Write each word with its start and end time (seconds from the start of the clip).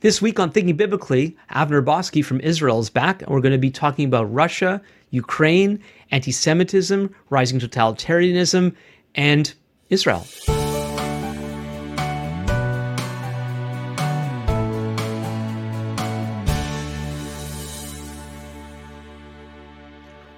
This 0.00 0.22
week 0.22 0.40
on 0.40 0.50
Thinking 0.50 0.76
Biblically, 0.76 1.36
Avner 1.50 1.84
Boskey 1.84 2.24
from 2.24 2.40
Israel 2.40 2.80
is 2.80 2.88
back, 2.88 3.20
and 3.20 3.30
we're 3.30 3.42
going 3.42 3.52
to 3.52 3.58
be 3.58 3.70
talking 3.70 4.06
about 4.06 4.32
Russia, 4.32 4.80
Ukraine, 5.10 5.78
anti 6.10 6.32
Semitism, 6.32 7.14
rising 7.28 7.60
totalitarianism, 7.60 8.74
and 9.14 9.52
Israel. 9.90 10.26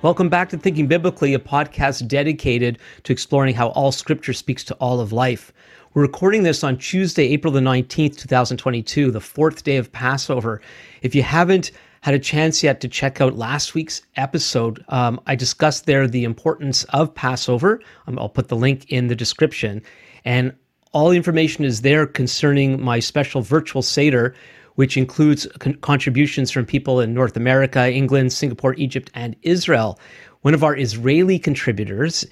Welcome 0.03 0.29
back 0.29 0.49
to 0.49 0.59
Thinking 0.59 0.89
Biblically, 0.89 1.35
a 1.35 1.39
podcast 1.39 2.09
dedicated 2.09 2.81
to 3.05 3.13
exploring 3.13 3.55
how 3.55 3.69
all 3.69 3.93
scripture 3.93 4.33
speaks 4.33 4.65
to 4.65 4.75
all 4.81 4.99
of 4.99 5.13
life. 5.13 5.53
We're 5.95 6.01
recording 6.01 6.43
this 6.43 6.65
on 6.65 6.79
Tuesday, 6.79 7.25
April 7.35 7.53
the 7.53 7.61
19th, 7.61 8.17
2022, 8.17 9.11
the 9.11 9.21
fourth 9.21 9.63
day 9.63 9.77
of 9.77 9.93
Passover. 9.93 10.63
If 11.03 11.15
you 11.15 11.23
haven't 11.23 11.71
had 12.01 12.15
a 12.15 12.19
chance 12.19 12.63
yet 12.63 12.81
to 12.81 12.89
check 12.89 13.21
out 13.21 13.37
last 13.37 13.75
week's 13.75 14.01
episode, 14.17 14.83
um, 14.89 15.21
I 15.27 15.35
discussed 15.35 15.85
there 15.85 16.09
the 16.09 16.25
importance 16.25 16.85
of 16.85 17.15
Passover. 17.15 17.79
Um, 18.07 18.19
I'll 18.19 18.31
put 18.31 18.49
the 18.49 18.57
link 18.57 18.87
in 18.89 19.09
the 19.09 19.15
description. 19.15 19.83
And 20.25 20.55
all 20.93 21.11
the 21.11 21.17
information 21.19 21.63
is 21.63 21.83
there 21.83 22.07
concerning 22.07 22.83
my 22.83 22.99
special 22.99 23.43
virtual 23.43 23.83
Seder, 23.83 24.35
which 24.77 24.97
includes 24.97 25.47
con- 25.59 25.75
contributions 25.75 26.51
from 26.51 26.65
people 26.65 27.01
in 27.01 27.13
North 27.13 27.37
America, 27.37 27.93
England, 27.93 28.33
Singapore, 28.33 28.73
Egypt, 28.79 29.11
and 29.13 29.37
Israel. 29.43 30.01
One 30.41 30.55
of 30.55 30.65
our 30.65 30.75
Israeli 30.75 31.39
contributors 31.39 32.25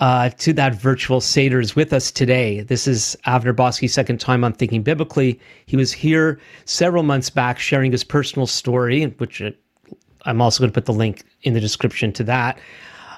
uh, 0.00 0.28
to 0.30 0.52
that 0.52 0.74
virtual 0.74 1.20
Seder 1.20 1.60
is 1.60 1.74
with 1.74 1.92
us 1.92 2.10
today. 2.10 2.60
This 2.60 2.86
is 2.86 3.16
Avner 3.26 3.54
Boskey's 3.54 3.94
second 3.94 4.20
time 4.20 4.44
on 4.44 4.52
Thinking 4.52 4.82
Biblically. 4.82 5.40
He 5.66 5.76
was 5.76 5.92
here 5.92 6.38
several 6.66 7.02
months 7.02 7.30
back 7.30 7.58
sharing 7.58 7.92
his 7.92 8.04
personal 8.04 8.46
story, 8.46 9.04
which 9.04 9.40
uh, 9.40 9.50
I'm 10.24 10.42
also 10.42 10.60
going 10.60 10.70
to 10.70 10.74
put 10.74 10.84
the 10.84 10.92
link 10.92 11.22
in 11.42 11.54
the 11.54 11.60
description 11.60 12.12
to 12.12 12.24
that. 12.24 12.58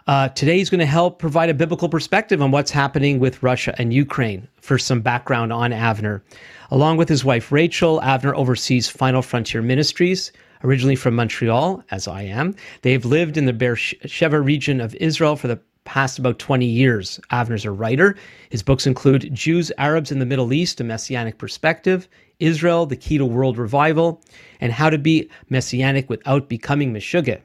Uh, 0.06 0.28
today, 0.30 0.56
he's 0.56 0.70
going 0.70 0.78
to 0.78 0.86
help 0.86 1.18
provide 1.18 1.50
a 1.50 1.54
biblical 1.54 1.88
perspective 1.88 2.40
on 2.40 2.50
what's 2.50 2.70
happening 2.70 3.18
with 3.18 3.42
Russia 3.42 3.74
and 3.76 3.92
Ukraine. 3.92 4.48
For 4.60 4.78
some 4.78 5.00
background 5.00 5.52
on 5.52 5.70
Avner, 5.70 6.22
along 6.70 6.98
with 6.98 7.08
his 7.08 7.24
wife 7.24 7.50
Rachel, 7.50 8.00
Avner 8.00 8.34
oversees 8.34 8.88
Final 8.88 9.22
Frontier 9.22 9.62
Ministries, 9.62 10.30
originally 10.62 10.96
from 10.96 11.14
Montreal, 11.14 11.82
as 11.90 12.06
I 12.06 12.22
am. 12.22 12.54
They've 12.82 13.04
lived 13.04 13.36
in 13.36 13.46
the 13.46 13.52
Beersheba 13.52 14.40
region 14.40 14.80
of 14.80 14.94
Israel 14.96 15.36
for 15.36 15.48
the 15.48 15.58
past 15.88 16.18
about 16.18 16.38
20 16.38 16.66
years. 16.66 17.18
Avner's 17.32 17.64
a 17.64 17.70
writer. 17.70 18.14
His 18.50 18.62
books 18.62 18.86
include 18.86 19.34
Jews, 19.34 19.72
Arabs 19.78 20.12
in 20.12 20.18
the 20.18 20.26
Middle 20.26 20.52
East, 20.52 20.82
a 20.82 20.84
Messianic 20.84 21.38
Perspective, 21.38 22.06
Israel, 22.40 22.84
The 22.84 22.94
Key 22.94 23.16
to 23.16 23.24
World 23.24 23.56
Revival, 23.56 24.22
and 24.60 24.70
How 24.70 24.90
to 24.90 24.98
Be 24.98 25.30
Messianic 25.48 26.10
Without 26.10 26.46
Becoming 26.46 26.92
Meshuggah. 26.92 27.40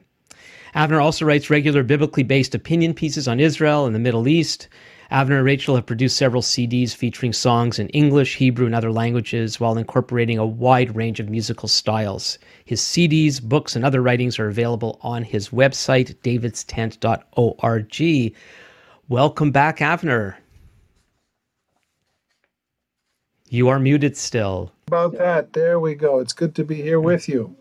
Avner 0.74 1.02
also 1.02 1.24
writes 1.24 1.48
regular 1.48 1.82
biblically 1.82 2.22
based 2.22 2.54
opinion 2.54 2.92
pieces 2.92 3.26
on 3.26 3.40
Israel 3.40 3.86
and 3.86 3.94
the 3.94 3.98
Middle 3.98 4.28
East. 4.28 4.68
Avner 5.10 5.36
and 5.36 5.44
Rachel 5.44 5.76
have 5.76 5.86
produced 5.86 6.16
several 6.16 6.42
CDs 6.42 6.94
featuring 6.94 7.32
songs 7.32 7.78
in 7.78 7.88
English, 7.90 8.36
Hebrew, 8.36 8.66
and 8.66 8.74
other 8.74 8.90
languages 8.90 9.60
while 9.60 9.76
incorporating 9.76 10.38
a 10.38 10.46
wide 10.46 10.96
range 10.96 11.20
of 11.20 11.28
musical 11.28 11.68
styles. 11.68 12.38
His 12.64 12.80
CDs, 12.80 13.42
books, 13.42 13.76
and 13.76 13.84
other 13.84 14.00
writings 14.00 14.38
are 14.38 14.48
available 14.48 14.98
on 15.02 15.22
his 15.22 15.50
website, 15.50 16.14
davidstent.org. 16.22 18.34
Welcome 19.08 19.50
back, 19.50 19.78
Avner. 19.78 20.36
You 23.50 23.68
are 23.68 23.78
muted 23.78 24.16
still. 24.16 24.72
About 24.88 25.16
that, 25.18 25.52
there 25.52 25.78
we 25.78 25.94
go. 25.94 26.18
It's 26.18 26.32
good 26.32 26.54
to 26.56 26.64
be 26.64 26.76
here 26.76 27.00
with 27.00 27.28
you. 27.28 27.54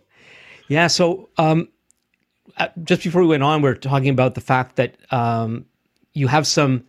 Yeah. 0.67 0.87
So, 0.87 1.29
um, 1.37 1.67
uh, 2.57 2.69
just 2.83 3.03
before 3.03 3.21
we 3.21 3.27
went 3.27 3.43
on, 3.43 3.61
we 3.61 3.69
are 3.69 3.75
talking 3.75 4.09
about 4.09 4.35
the 4.35 4.41
fact 4.41 4.77
that 4.77 4.95
um, 5.11 5.65
you 6.13 6.27
have 6.27 6.47
some 6.47 6.83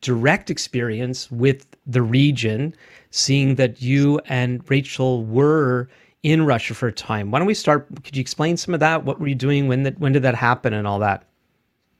direct 0.00 0.50
experience 0.50 1.30
with 1.30 1.66
the 1.86 2.02
region, 2.02 2.74
seeing 3.10 3.54
that 3.56 3.80
you 3.82 4.20
and 4.26 4.62
Rachel 4.70 5.24
were 5.24 5.88
in 6.22 6.44
Russia 6.44 6.74
for 6.74 6.88
a 6.88 6.92
time. 6.92 7.30
Why 7.30 7.38
don't 7.38 7.46
we 7.46 7.54
start? 7.54 7.86
Could 8.04 8.16
you 8.16 8.20
explain 8.20 8.56
some 8.56 8.74
of 8.74 8.80
that? 8.80 9.04
What 9.04 9.20
were 9.20 9.28
you 9.28 9.34
doing? 9.34 9.68
When 9.68 9.84
that? 9.84 9.98
When 9.98 10.12
did 10.12 10.22
that 10.22 10.34
happen? 10.34 10.72
And 10.72 10.86
all 10.86 10.98
that. 10.98 11.24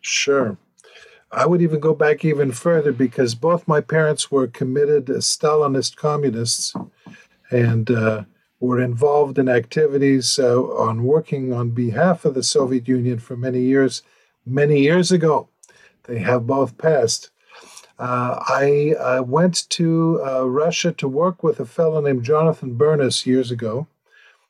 Sure. 0.01 0.57
I 1.31 1.45
would 1.45 1.61
even 1.61 1.81
go 1.81 1.95
back 1.95 2.25
even 2.25 2.53
further 2.53 2.93
because 2.93 3.35
both 3.35 3.69
my 3.69 3.81
parents 3.81 4.31
were 4.31 4.47
committed 4.47 5.07
Stalinist 5.07 5.97
communists 5.97 6.75
and 7.51 7.91
uh, 7.91 8.25
were 8.61 8.81
involved 8.81 9.39
in 9.39 9.49
activities 9.49 10.39
uh, 10.39 10.61
on 10.63 11.05
working 11.05 11.53
on 11.53 11.71
behalf 11.71 12.25
of 12.25 12.35
the 12.35 12.43
Soviet 12.43 12.89
Union 12.89 13.19
for 13.19 13.37
many 13.37 13.61
years, 13.61 14.03
many 14.47 14.81
years 14.81 15.13
ago. 15.13 15.49
They 16.05 16.19
have 16.21 16.47
both 16.47 16.79
passed. 16.79 17.31
Uh, 17.99 18.39
I 18.49 18.95
uh, 18.99 19.23
went 19.23 19.69
to 19.71 20.21
uh, 20.25 20.49
Russia 20.49 20.93
to 20.93 21.09
work 21.09 21.43
with 21.43 21.59
a 21.59 21.67
fellow 21.67 22.01
named 22.01 22.25
Jonathan 22.25 22.75
Bernis 22.75 23.27
years 23.27 23.51
ago 23.51 23.89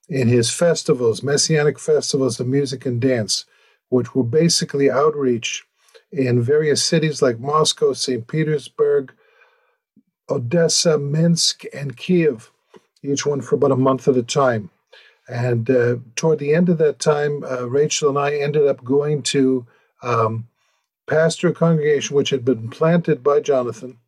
in 0.08 0.28
his 0.28 0.50
festivals, 0.50 1.22
messianic 1.22 1.78
festivals 1.78 2.38
of 2.40 2.46
music 2.46 2.84
and 2.84 3.00
dance, 3.00 3.46
which 3.88 4.14
were 4.14 4.24
basically 4.24 4.90
outreach 4.90 5.64
in 6.12 6.42
various 6.42 6.82
cities 6.82 7.22
like 7.22 7.38
Moscow, 7.38 7.92
St. 7.92 8.26
Petersburg, 8.26 9.12
Odessa, 10.30 10.98
Minsk, 10.98 11.64
and 11.74 11.96
Kiev, 11.96 12.50
each 13.02 13.24
one 13.24 13.40
for 13.40 13.54
about 13.56 13.72
a 13.72 13.76
month 13.76 14.08
at 14.08 14.16
a 14.16 14.22
time. 14.22 14.70
And 15.28 15.70
uh, 15.70 15.96
toward 16.16 16.38
the 16.38 16.54
end 16.54 16.68
of 16.68 16.78
that 16.78 16.98
time, 16.98 17.44
uh, 17.44 17.68
Rachel 17.68 18.08
and 18.08 18.18
I 18.18 18.36
ended 18.36 18.66
up 18.66 18.82
going 18.82 19.22
to 19.24 19.66
um, 20.02 20.48
pastor 21.08 21.48
a 21.48 21.52
congregation 21.52 22.16
which 22.16 22.30
had 22.30 22.44
been 22.44 22.68
planted 22.68 23.22
by 23.22 23.40
Jonathan 23.40 23.98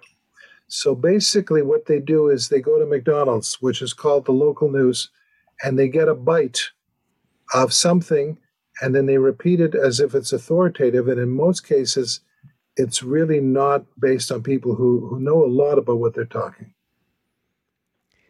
So 0.67 0.95
basically, 0.95 1.61
what 1.61 1.85
they 1.85 1.99
do 1.99 2.29
is 2.29 2.47
they 2.47 2.61
go 2.61 2.79
to 2.79 2.85
McDonald's, 2.85 3.61
which 3.61 3.81
is 3.81 3.93
called 3.93 4.25
the 4.25 4.31
local 4.31 4.71
news, 4.71 5.09
and 5.63 5.77
they 5.77 5.89
get 5.89 6.07
a 6.07 6.15
bite 6.15 6.61
of 7.53 7.73
something, 7.73 8.37
and 8.81 8.95
then 8.95 9.05
they 9.05 9.17
repeat 9.17 9.59
it 9.59 9.75
as 9.75 9.99
if 9.99 10.15
it's 10.15 10.33
authoritative. 10.33 11.07
And 11.07 11.19
in 11.19 11.29
most 11.29 11.67
cases, 11.67 12.21
it's 12.77 13.03
really 13.03 13.39
not 13.39 13.85
based 13.99 14.31
on 14.31 14.41
people 14.43 14.75
who, 14.75 15.07
who 15.07 15.19
know 15.19 15.43
a 15.43 15.47
lot 15.47 15.77
about 15.77 15.99
what 15.99 16.15
they're 16.15 16.25
talking. 16.25 16.74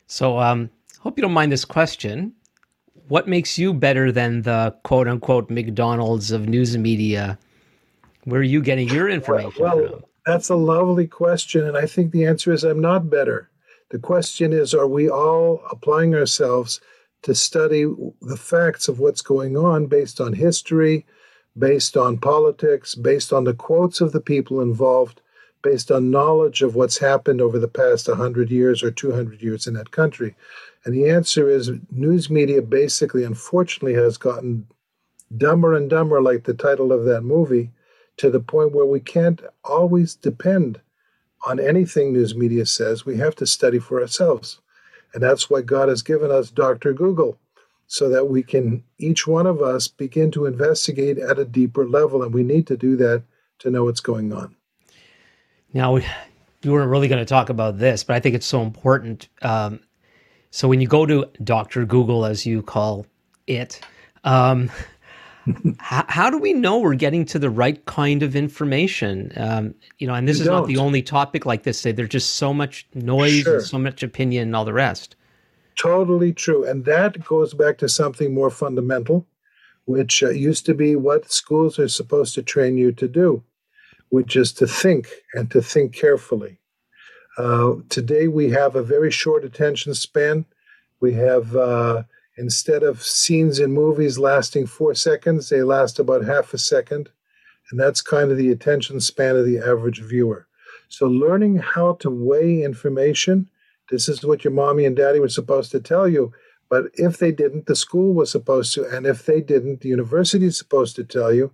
So, 0.08 0.40
um, 0.40 0.70
hope 1.00 1.18
you 1.18 1.22
don't 1.22 1.34
mind 1.34 1.52
this 1.52 1.66
question. 1.66 2.34
What 3.08 3.28
makes 3.28 3.58
you 3.58 3.74
better 3.74 4.12
than 4.12 4.42
the 4.44 4.76
quote 4.84 5.08
unquote 5.08 5.50
McDonald's 5.50 6.32
of 6.32 6.48
news 6.48 6.78
media? 6.78 7.38
Where 8.24 8.42
are 8.42 8.44
you 8.44 8.62
getting 8.62 8.90
your 8.90 9.10
information 9.10 9.64
well, 9.64 9.78
well 9.78 9.90
from? 9.90 10.04
That's 10.26 10.50
a 10.50 10.56
lovely 10.56 11.08
question. 11.08 11.66
And 11.66 11.78
I 11.78 11.86
think 11.86 12.12
the 12.12 12.26
answer 12.26 12.52
is 12.52 12.64
I'm 12.64 12.82
not 12.82 13.10
better. 13.10 13.50
The 13.92 14.00
question 14.00 14.54
is 14.54 14.74
are 14.74 14.88
we 14.88 15.10
all 15.10 15.62
applying 15.70 16.16
ourselves 16.16 16.82
to 17.22 17.36
study 17.36 17.86
the 18.22 18.38
facts 18.38 18.88
of 18.88 19.00
what's 19.00 19.22
going 19.22 19.58
on 19.58 19.88
based 19.88 20.20
on 20.20 20.34
history, 20.34 21.06
based 21.58 21.96
on 21.96 22.18
politics, 22.18 22.96
based 22.96 23.32
on 23.32 23.44
the 23.44 23.54
quotes 23.54 24.02
of 24.02 24.12
the 24.12 24.22
people 24.22 24.62
involved, 24.62 25.22
based 25.66 25.90
on 25.90 26.12
knowledge 26.12 26.62
of 26.62 26.76
what's 26.76 27.00
happened 27.00 27.42
over 27.42 27.58
the 27.58 27.68
past 27.68 28.08
100 28.08 28.52
years 28.52 28.84
or 28.84 28.92
200 28.92 29.42
years 29.42 29.66
in 29.66 29.74
that 29.74 29.90
country? 29.90 30.36
And 30.84 30.94
the 30.94 31.10
answer 31.10 31.50
is 31.50 31.72
news 31.90 32.30
media 32.30 32.62
basically, 32.62 33.24
unfortunately, 33.24 33.96
has 33.96 34.16
gotten 34.16 34.68
dumber 35.36 35.74
and 35.74 35.90
dumber, 35.90 36.22
like 36.22 36.44
the 36.44 36.54
title 36.54 36.92
of 36.92 37.06
that 37.06 37.22
movie, 37.22 37.72
to 38.18 38.30
the 38.30 38.40
point 38.40 38.74
where 38.74 38.86
we 38.86 39.00
can't 39.00 39.42
always 39.64 40.14
depend 40.14 40.80
on 41.48 41.60
anything 41.60 42.14
news 42.14 42.36
media 42.36 42.68
says. 42.68 43.04
We 43.04 43.18
have 43.18 43.36
to 43.38 43.48
study 43.48 43.80
for 43.80 44.00
ourselves. 44.00 44.60
And 45.16 45.24
that's 45.24 45.50
why 45.50 45.62
God 45.64 45.90
has 45.90 46.04
given 46.04 46.30
us 46.30 46.52
Dr. 46.52 46.94
Google, 46.94 47.40
so 47.88 48.08
that 48.10 48.26
we 48.26 48.44
can, 48.44 48.84
each 49.00 49.26
one 49.26 49.48
of 49.48 49.64
us, 49.64 49.88
begin 49.88 50.30
to 50.32 50.46
investigate 50.46 51.18
at 51.18 51.40
a 51.40 51.46
deeper 51.46 51.88
level. 51.88 52.22
And 52.22 52.36
we 52.36 52.44
need 52.44 52.68
to 52.68 52.78
do 52.78 52.96
that 52.98 53.24
to 53.60 53.72
know 53.72 53.86
what's 53.86 54.02
going 54.02 54.32
on. 54.32 54.56
Now, 55.76 55.92
we, 55.92 56.06
we 56.64 56.72
weren't 56.72 56.90
really 56.90 57.10
going 57.10 57.20
to 57.20 57.26
talk 57.26 57.50
about 57.50 57.78
this, 57.78 58.02
but 58.06 58.16
I 58.16 58.22
think 58.22 58.34
it's 58.34 58.46
so 58.46 58.62
important. 58.62 59.28
Um, 59.42 59.82
so 60.50 60.70
when 60.70 60.80
you 60.80 60.88
go 60.88 61.06
to 61.06 61.30
Dr. 61.44 61.86
Google, 61.86 62.26
as 62.26 62.46
you 62.46 62.62
call 62.62 63.06
it, 63.46 63.82
um, 64.24 64.72
how, 65.80 66.06
how, 66.08 66.30
do 66.30 66.38
we 66.38 66.54
know 66.54 66.80
we're 66.80 66.96
getting 66.96 67.26
to 67.26 67.40
the 67.40 67.50
right 67.50 67.84
kind 67.86 68.24
of 68.24 68.38
information? 68.38 69.34
Um, 69.36 69.76
you 70.00 70.08
know, 70.08 70.14
and 70.14 70.26
this 70.26 70.38
you 70.38 70.44
is 70.44 70.48
don't. 70.48 70.62
not 70.62 70.68
the 70.68 70.78
only 70.78 71.02
topic 71.02 71.46
like 71.46 71.64
this. 71.64 71.82
There's 71.84 72.08
just 72.08 72.38
so 72.38 72.54
much 72.54 72.88
noise 72.94 73.42
sure. 73.42 73.56
and 73.56 73.64
so 73.66 73.78
much 73.78 74.02
opinion 74.02 74.44
and 74.44 74.56
all 74.56 74.64
the 74.64 74.72
rest. 74.72 75.18
Totally 75.78 76.32
true. 76.32 76.64
And 76.64 76.86
that 76.86 77.26
goes 77.26 77.54
back 77.54 77.80
to 77.80 77.90
something 77.90 78.34
more 78.34 78.50
fundamental, 78.50 79.28
which 79.84 80.24
uh, 80.24 80.30
used 80.30 80.66
to 80.68 80.74
be 80.74 80.96
what 80.96 81.30
schools 81.30 81.78
are 81.80 81.90
supposed 81.90 82.34
to 82.36 82.42
train 82.42 82.78
you 82.78 82.94
to 82.94 83.10
do, 83.10 83.44
which 84.16 84.36
is 84.36 84.52
to 84.54 84.68
think 84.68 85.08
and 85.34 85.52
to 85.52 85.62
think 85.62 85.94
carefully. 85.94 86.58
Uh, 87.38 87.74
today, 87.90 88.28
we 88.28 88.50
have 88.50 88.76
a 88.76 88.90
very 88.96 89.12
short 89.12 89.44
attention 89.44 89.94
span. 89.94 90.46
We 91.02 91.14
have 91.14 91.56
uh, 91.56 92.04
Instead 92.38 92.84
of 92.84 93.02
scenes 93.02 93.60
in 93.60 93.72
movies 93.72 94.20
lasting 94.20 94.68
four 94.68 94.94
seconds, 94.94 95.48
they 95.48 95.64
last 95.64 96.00
about 96.00 96.26
half 96.26 96.54
a 96.54 96.58
second. 96.58 97.10
And 97.72 97.80
that's 97.80 98.02
kind 98.02 98.30
of 98.30 98.38
the 98.38 98.52
attention 98.52 99.00
span 99.00 99.38
of 99.38 99.46
the 99.46 99.58
average 99.58 100.02
viewer. 100.02 100.48
So, 100.90 101.08
learning 101.08 101.58
how 101.58 101.94
to 101.96 102.10
weigh 102.10 102.62
information, 102.62 103.48
this 103.90 104.08
is 104.10 104.24
what 104.24 104.44
your 104.44 104.54
mommy 104.54 104.86
and 104.86 104.96
daddy 104.96 105.20
were 105.20 105.30
supposed 105.30 105.72
to 105.72 105.80
tell 105.80 106.08
you. 106.08 106.34
But 106.70 106.86
if 106.96 107.18
they 107.18 107.32
didn't, 107.32 107.68
the 107.68 107.76
school 107.76 108.14
was 108.14 108.32
supposed 108.32 108.74
to. 108.74 108.86
And 108.86 109.06
if 109.06 109.26
they 109.26 109.40
didn't, 109.40 109.82
the 109.82 109.90
university 109.90 110.46
is 110.46 110.58
supposed 110.58 110.96
to 110.98 111.04
tell 111.04 111.34
you. 111.34 111.54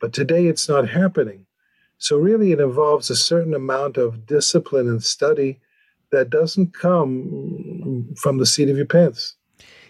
But 0.00 0.12
today 0.12 0.46
it's 0.46 0.68
not 0.68 0.88
happening. 0.88 1.45
So, 1.98 2.16
really, 2.16 2.52
it 2.52 2.60
involves 2.60 3.10
a 3.10 3.16
certain 3.16 3.54
amount 3.54 3.96
of 3.96 4.26
discipline 4.26 4.88
and 4.88 5.02
study 5.02 5.60
that 6.12 6.30
doesn't 6.30 6.74
come 6.74 8.14
from 8.16 8.38
the 8.38 8.46
seat 8.46 8.68
of 8.68 8.76
your 8.76 8.86
pants. 8.86 9.34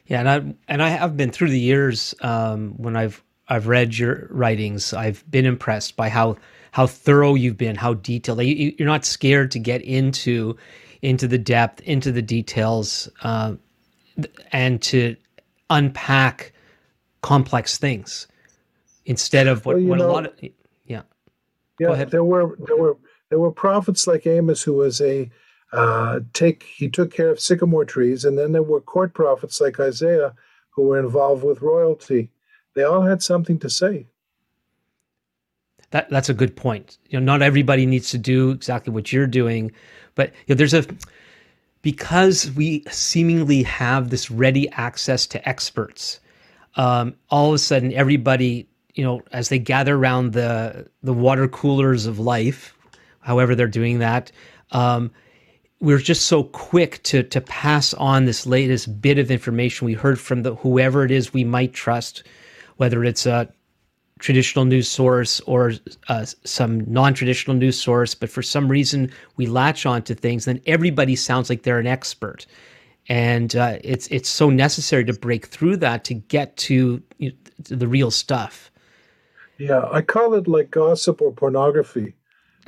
Yeah, 0.07 0.21
and 0.21 0.29
I 0.29 0.55
and 0.69 0.83
I 0.83 0.89
have 0.89 1.17
been 1.17 1.31
through 1.31 1.51
the 1.51 1.61
years 1.61 2.15
um, 2.21 2.75
when 2.77 2.97
I've 2.97 3.23
I've 3.49 3.67
read 3.67 3.99
your 3.99 4.29
writings. 4.31 4.93
I've 4.93 5.29
been 5.31 5.47
impressed 5.47 5.97
by 5.97 6.09
how 6.09 6.37
how 6.73 6.87
thorough 6.87 7.35
you've 7.35 7.57
been, 7.57 7.75
how 7.75 7.95
detailed. 7.95 8.43
You, 8.43 8.75
are 8.81 8.85
not 8.85 9.05
scared 9.05 9.51
to 9.53 9.59
get 9.59 9.83
into 9.83 10.57
into 11.03 11.27
the 11.27 11.39
depth, 11.39 11.81
into 11.83 12.13
the 12.13 12.23
details, 12.23 13.09
uh, 13.23 13.55
and 14.53 14.81
to 14.83 15.17
unpack 15.71 16.53
complex 17.23 17.77
things 17.79 18.29
instead 19.05 19.47
of 19.47 19.67
what, 19.67 19.77
well, 19.77 19.85
what 19.87 19.99
know, 19.99 20.07
a 20.07 20.13
lot 20.13 20.27
of 20.27 20.33
yeah. 21.79 21.97
Yeah, 21.97 22.05
there 22.05 22.25
were 22.25 22.57
there 22.67 22.77
were 22.77 22.97
there 23.29 23.39
were 23.39 23.53
prophets 23.53 24.07
like 24.07 24.27
Amos 24.27 24.63
who 24.63 24.75
was 24.75 25.01
a 25.01 25.31
uh, 25.73 26.21
take 26.33 26.63
he 26.63 26.89
took 26.89 27.13
care 27.13 27.31
of 27.31 27.41
sycamore 27.41 27.85
trees, 27.85 28.25
and 28.25 28.39
then 28.39 28.53
there 28.53 28.63
were 28.63 28.81
court 28.81 29.15
prophets 29.15 29.61
like 29.61 29.81
Isaiah 29.81 30.35
who 30.71 30.83
were 30.83 30.99
involved 30.99 31.43
with 31.43 31.63
royalty. 31.63 32.31
They 32.75 32.83
all 32.83 33.03
had 33.03 33.23
something 33.23 33.59
to 33.61 33.71
say. 33.71 34.07
That 35.91 36.11
that's 36.11 36.29
a 36.29 36.35
good 36.35 36.57
point. 36.57 36.99
You 37.09 37.21
know, 37.21 37.25
not 37.25 37.43
everybody 37.43 37.87
needs 37.87 38.11
to 38.11 38.19
do 38.19 38.51
exactly 38.51 38.93
what 38.93 39.13
you're 39.13 39.27
doing, 39.27 39.73
but 40.15 40.33
you 40.47 40.55
know, 40.55 40.57
there's 40.57 40.75
a 40.75 40.85
because 41.83 42.51
we 42.53 42.83
seemingly 42.91 43.63
have 43.63 44.11
this 44.11 44.31
ready 44.31 44.69
access 44.71 45.27
to 45.29 45.49
experts. 45.49 46.21
Um, 46.75 47.15
all 47.31 47.49
of 47.51 47.55
a 47.55 47.59
sudden, 47.59 47.93
everybody, 47.93 48.69
you 48.97 49.05
know, 49.05 49.23
as 49.33 49.51
they 49.51 49.59
gather 49.59 49.95
around 49.95 50.33
the 50.33 50.89
the 51.03 51.13
water 51.13 51.47
coolers 51.47 52.07
of 52.07 52.19
life, 52.19 52.77
however 53.21 53.55
they're 53.55 53.69
doing 53.69 53.99
that, 54.01 54.33
um, 54.73 55.11
we're 55.81 55.99
just 55.99 56.27
so 56.27 56.43
quick 56.43 57.03
to 57.05 57.23
to 57.23 57.41
pass 57.41 57.95
on 57.95 58.25
this 58.25 58.47
latest 58.47 59.01
bit 59.01 59.19
of 59.19 59.31
information 59.31 59.85
we 59.87 59.93
heard 59.93 60.19
from 60.19 60.43
the 60.43 60.55
whoever 60.57 61.05
it 61.05 61.11
is 61.11 61.33
we 61.35 61.45
might 61.45 61.75
trust, 61.75 62.25
whether 62.79 63.05
it's 63.05 63.27
a 63.27 63.49
traditional 64.19 64.65
news 64.65 64.89
source 64.89 65.41
or 65.41 65.75
uh, 66.09 66.25
some 66.45 66.91
non-traditional 66.91 67.55
news 67.55 67.79
source. 67.79 68.15
But 68.15 68.31
for 68.31 68.41
some 68.41 68.67
reason, 68.67 69.13
we 69.37 69.45
latch 69.47 69.85
on 69.85 70.03
to 70.05 70.15
things, 70.15 70.47
then 70.47 70.61
everybody 70.65 71.17
sounds 71.17 71.51
like 71.51 71.65
they're 71.65 71.79
an 71.79 71.87
expert, 71.87 72.47
and 73.11 73.55
uh, 73.55 73.77
it's 73.85 74.07
it's 74.07 74.31
so 74.31 74.49
necessary 74.49 75.05
to 75.05 75.13
break 75.13 75.47
through 75.49 75.77
that 75.79 76.05
to 76.05 76.15
get 76.15 76.57
to, 76.57 77.03
you 77.19 77.31
know, 77.31 77.37
to 77.65 77.77
the 77.77 77.87
real 77.87 78.11
stuff. 78.11 78.71
Yeah, 79.59 79.89
I 79.91 80.03
call 80.03 80.35
it 80.35 80.47
like 80.47 80.71
gossip 80.71 81.21
or 81.23 81.33
pornography 81.33 82.15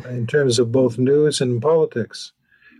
in 0.08 0.26
terms 0.26 0.58
of 0.58 0.72
both 0.72 0.98
news 0.98 1.40
and 1.40 1.60
politics 1.60 2.32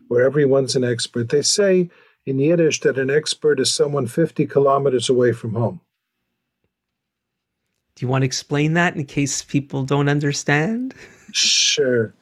where 0.08 0.24
everyone's 0.24 0.76
an 0.76 0.84
expert. 0.84 1.28
They 1.28 1.42
say 1.42 1.90
in 2.26 2.38
Yiddish 2.38 2.80
that 2.80 2.98
an 2.98 3.10
expert 3.10 3.60
is 3.60 3.72
someone 3.72 4.06
50 4.06 4.46
kilometers 4.46 5.08
away 5.08 5.32
from 5.32 5.54
home. 5.54 5.80
Do 7.94 8.04
you 8.04 8.08
want 8.08 8.22
to 8.22 8.26
explain 8.26 8.74
that 8.74 8.96
in 8.96 9.04
case 9.06 9.42
people 9.42 9.82
don't 9.82 10.08
understand? 10.08 10.94
Sure. 11.32 12.14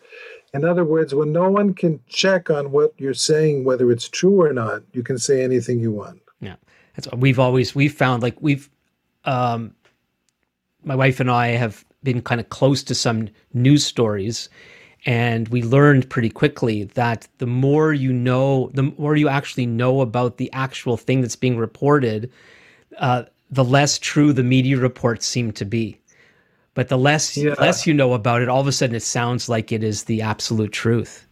In 0.54 0.64
other 0.64 0.84
words, 0.84 1.14
when 1.14 1.32
no 1.32 1.50
one 1.50 1.74
can 1.74 2.00
check 2.08 2.48
on 2.48 2.72
what 2.72 2.94
you're 2.96 3.14
saying, 3.14 3.64
whether 3.64 3.90
it's 3.90 4.08
true 4.08 4.40
or 4.40 4.52
not, 4.52 4.82
you 4.92 5.02
can 5.02 5.18
say 5.18 5.44
anything 5.44 5.78
you 5.78 5.92
want. 5.92 6.20
Yeah. 6.40 6.56
That's 6.94 7.06
what 7.08 7.20
we've 7.20 7.38
always 7.38 7.74
we've 7.74 7.92
found 7.92 8.22
like 8.22 8.40
we've 8.40 8.70
um 9.24 9.74
my 10.86 10.94
wife 10.94 11.20
and 11.20 11.30
I 11.30 11.48
have 11.48 11.84
been 12.02 12.22
kind 12.22 12.40
of 12.40 12.48
close 12.48 12.82
to 12.84 12.94
some 12.94 13.28
news 13.52 13.84
stories 13.84 14.48
and 15.04 15.48
we 15.48 15.62
learned 15.62 16.08
pretty 16.08 16.30
quickly 16.30 16.84
that 16.94 17.28
the 17.38 17.46
more 17.46 17.92
you 17.92 18.12
know, 18.12 18.70
the 18.74 18.84
more 18.98 19.14
you 19.14 19.28
actually 19.28 19.66
know 19.66 20.00
about 20.00 20.36
the 20.36 20.50
actual 20.52 20.96
thing 20.96 21.20
that's 21.20 21.36
being 21.36 21.56
reported, 21.56 22.30
uh, 22.98 23.24
the 23.50 23.64
less 23.64 23.98
true 23.98 24.32
the 24.32 24.42
media 24.42 24.76
reports 24.78 25.26
seem 25.26 25.52
to 25.52 25.64
be. 25.64 26.00
But 26.74 26.88
the 26.88 26.98
less 26.98 27.36
yeah. 27.36 27.54
less 27.58 27.86
you 27.86 27.94
know 27.94 28.12
about 28.14 28.42
it, 28.42 28.48
all 28.48 28.60
of 28.60 28.66
a 28.66 28.72
sudden 28.72 28.96
it 28.96 29.02
sounds 29.02 29.48
like 29.48 29.70
it 29.70 29.84
is 29.84 30.04
the 30.04 30.22
absolute 30.22 30.72
truth. 30.72 31.26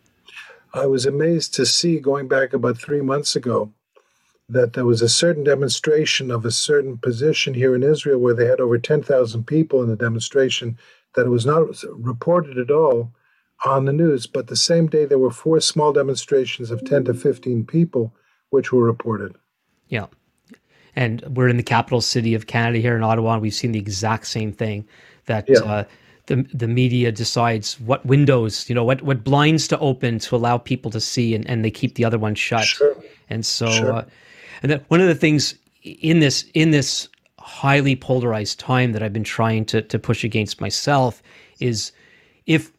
I 0.72 0.86
was 0.86 1.04
amazed 1.04 1.54
to 1.54 1.66
see 1.66 1.98
going 2.00 2.28
back 2.28 2.52
about 2.52 2.78
three 2.78 3.00
months 3.00 3.36
ago 3.36 3.72
that 4.48 4.74
there 4.74 4.84
was 4.84 5.00
a 5.00 5.08
certain 5.08 5.44
demonstration 5.44 6.30
of 6.30 6.44
a 6.44 6.50
certain 6.50 6.98
position 6.98 7.54
here 7.54 7.74
in 7.74 7.82
Israel 7.82 8.18
where 8.18 8.34
they 8.34 8.46
had 8.46 8.60
over 8.60 8.78
10,000 8.78 9.46
people 9.46 9.82
in 9.82 9.88
the 9.88 9.96
demonstration 9.96 10.76
that 11.14 11.26
it 11.26 11.30
was 11.30 11.46
not 11.46 11.82
reported 11.92 12.58
at 12.58 12.70
all 12.70 13.12
on 13.64 13.86
the 13.86 13.92
news, 13.92 14.26
but 14.26 14.48
the 14.48 14.56
same 14.56 14.86
day 14.86 15.04
there 15.04 15.18
were 15.18 15.30
four 15.30 15.60
small 15.60 15.92
demonstrations 15.92 16.70
of 16.70 16.84
10 16.84 17.04
to 17.04 17.14
15 17.14 17.64
people 17.64 18.14
which 18.50 18.72
were 18.72 18.84
reported. 18.84 19.34
Yeah. 19.88 20.06
And 20.96 21.22
we're 21.34 21.48
in 21.48 21.56
the 21.56 21.62
capital 21.62 22.00
city 22.00 22.34
of 22.34 22.46
Canada 22.46 22.78
here 22.78 22.96
in 22.96 23.02
Ottawa, 23.02 23.34
and 23.34 23.42
we've 23.42 23.54
seen 23.54 23.72
the 23.72 23.78
exact 23.78 24.26
same 24.26 24.52
thing 24.52 24.86
that 25.26 25.48
yeah. 25.48 25.58
uh, 25.60 25.84
the, 26.26 26.46
the 26.52 26.68
media 26.68 27.10
decides 27.10 27.80
what 27.80 28.04
windows, 28.06 28.68
you 28.68 28.74
know, 28.74 28.84
what, 28.84 29.02
what 29.02 29.24
blinds 29.24 29.66
to 29.68 29.78
open 29.78 30.18
to 30.20 30.36
allow 30.36 30.58
people 30.58 30.90
to 30.90 31.00
see, 31.00 31.34
and, 31.34 31.48
and 31.48 31.64
they 31.64 31.70
keep 31.70 31.94
the 31.94 32.04
other 32.04 32.18
ones 32.18 32.38
shut. 32.38 32.64
Sure. 32.64 32.94
And 33.28 33.44
so, 33.44 33.70
sure. 33.70 33.92
uh, 33.92 34.04
and 34.64 34.70
then 34.72 34.84
one 34.88 35.02
of 35.02 35.06
the 35.06 35.14
things 35.14 35.54
in 35.82 36.20
this, 36.20 36.46
in 36.54 36.70
this 36.70 37.10
highly 37.38 37.94
polarized 37.94 38.58
time 38.58 38.92
that 38.92 39.02
I've 39.02 39.12
been 39.12 39.22
trying 39.22 39.66
to, 39.66 39.82
to 39.82 39.98
push 39.98 40.24
against 40.24 40.58
myself 40.58 41.22
is 41.60 41.92
if 42.46 42.72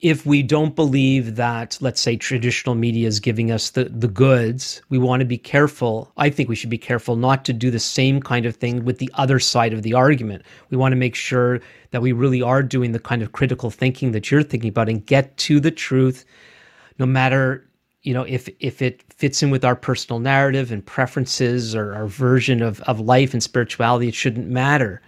if 0.00 0.24
we 0.24 0.42
don't 0.42 0.76
believe 0.76 1.34
that, 1.36 1.76
let's 1.80 2.00
say, 2.00 2.16
traditional 2.16 2.76
media 2.76 3.08
is 3.08 3.18
giving 3.18 3.50
us 3.50 3.70
the, 3.70 3.86
the 3.86 4.06
goods, 4.06 4.80
we 4.90 4.96
want 4.96 5.20
to 5.20 5.26
be 5.26 5.36
careful. 5.36 6.12
I 6.16 6.30
think 6.30 6.48
we 6.48 6.54
should 6.54 6.70
be 6.70 6.78
careful 6.78 7.16
not 7.16 7.44
to 7.46 7.52
do 7.52 7.68
the 7.68 7.80
same 7.80 8.20
kind 8.20 8.46
of 8.46 8.54
thing 8.54 8.84
with 8.84 8.98
the 8.98 9.10
other 9.14 9.40
side 9.40 9.72
of 9.72 9.82
the 9.82 9.94
argument. 9.94 10.44
We 10.70 10.76
want 10.76 10.92
to 10.92 10.96
make 10.96 11.16
sure 11.16 11.60
that 11.90 12.00
we 12.00 12.12
really 12.12 12.40
are 12.40 12.62
doing 12.62 12.92
the 12.92 13.00
kind 13.00 13.22
of 13.22 13.32
critical 13.32 13.70
thinking 13.70 14.12
that 14.12 14.30
you're 14.30 14.44
thinking 14.44 14.70
about 14.70 14.88
and 14.88 15.04
get 15.04 15.36
to 15.38 15.58
the 15.58 15.72
truth, 15.72 16.24
no 17.00 17.04
matter 17.04 17.67
you 18.02 18.14
know 18.14 18.22
if 18.22 18.48
if 18.60 18.80
it 18.82 19.02
fits 19.12 19.42
in 19.42 19.50
with 19.50 19.64
our 19.64 19.76
personal 19.76 20.20
narrative 20.20 20.70
and 20.72 20.84
preferences 20.84 21.74
or 21.74 21.94
our 21.94 22.06
version 22.06 22.62
of, 22.62 22.80
of 22.82 23.00
life 23.00 23.32
and 23.32 23.42
spirituality, 23.42 24.08
it 24.08 24.14
shouldn't 24.14 24.48
matter. 24.48 25.02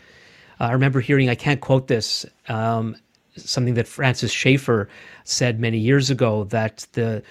Uh, 0.61 0.65
I 0.65 0.73
remember 0.73 1.01
hearing, 1.01 1.29
I 1.31 1.35
can't 1.35 1.61
quote 1.61 1.89
this, 1.89 2.27
um, 2.49 2.95
something 3.37 3.75
that 3.75 3.89
Francis 3.89 4.31
Schaeffer 4.31 4.89
said 5.25 5.59
many 5.59 5.79
years 5.79 6.11
ago 6.11 6.45
that 6.45 6.87
the 6.93 7.23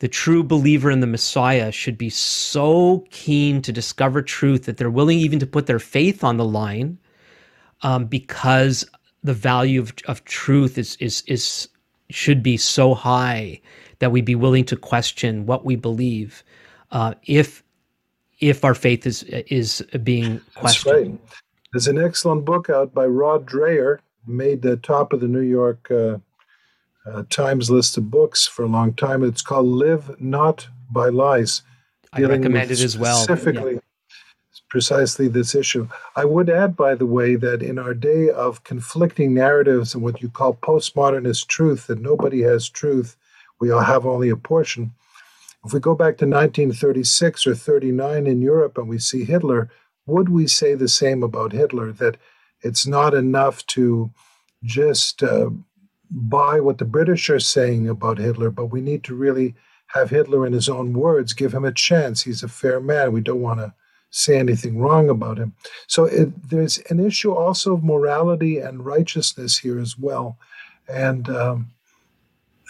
the 0.00 0.08
true 0.08 0.44
believer 0.44 0.90
in 0.90 1.00
the 1.00 1.06
Messiah 1.08 1.72
should 1.72 1.98
be 1.98 2.08
so 2.10 3.04
keen 3.10 3.60
to 3.62 3.72
discover 3.72 4.22
truth 4.22 4.64
that 4.64 4.76
they're 4.76 4.90
willing 4.90 5.18
even 5.18 5.40
to 5.40 5.46
put 5.46 5.66
their 5.66 5.80
faith 5.80 6.22
on 6.22 6.36
the 6.36 6.44
line 6.44 6.98
um, 7.82 8.06
because 8.06 8.84
the 9.24 9.34
value 9.34 9.80
of, 9.80 9.92
of 10.06 10.24
truth 10.24 10.78
is 10.78 10.96
is 10.96 11.22
is 11.26 11.68
should 12.10 12.42
be 12.42 12.56
so 12.56 12.94
high 12.94 13.60
that 13.98 14.12
we'd 14.12 14.24
be 14.24 14.34
willing 14.34 14.64
to 14.64 14.76
question 14.76 15.46
what 15.46 15.64
we 15.64 15.76
believe 15.76 16.44
uh, 16.90 17.14
if 17.26 17.62
if 18.40 18.64
our 18.64 18.74
faith 18.74 19.06
is 19.06 19.22
is 19.24 19.84
being 20.02 20.40
questioned. 20.54 20.94
That's 20.94 21.08
right. 21.08 21.42
There's 21.72 21.88
an 21.88 21.98
excellent 22.02 22.44
book 22.44 22.70
out 22.70 22.94
by 22.94 23.06
Rod 23.06 23.46
Dreher 23.46 23.98
made 24.26 24.62
the 24.62 24.76
top 24.76 25.12
of 25.12 25.20
the 25.20 25.28
New 25.28 25.42
York 25.42 25.90
uh, 25.90 26.18
uh, 27.06 27.24
Times 27.30 27.70
list 27.70 27.96
of 27.96 28.10
books 28.10 28.46
for 28.46 28.64
a 28.64 28.68
long 28.68 28.94
time. 28.94 29.22
It's 29.22 29.42
called 29.42 29.66
"Live 29.66 30.20
Not 30.20 30.68
by 30.90 31.08
Lies." 31.08 31.62
I 32.12 32.22
recommend 32.22 32.70
it 32.70 32.80
as 32.80 32.96
well. 32.96 33.18
Specifically, 33.18 33.74
yeah. 33.74 33.80
Precisely 34.68 35.28
this 35.28 35.54
issue. 35.54 35.88
I 36.16 36.24
would 36.24 36.50
add, 36.50 36.76
by 36.76 36.94
the 36.94 37.06
way, 37.06 37.36
that 37.36 37.62
in 37.62 37.78
our 37.78 37.94
day 37.94 38.30
of 38.30 38.64
conflicting 38.64 39.34
narratives 39.34 39.94
and 39.94 40.02
what 40.02 40.20
you 40.20 40.28
call 40.28 40.54
postmodernist 40.54 41.46
truth, 41.46 41.86
that 41.86 42.00
nobody 42.00 42.42
has 42.42 42.68
truth, 42.68 43.16
we 43.60 43.70
all 43.70 43.80
have 43.80 44.06
only 44.06 44.28
a 44.28 44.36
portion. 44.36 44.92
If 45.64 45.72
we 45.72 45.80
go 45.80 45.94
back 45.94 46.18
to 46.18 46.26
1936 46.26 47.46
or 47.46 47.54
39 47.54 48.26
in 48.26 48.40
Europe 48.42 48.78
and 48.78 48.88
we 48.88 48.98
see 48.98 49.24
Hitler, 49.24 49.70
would 50.06 50.28
we 50.28 50.46
say 50.46 50.74
the 50.74 50.88
same 50.88 51.22
about 51.22 51.52
Hitler? 51.52 51.92
That 51.92 52.16
it's 52.62 52.86
not 52.86 53.14
enough 53.14 53.66
to 53.66 54.10
just 54.62 55.22
uh, 55.22 55.50
buy 56.10 56.60
what 56.60 56.78
the 56.78 56.84
British 56.84 57.28
are 57.30 57.40
saying 57.40 57.88
about 57.88 58.18
Hitler, 58.18 58.50
but 58.50 58.66
we 58.66 58.80
need 58.80 59.04
to 59.04 59.14
really 59.14 59.54
have 59.88 60.10
Hitler 60.10 60.46
in 60.46 60.52
his 60.52 60.68
own 60.68 60.92
words, 60.92 61.32
give 61.32 61.54
him 61.54 61.64
a 61.64 61.72
chance. 61.72 62.22
He's 62.22 62.42
a 62.42 62.48
fair 62.48 62.80
man. 62.80 63.12
We 63.12 63.20
don't 63.20 63.42
want 63.42 63.60
to 63.60 63.74
say 64.10 64.38
anything 64.38 64.78
wrong 64.78 65.08
about 65.10 65.38
him. 65.38 65.54
So 65.86 66.04
it, 66.04 66.50
there's 66.50 66.78
an 66.90 67.00
issue 67.00 67.32
also 67.32 67.74
of 67.74 67.84
morality 67.84 68.58
and 68.58 68.84
righteousness 68.84 69.58
here 69.58 69.78
as 69.80 69.98
well. 69.98 70.38
And 70.88 71.28
um, 71.28 71.70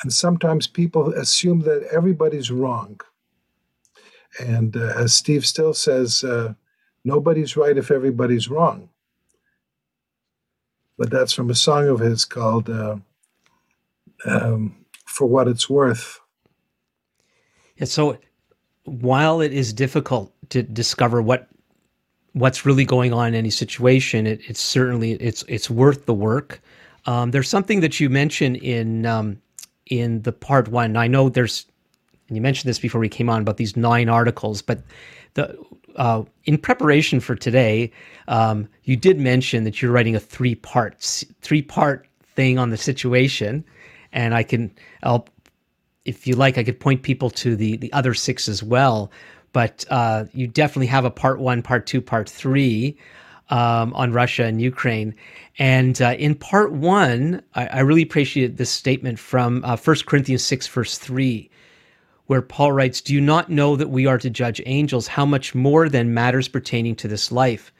and 0.02 0.12
sometimes 0.12 0.66
people 0.66 1.12
assume 1.14 1.60
that 1.60 1.88
everybody's 1.92 2.50
wrong. 2.50 3.00
And 4.38 4.76
uh, 4.76 4.92
as 4.96 5.14
Steve 5.14 5.44
Stills 5.46 5.80
says, 5.80 6.22
uh, 6.22 6.54
nobody's 7.04 7.56
right 7.56 7.76
if 7.76 7.90
everybody's 7.90 8.48
wrong 8.48 8.88
but 10.98 11.10
that's 11.10 11.32
from 11.32 11.48
a 11.48 11.54
song 11.54 11.88
of 11.88 12.00
his 12.00 12.24
called 12.24 12.68
uh, 12.68 12.96
um, 14.26 14.84
"For 15.06 15.26
What 15.26 15.48
It's 15.48 15.70
Worth." 15.70 16.20
Yeah. 17.76 17.86
So 17.86 18.18
while 18.84 19.40
it 19.40 19.52
is 19.52 19.72
difficult 19.72 20.34
to 20.50 20.62
discover 20.62 21.22
what 21.22 21.48
what's 22.32 22.64
really 22.64 22.84
going 22.84 23.12
on 23.12 23.28
in 23.28 23.34
any 23.34 23.50
situation, 23.50 24.26
it, 24.26 24.40
it's 24.48 24.60
certainly 24.60 25.12
it's 25.12 25.44
it's 25.48 25.70
worth 25.70 26.06
the 26.06 26.14
work. 26.14 26.60
Um, 27.06 27.30
there's 27.30 27.48
something 27.48 27.80
that 27.80 28.00
you 28.00 28.10
mentioned 28.10 28.56
in 28.56 29.06
um, 29.06 29.40
in 29.86 30.22
the 30.22 30.32
part 30.32 30.68
one. 30.68 30.96
I 30.96 31.06
know 31.06 31.28
there's, 31.28 31.66
and 32.28 32.36
you 32.36 32.42
mentioned 32.42 32.68
this 32.68 32.78
before 32.78 33.00
we 33.00 33.08
came 33.08 33.30
on 33.30 33.42
about 33.42 33.56
these 33.56 33.76
nine 33.76 34.08
articles, 34.08 34.62
but 34.62 34.82
the 35.34 35.56
uh, 35.96 36.22
in 36.44 36.58
preparation 36.58 37.18
for 37.20 37.34
today, 37.34 37.90
um, 38.28 38.68
you 38.84 38.96
did 38.96 39.18
mention 39.18 39.64
that 39.64 39.82
you're 39.82 39.90
writing 39.90 40.14
a 40.14 40.20
three 40.20 40.54
parts 40.54 41.24
three 41.40 41.62
part 41.62 42.06
thing 42.34 42.58
on 42.58 42.70
the 42.70 42.76
situation, 42.76 43.64
and 44.12 44.34
I 44.34 44.42
can, 44.42 44.70
I'll, 45.02 45.26
if 46.04 46.26
you 46.26 46.36
like, 46.36 46.56
I 46.56 46.62
could 46.62 46.78
point 46.78 47.02
people 47.02 47.30
to 47.30 47.56
the 47.56 47.76
the 47.78 47.92
other 47.92 48.14
six 48.14 48.48
as 48.48 48.62
well. 48.62 49.10
But 49.52 49.84
uh, 49.90 50.26
you 50.32 50.46
definitely 50.46 50.86
have 50.88 51.04
a 51.04 51.10
part 51.10 51.40
one, 51.40 51.62
part 51.62 51.86
two, 51.86 52.00
part 52.00 52.28
three 52.28 52.96
um, 53.50 53.94
on 53.94 54.12
Russia 54.12 54.44
and 54.44 54.60
Ukraine. 54.60 55.14
And 55.58 56.00
uh, 56.02 56.14
in 56.18 56.34
part 56.34 56.72
one, 56.72 57.42
I, 57.54 57.66
I, 57.66 57.80
really 57.80 58.02
appreciate 58.02 58.58
this 58.58 58.68
statement 58.70 59.18
from 59.18 59.64
uh, 59.64 59.76
1 59.78 59.96
Corinthians 60.06 60.44
6, 60.44 60.66
verse 60.66 60.98
3 60.98 61.50
where 62.28 62.42
Paul 62.42 62.72
writes, 62.72 63.00
Do 63.00 63.14
you 63.14 63.22
not 63.22 63.50
know 63.50 63.74
that 63.74 63.88
we 63.88 64.06
are 64.06 64.18
to 64.18 64.30
judge 64.30 64.60
angels? 64.66 65.08
How 65.08 65.24
much 65.24 65.54
more 65.54 65.88
than 65.88 66.14
matters 66.14 66.46
pertaining 66.46 66.94
to 66.96 67.08
this 67.08 67.32
life? 67.32 67.72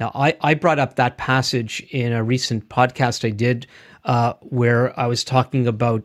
Now, 0.00 0.10
I, 0.14 0.36
I 0.40 0.54
brought 0.54 0.78
up 0.78 0.96
that 0.96 1.18
passage 1.18 1.86
in 1.90 2.12
a 2.12 2.24
recent 2.24 2.68
podcast 2.70 3.26
I 3.26 3.30
did 3.30 3.66
uh, 4.06 4.32
where 4.40 4.98
I 4.98 5.06
was 5.06 5.22
talking 5.22 5.66
about 5.66 6.02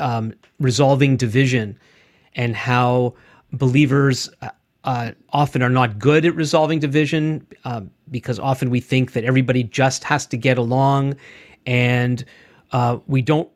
um, 0.00 0.32
resolving 0.58 1.18
division 1.18 1.78
and 2.34 2.56
how 2.56 3.14
believers 3.58 4.28
uh, 4.42 4.50
uh, 4.84 5.12
often 5.30 5.62
are 5.62 5.70
not 5.70 5.98
good 5.98 6.24
at 6.24 6.34
resolving 6.34 6.78
division 6.78 7.46
uh, 7.64 7.82
because 8.10 8.38
often 8.38 8.70
we 8.70 8.80
think 8.80 9.12
that 9.12 9.24
everybody 9.24 9.64
just 9.64 10.04
has 10.04 10.26
to 10.26 10.36
get 10.36 10.58
along 10.58 11.16
and 11.66 12.24
uh, 12.72 12.98
we 13.06 13.20
don't 13.22 13.48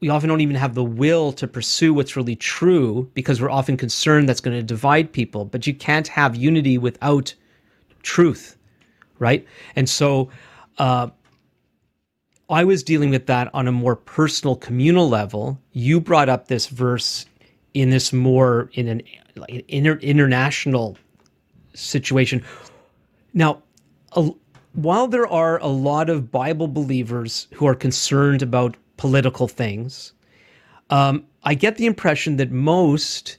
we 0.00 0.08
often 0.08 0.28
don't 0.30 0.40
even 0.40 0.56
have 0.56 0.74
the 0.74 0.84
will 0.84 1.30
to 1.32 1.46
pursue 1.46 1.92
what's 1.92 2.16
really 2.16 2.36
true 2.36 3.10
because 3.12 3.40
we're 3.40 3.50
often 3.50 3.76
concerned 3.76 4.28
that's 4.28 4.40
going 4.40 4.56
to 4.56 4.62
divide 4.62 5.12
people. 5.12 5.44
But 5.44 5.66
you 5.66 5.74
can't 5.74 6.08
have 6.08 6.34
unity 6.34 6.78
without 6.78 7.34
truth, 8.02 8.56
right? 9.18 9.46
And 9.76 9.88
so 9.90 10.30
uh, 10.78 11.08
I 12.48 12.64
was 12.64 12.82
dealing 12.82 13.10
with 13.10 13.26
that 13.26 13.50
on 13.54 13.68
a 13.68 13.72
more 13.72 13.94
personal, 13.94 14.56
communal 14.56 15.06
level. 15.06 15.60
You 15.72 16.00
brought 16.00 16.30
up 16.30 16.48
this 16.48 16.66
verse 16.66 17.26
in 17.74 17.90
this 17.90 18.12
more 18.12 18.70
in 18.74 18.88
an 18.88 19.02
like 19.36 19.64
inter- 19.68 19.98
international 19.98 20.96
situation. 21.74 22.44
Now, 23.32 23.62
a, 24.12 24.30
while 24.72 25.06
there 25.06 25.26
are 25.26 25.58
a 25.58 25.68
lot 25.68 26.10
of 26.10 26.30
Bible 26.30 26.68
believers 26.68 27.48
who 27.54 27.66
are 27.66 27.74
concerned 27.74 28.42
about 28.42 28.76
political 28.96 29.48
things. 29.48 30.12
Um, 30.90 31.24
I 31.44 31.54
get 31.54 31.76
the 31.76 31.86
impression 31.86 32.36
that 32.36 32.50
most, 32.50 33.38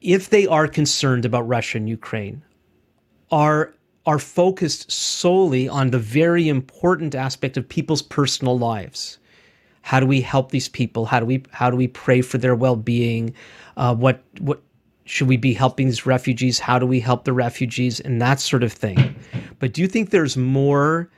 if 0.00 0.30
they 0.30 0.46
are 0.46 0.66
concerned 0.66 1.24
about 1.26 1.46
Russia 1.46 1.76
and 1.76 1.88
Ukraine, 1.88 2.42
are 3.30 3.74
are 4.06 4.18
focused 4.18 4.90
solely 4.90 5.68
on 5.68 5.90
the 5.90 5.98
very 5.98 6.48
important 6.48 7.14
aspect 7.14 7.58
of 7.58 7.68
people's 7.68 8.00
personal 8.00 8.58
lives. 8.58 9.18
How 9.82 10.00
do 10.00 10.06
we 10.06 10.20
help 10.20 10.50
these 10.50 10.68
people? 10.68 11.06
How 11.06 11.20
do 11.20 11.26
we 11.26 11.42
how 11.50 11.70
do 11.70 11.76
we 11.76 11.88
pray 11.88 12.20
for 12.22 12.38
their 12.38 12.54
well 12.54 12.76
being? 12.76 13.34
Uh, 13.76 13.94
what 13.94 14.22
what 14.38 14.62
should 15.04 15.28
we 15.28 15.36
be 15.36 15.52
helping 15.52 15.86
these 15.86 16.06
refugees? 16.06 16.58
How 16.58 16.78
do 16.78 16.86
we 16.86 17.00
help 17.00 17.24
the 17.24 17.32
refugees 17.32 17.98
and 18.00 18.20
that 18.22 18.40
sort 18.40 18.62
of 18.62 18.72
thing? 18.72 19.16
But 19.58 19.72
do 19.72 19.82
you 19.82 19.88
think 19.88 20.10
there's 20.10 20.36
more 20.36 21.10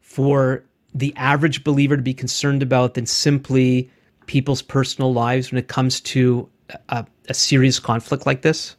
for 0.00 0.64
the 0.94 1.14
average 1.16 1.64
believer 1.64 1.96
to 1.96 2.02
be 2.02 2.12
concerned 2.12 2.62
about 2.62 2.94
than 2.94 3.06
simply 3.06 3.90
people's 4.26 4.62
personal 4.62 5.12
lives 5.12 5.50
when 5.50 5.58
it 5.58 5.68
comes 5.68 6.00
to 6.00 6.48
a, 6.88 7.06
a 7.28 7.34
serious 7.34 7.78
conflict 7.78 8.26
like 8.26 8.42
this? 8.42 8.76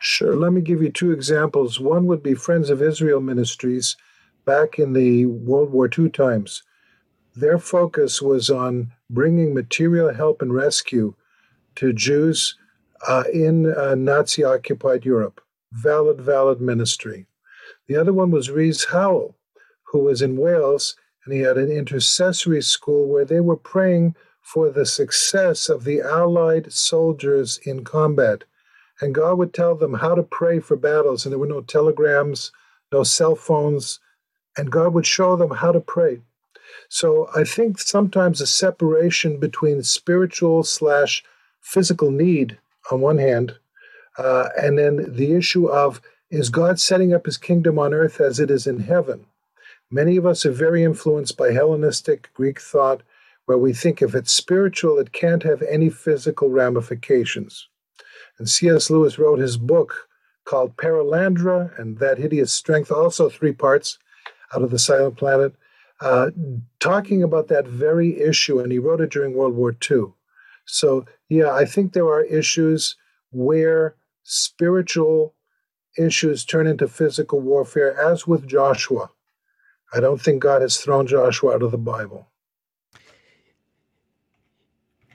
Sure. 0.00 0.34
Let 0.34 0.52
me 0.52 0.60
give 0.60 0.82
you 0.82 0.90
two 0.90 1.12
examples. 1.12 1.78
One 1.78 2.06
would 2.06 2.22
be 2.22 2.34
Friends 2.34 2.70
of 2.70 2.82
Israel 2.82 3.20
Ministries 3.20 3.96
back 4.44 4.78
in 4.78 4.92
the 4.92 5.26
World 5.26 5.70
War 5.70 5.88
II 5.96 6.08
times. 6.08 6.62
Their 7.38 7.58
focus 7.58 8.20
was 8.20 8.50
on 8.50 8.90
bringing 9.08 9.54
material 9.54 10.12
help 10.12 10.42
and 10.42 10.52
rescue 10.52 11.14
to 11.76 11.92
Jews 11.92 12.56
uh, 13.06 13.22
in 13.32 13.72
uh, 13.72 13.94
Nazi 13.94 14.42
occupied 14.42 15.04
Europe. 15.04 15.40
Valid, 15.70 16.20
valid 16.20 16.60
ministry. 16.60 17.26
The 17.86 17.94
other 17.94 18.12
one 18.12 18.32
was 18.32 18.50
Rees 18.50 18.86
Howell, 18.86 19.36
who 19.84 20.00
was 20.00 20.20
in 20.20 20.36
Wales 20.36 20.96
and 21.24 21.32
he 21.32 21.42
had 21.42 21.58
an 21.58 21.70
intercessory 21.70 22.60
school 22.60 23.06
where 23.06 23.24
they 23.24 23.38
were 23.38 23.56
praying 23.56 24.16
for 24.40 24.68
the 24.70 24.86
success 24.86 25.68
of 25.68 25.84
the 25.84 26.00
Allied 26.00 26.72
soldiers 26.72 27.60
in 27.64 27.84
combat. 27.84 28.42
And 29.00 29.14
God 29.14 29.38
would 29.38 29.54
tell 29.54 29.76
them 29.76 29.94
how 29.94 30.16
to 30.16 30.24
pray 30.24 30.58
for 30.58 30.76
battles, 30.76 31.24
and 31.24 31.32
there 31.32 31.38
were 31.38 31.46
no 31.46 31.60
telegrams, 31.60 32.50
no 32.90 33.04
cell 33.04 33.36
phones, 33.36 34.00
and 34.56 34.72
God 34.72 34.92
would 34.94 35.06
show 35.06 35.36
them 35.36 35.50
how 35.50 35.70
to 35.70 35.80
pray. 35.80 36.22
So 36.88 37.28
I 37.34 37.44
think 37.44 37.78
sometimes 37.78 38.40
a 38.40 38.46
separation 38.46 39.38
between 39.38 39.82
spiritual 39.82 40.62
slash 40.62 41.22
physical 41.60 42.10
need 42.10 42.58
on 42.90 43.00
one 43.00 43.18
hand, 43.18 43.56
uh, 44.16 44.48
and 44.56 44.78
then 44.78 45.14
the 45.14 45.34
issue 45.34 45.68
of 45.68 46.00
is 46.30 46.50
God 46.50 46.78
setting 46.78 47.14
up 47.14 47.24
his 47.24 47.38
kingdom 47.38 47.78
on 47.78 47.94
earth 47.94 48.20
as 48.20 48.38
it 48.38 48.50
is 48.50 48.66
in 48.66 48.80
heaven? 48.80 49.26
Many 49.90 50.16
of 50.18 50.26
us 50.26 50.44
are 50.44 50.52
very 50.52 50.84
influenced 50.84 51.36
by 51.38 51.52
Hellenistic 51.52 52.30
Greek 52.34 52.60
thought, 52.60 53.02
where 53.46 53.56
we 53.56 53.72
think 53.72 54.02
if 54.02 54.14
it's 54.14 54.32
spiritual, 54.32 54.98
it 54.98 55.12
can't 55.12 55.42
have 55.42 55.62
any 55.62 55.88
physical 55.88 56.50
ramifications. 56.50 57.68
And 58.38 58.48
C.S. 58.48 58.90
Lewis 58.90 59.18
wrote 59.18 59.38
his 59.38 59.56
book 59.56 60.08
called 60.44 60.76
Perelandra 60.76 61.78
and 61.78 61.98
That 61.98 62.18
Hideous 62.18 62.52
Strength, 62.52 62.92
also 62.92 63.28
three 63.30 63.52
parts 63.52 63.98
out 64.54 64.62
of 64.62 64.70
the 64.70 64.78
Silent 64.78 65.16
Planet, 65.16 65.54
uh, 66.00 66.30
talking 66.80 67.22
about 67.22 67.48
that 67.48 67.66
very 67.66 68.20
issue. 68.20 68.60
And 68.60 68.70
he 68.70 68.78
wrote 68.78 69.00
it 69.00 69.10
during 69.10 69.34
World 69.34 69.54
War 69.54 69.76
II. 69.90 70.12
So, 70.66 71.06
yeah, 71.28 71.50
I 71.50 71.64
think 71.64 71.92
there 71.92 72.06
are 72.06 72.22
issues 72.22 72.96
where 73.30 73.96
spiritual 74.22 75.34
issues 75.96 76.44
turn 76.44 76.66
into 76.66 76.86
physical 76.86 77.40
warfare, 77.40 77.98
as 77.98 78.26
with 78.26 78.46
Joshua. 78.46 79.10
I 79.92 80.00
don't 80.00 80.20
think 80.20 80.42
God 80.42 80.62
has 80.62 80.76
thrown 80.76 81.06
Joshua 81.06 81.54
out 81.54 81.62
of 81.62 81.70
the 81.70 81.78
Bible. 81.78 82.28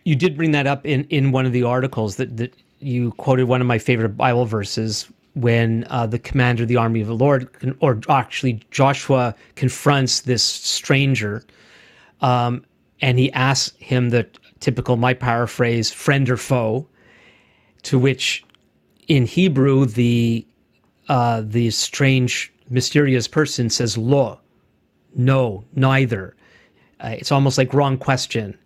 You 0.04 0.16
did 0.16 0.36
bring 0.36 0.52
that 0.52 0.68
up 0.68 0.86
in, 0.86 1.06
in 1.06 1.32
one 1.32 1.46
of 1.46 1.54
the 1.54 1.64
articles 1.64 2.18
that, 2.18 2.36
that 2.38 2.54
you 2.80 3.12
quoted 3.14 3.44
one 3.46 3.62
of 3.62 3.68
my 3.68 3.78
favorite 3.78 4.18
Bible 4.18 4.46
verses 4.46 5.08
when 5.36 5.86
uh, 5.90 6.06
the 6.06 6.20
commander 6.20 6.64
of 6.64 6.70
the 6.70 6.76
army 6.76 7.02
of 7.02 7.08
the 7.08 7.16
Lord, 7.16 7.50
or 7.80 8.00
actually 8.10 8.62
Joshua, 8.72 9.36
confronts 9.56 10.22
this 10.22 10.44
stranger, 10.44 11.44
um, 12.22 12.66
and 13.02 13.18
he 13.20 13.32
asks 13.34 13.76
him 13.80 14.10
the 14.10 14.28
typical, 14.60 14.96
my 14.96 15.14
paraphrase, 15.14 15.92
friend 15.92 16.30
or 16.30 16.38
foe, 16.38 16.88
to 17.84 18.00
which 18.00 18.46
in 19.08 19.26
Hebrew 19.26 19.86
the 19.86 20.46
uh, 21.10 21.42
the 21.46 21.70
strange, 21.72 22.54
mysterious 22.70 23.28
person 23.28 23.70
says 23.70 23.98
lo, 23.98 24.40
no, 25.16 25.66
neither. 25.76 26.36
Uh, 27.02 27.16
it's 27.18 27.32
almost 27.32 27.58
like 27.58 27.74
wrong 27.74 27.98
question, 27.98 28.58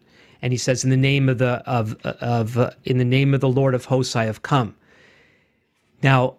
and 0.41 0.53
he 0.53 0.57
says, 0.57 0.83
"In 0.83 0.91
the 0.91 0.97
name 0.97 1.29
of 1.29 1.39
the 1.39 1.63
of 1.65 1.95
of 2.05 2.57
uh, 2.57 2.71
in 2.83 2.97
the 2.97 3.05
name 3.05 3.33
of 3.33 3.41
the 3.41 3.49
Lord 3.49 3.73
of 3.73 3.85
hosts, 3.85 4.15
I 4.15 4.25
have 4.25 4.43
come." 4.43 4.75
Now, 6.03 6.35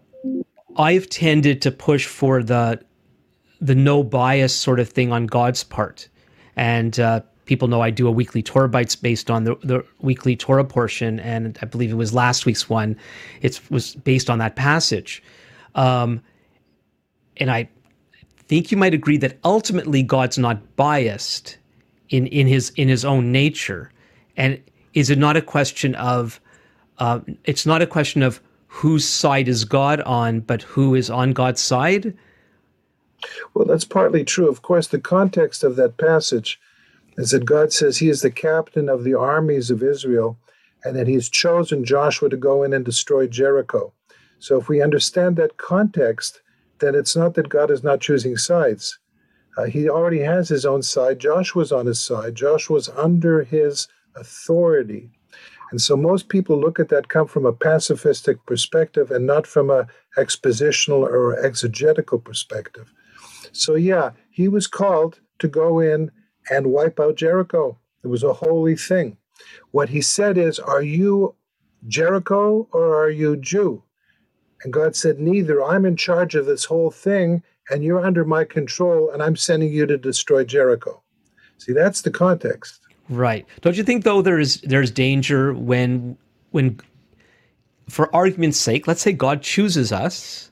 I've 0.79 1.09
tended 1.09 1.61
to 1.63 1.71
push 1.71 2.07
for 2.07 2.43
the 2.43 2.81
the 3.61 3.75
no 3.75 4.05
bias 4.05 4.55
sort 4.55 4.79
of 4.79 4.89
thing 4.89 5.11
on 5.11 5.27
God's 5.27 5.65
part, 5.65 6.09
and 6.55 6.99
uh, 7.01 7.21
people 7.45 7.67
know 7.67 7.81
I 7.81 7.91
do 7.91 8.07
a 8.07 8.11
weekly 8.11 8.41
Torah 8.41 8.69
bites 8.69 8.95
based 8.95 9.31
on 9.31 9.43
the, 9.43 9.57
the 9.65 9.85
weekly 10.01 10.37
Torah 10.37 10.65
portion, 10.65 11.19
and 11.19 11.59
I 11.61 11.67
believe 11.67 11.91
it 11.91 11.97
was 11.97 12.15
last 12.15 12.47
week's 12.47 12.71
one. 12.71 12.97
It 13.43 13.61
was 13.69 13.97
based 13.97 14.31
on 14.31 14.39
that 14.39 14.55
passage, 14.55 15.21
um, 15.75 16.23
and 17.39 17.51
I 17.51 17.69
think 18.47 18.71
you 18.71 18.77
might 18.77 18.95
agree 18.95 19.17
that 19.19 19.39
ultimately 19.45 20.05
God's 20.05 20.39
not 20.39 20.77
biased 20.77 21.59
in 22.11 22.29
in 22.29 22.47
his 22.47 22.71
in 22.77 22.89
his 22.89 23.05
own 23.05 23.33
nature, 23.33 23.91
and 24.37 24.63
is 24.95 25.11
it 25.11 25.19
not 25.19 25.37
a 25.37 25.43
question 25.43 25.97
of 25.97 26.41
uh, 26.99 27.19
it's 27.45 27.67
not 27.67 27.83
a 27.83 27.87
question 27.87 28.23
of 28.23 28.41
whose 28.69 29.09
side 29.09 29.49
is 29.49 29.65
God 29.65 30.01
on, 30.03 30.41
but 30.41 30.63
who 30.63 30.95
is 30.95 31.11
on 31.11 31.33
God's 31.33 31.61
side? 31.61 32.17
Well, 33.55 33.67
that's 33.67 33.85
partly 33.85 34.25
true. 34.25 34.49
Of 34.49 34.63
course, 34.63 34.87
the 34.87 35.01
context 35.01 35.65
of 35.65 35.77
that 35.77 35.97
passage 35.97 36.61
is 37.17 37.31
that 37.31 37.45
God 37.45 37.73
says 37.73 37.99
he 37.99 38.09
is 38.09 38.23
the 38.23 38.31
captain 38.31 38.89
of 38.89 39.03
the 39.03 39.15
armies 39.15 39.71
of 39.71 39.83
Israel 39.83 40.39
and 40.85 40.95
that 40.97 41.09
he's 41.09 41.29
chosen 41.29 41.85
Joshua 41.85 42.29
to 42.29 42.37
go 42.37 42.63
in 42.63 42.73
and 42.73 42.85
destroy 42.85 43.27
Jericho. 43.27 43.93
So 44.39 44.59
if 44.59 44.69
we 44.69 44.81
understand 44.81 45.37
that 45.37 45.57
context, 45.57 46.41
then 46.79 46.95
it's 46.95 47.17
not 47.17 47.35
that 47.35 47.49
God 47.49 47.73
is 47.73 47.83
not 47.83 48.01
choosing 48.01 48.37
sides. 48.37 48.99
Uh, 49.57 49.65
he 49.65 49.89
already 49.89 50.21
has 50.21 50.49
his 50.49 50.65
own 50.65 50.83
side. 50.83 51.19
Joshua's 51.19 51.73
on 51.73 51.87
his 51.87 52.01
side. 52.01 52.37
Joshua's 52.37 52.89
under 52.91 53.43
his 53.43 53.89
authority. 54.15 55.18
And 55.71 55.81
so 55.81 55.97
most 55.97 56.29
people 56.29 56.59
look 56.59 56.81
at 56.81 56.89
that 56.89 57.09
come 57.09 57.27
from 57.27 57.45
a 57.45 57.53
pacifistic 57.53 58.39
perspective 58.47 59.11
and 59.11 59.27
not 59.27 59.47
from 59.47 59.71
a 59.71 59.87
expositional 60.17 61.01
or 61.01 61.39
exegetical 61.45 62.19
perspective. 62.19 62.93
So 63.53 63.75
yeah, 63.75 64.13
he 64.31 64.49
was 64.49 64.67
called 64.67 65.21
to 65.41 65.49
go 65.49 65.79
in 65.79 66.11
and 66.51 66.73
wipe 66.73 66.99
out 66.99 67.17
Jericho. 67.17 67.79
It 68.03 68.09
was 68.09 68.23
a 68.23 68.33
holy 68.33 68.77
thing. 68.77 69.17
What 69.71 69.91
he 69.91 70.01
said 70.01 70.39
is, 70.39 70.59
Are 70.59 70.83
you 70.83 71.35
Jericho 71.87 72.69
or 72.73 73.03
are 73.03 73.11
you 73.11 73.37
Jew? 73.37 73.83
And 74.65 74.73
God 74.73 74.97
said, 74.97 75.21
Neither. 75.21 75.63
I'm 75.63 75.85
in 75.85 75.97
charge 75.97 76.35
of 76.35 76.47
this 76.47 76.65
whole 76.65 76.91
thing, 76.91 77.43
and 77.71 77.85
you're 77.85 78.05
under 78.05 78.25
my 78.25 78.45
control, 78.45 79.11
and 79.11 79.23
I'm 79.23 79.37
sending 79.37 79.73
you 79.73 79.87
to 79.87 79.99
destroy 79.99 80.45
Jericho. 80.45 81.03
See, 81.59 81.73
that's 81.73 82.03
the 82.03 82.11
context. 82.11 82.81
Right. 83.09 83.47
Don't 83.61 83.77
you 83.77 83.85
think 83.85 84.05
though 84.05 84.23
there's 84.23 84.61
there's 84.63 84.91
danger 84.91 85.55
when 85.55 86.17
when 86.51 86.79
for 87.89 88.15
argument's 88.15 88.59
sake, 88.59 88.87
let's 88.87 89.01
say 89.01 89.13
God 89.13 89.43
chooses 89.43 89.93
us 89.93 90.51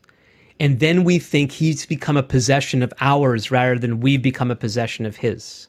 and 0.59 0.81
then 0.81 1.05
we 1.05 1.19
think 1.19 1.53
he's 1.53 1.85
become 1.85 2.17
a 2.17 2.23
possession 2.23 2.83
of 2.83 2.93
ours 3.01 3.51
rather 3.51 3.79
than 3.79 4.01
we 4.01 4.17
become 4.17 4.51
a 4.51 4.57
possession 4.57 5.05
of 5.05 5.17
his. 5.17 5.69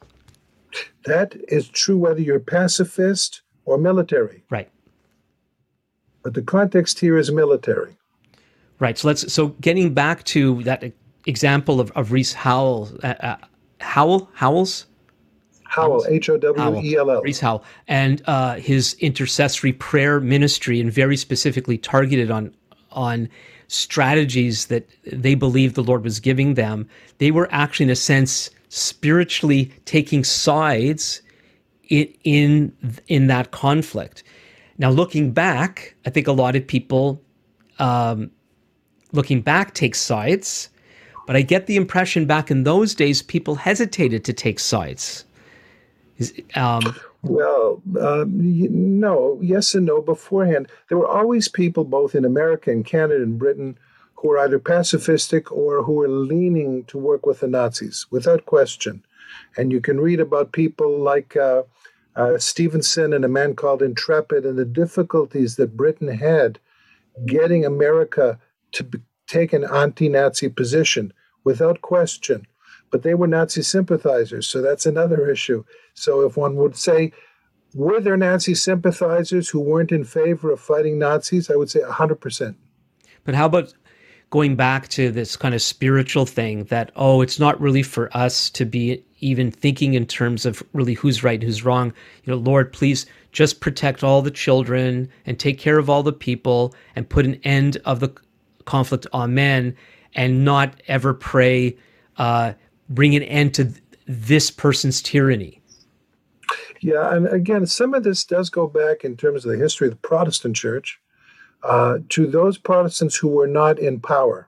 That 1.06 1.36
is 1.48 1.68
true 1.68 1.98
whether 1.98 2.22
you're 2.22 2.40
pacifist 2.40 3.42
or 3.66 3.78
military. 3.78 4.44
Right. 4.50 4.70
But 6.24 6.34
the 6.34 6.42
context 6.42 7.00
here 7.00 7.18
is 7.18 7.32
military. 7.32 7.96
Right. 8.80 8.98
So 8.98 9.08
let's 9.08 9.32
so 9.32 9.50
getting 9.62 9.94
back 9.94 10.24
to 10.26 10.64
that 10.64 10.92
example 11.26 11.80
of, 11.80 11.92
of 11.92 12.12
Rees 12.12 12.34
Howell, 12.34 12.92
uh, 13.04 13.08
uh, 13.20 13.38
Howell, 13.80 14.30
Howells, 14.34 14.88
Howell, 15.70 16.06
H 16.10 16.30
O 16.30 16.38
W 16.38 16.82
E 16.82 16.96
L 16.96 17.12
L. 17.12 17.22
Rees 17.22 17.40
Howell, 17.40 17.64
and 17.88 18.22
uh, 18.26 18.56
his 18.56 18.96
intercessory 19.00 19.74
prayer 19.74 20.20
ministry, 20.20 20.80
and 20.80 20.92
very 20.92 21.18
specifically 21.18 21.78
targeted 21.78 22.32
on 22.32 22.54
on 22.92 23.30
strategies 23.68 24.68
that 24.68 24.88
they 25.06 25.36
believed 25.36 25.76
the 25.76 25.84
Lord 25.84 26.04
was 26.04 26.20
giving 26.20 26.54
them. 26.54 26.88
They 27.18 27.32
were 27.32 27.48
actually, 27.52 27.86
in 27.86 27.90
a 27.90 27.96
sense, 27.96 28.50
spiritually 28.70 29.72
taking 29.86 30.24
sides 30.24 31.22
in 31.90 32.08
in, 32.24 32.74
in 33.08 33.28
that 33.28 33.52
conflict. 33.52 34.24
Now, 34.78 34.90
looking 34.90 35.32
back, 35.32 35.96
I 36.06 36.10
think 36.10 36.28
a 36.28 36.32
lot 36.32 36.56
of 36.56 36.66
people, 36.66 37.22
um, 37.80 38.32
looking 39.12 39.42
back, 39.42 39.74
take 39.74 39.96
sides. 39.96 40.70
But 41.26 41.36
I 41.36 41.42
get 41.42 41.68
the 41.68 41.76
impression 41.76 42.26
back 42.26 42.50
in 42.50 42.64
those 42.64 42.96
days, 42.96 43.22
people 43.22 43.56
hesitated 43.56 44.24
to 44.24 44.34
take 44.34 44.60
sides. 44.60 45.26
Um, 46.56 46.96
well, 47.22 47.82
uh, 48.00 48.26
no, 48.28 49.40
yes 49.42 49.76
and 49.76 49.86
no. 49.86 50.02
Beforehand, 50.02 50.68
there 50.88 50.98
were 50.98 51.08
always 51.08 51.48
people, 51.48 51.84
both 51.84 52.16
in 52.16 52.26
America 52.26 52.72
and 52.72 52.86
Canada 52.86 53.22
and 53.22 53.38
Britain, 53.38 53.78
who 54.16 54.30
were 54.30 54.40
either 54.40 54.60
pacifistic 54.60 55.52
or 55.52 55.84
who 55.84 55.94
were 55.94 56.08
leaning 56.08 56.84
to 56.86 56.98
work 56.98 57.26
with 57.26 57.42
the 57.42 57.48
Nazis, 57.48 58.08
without 58.10 58.46
question. 58.46 59.04
And 59.58 59.72
you 59.72 59.82
can 59.82 60.00
read 60.00 60.20
about 60.20 60.52
people 60.52 61.00
like 61.00 61.36
uh, 61.36 61.64
uh, 62.16 62.38
Stephenson 62.38 63.14
and 63.14 63.24
a 63.24 63.30
man 63.30 63.56
called 63.56 63.82
Intrepid 63.82 64.46
and 64.46 64.58
the 64.58 64.66
difficulties 64.66 65.56
that 65.58 65.78
Britain 65.78 66.08
had 66.08 66.60
getting 67.26 67.66
America 67.66 68.40
to 68.72 68.88
take 69.28 69.54
an 69.54 69.66
anti 69.66 70.10
Nazi 70.10 70.50
position, 70.50 71.14
without 71.44 71.82
question 71.82 72.46
but 72.92 73.04
they 73.04 73.14
were 73.14 73.28
Nazi 73.28 73.62
sympathizers. 73.62 74.48
So 74.48 74.62
that's 74.62 74.86
another 74.86 75.30
issue. 75.30 75.64
So 75.94 76.26
if 76.26 76.38
one 76.38 76.56
would 76.56 76.76
say, 76.76 77.12
were 77.74 78.00
there 78.00 78.18
Nazi 78.18 78.56
sympathizers 78.56 79.50
who 79.50 79.60
weren't 79.60 79.92
in 79.92 80.04
favor 80.04 80.52
of 80.52 80.60
fighting 80.60 80.98
Nazis? 80.98 81.50
I 81.50 81.56
would 81.56 81.70
say 81.70 81.82
100%. 81.82 82.56
But 83.24 83.36
how 83.36 83.46
about 83.46 83.74
going 84.30 84.56
back 84.56 84.88
to 84.90 85.12
this 85.12 85.36
kind 85.36 85.54
of 85.54 85.62
spiritual 85.62 86.26
thing 86.26 86.66
that, 86.66 86.92
oh, 86.96 87.22
it's 87.22 87.40
not 87.40 87.60
really 87.60 87.84
for 87.84 88.16
us 88.16 88.50
to 88.52 88.66
be 88.66 89.04
even 89.20 89.52
thinking 89.52 89.94
in 89.94 90.06
terms 90.06 90.46
of 90.46 90.62
really 90.74 90.94
who's 90.94 91.24
right 91.24 91.42
who's 91.42 91.64
wrong. 91.64 91.94
You 92.24 92.34
know, 92.34 92.38
Lord, 92.38 92.72
please 92.74 93.06
just 93.32 93.62
protect 93.62 94.04
all 94.04 94.22
the 94.22 94.32
children 94.32 95.10
and 95.26 95.40
take 95.40 95.60
care 95.60 95.78
of 95.78 95.90
all 95.90 96.04
the 96.04 96.14
people 96.14 96.74
and 96.96 97.08
put 97.10 97.26
an 97.26 97.40
end 97.44 97.78
of 97.86 98.00
the 98.00 98.12
conflict. 98.66 99.08
Amen. 99.14 99.76
And 100.16 100.44
not 100.44 100.82
ever 100.88 101.14
pray, 101.14 101.78
uh, 102.18 102.54
bring 102.90 103.16
an 103.16 103.24
end 103.24 103.54
to 103.56 103.74
this 104.08 104.50
person's 104.52 105.02
tyranny. 105.02 105.62
Yeah, 106.80 107.14
and 107.14 107.28
again, 107.28 107.66
some 107.66 107.94
of 107.94 108.04
this 108.04 108.24
does 108.24 108.50
go 108.50 108.68
back 108.68 109.04
in 109.04 109.18
terms 109.18 109.46
of 109.46 109.52
the 109.52 109.58
history 109.58 109.88
of 109.88 109.94
the 109.94 110.08
Protestant 110.08 110.56
church 110.56 111.00
uh, 111.64 112.00
to 112.10 112.28
those 112.28 112.58
Protestants 112.58 113.16
who 113.16 113.30
were 113.30 113.48
not 113.48 113.80
in 113.80 114.00
power. 114.00 114.48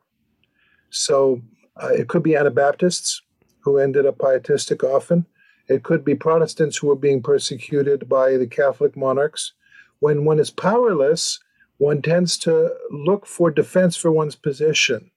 So 0.89 1.41
uh, 1.81 1.89
it 1.89 2.07
could 2.07 2.23
be 2.23 2.35
Anabaptists 2.35 3.21
who 3.61 3.77
ended 3.77 4.05
up 4.05 4.19
pietistic 4.19 4.83
often. 4.83 5.25
It 5.67 5.83
could 5.83 6.05
be 6.05 6.15
Protestants 6.15 6.77
who 6.77 6.89
are 6.91 6.95
being 6.95 7.21
persecuted 7.21 8.07
by 8.07 8.37
the 8.37 8.47
Catholic 8.47 8.95
monarchs. 8.95 9.53
When 9.99 10.25
one 10.25 10.39
is 10.39 10.49
powerless, 10.49 11.39
one 11.77 12.01
tends 12.01 12.37
to 12.39 12.73
look 12.89 13.25
for 13.25 13.51
defense 13.51 13.95
for 13.95 14.11
one's 14.11 14.35
position. 14.35 15.11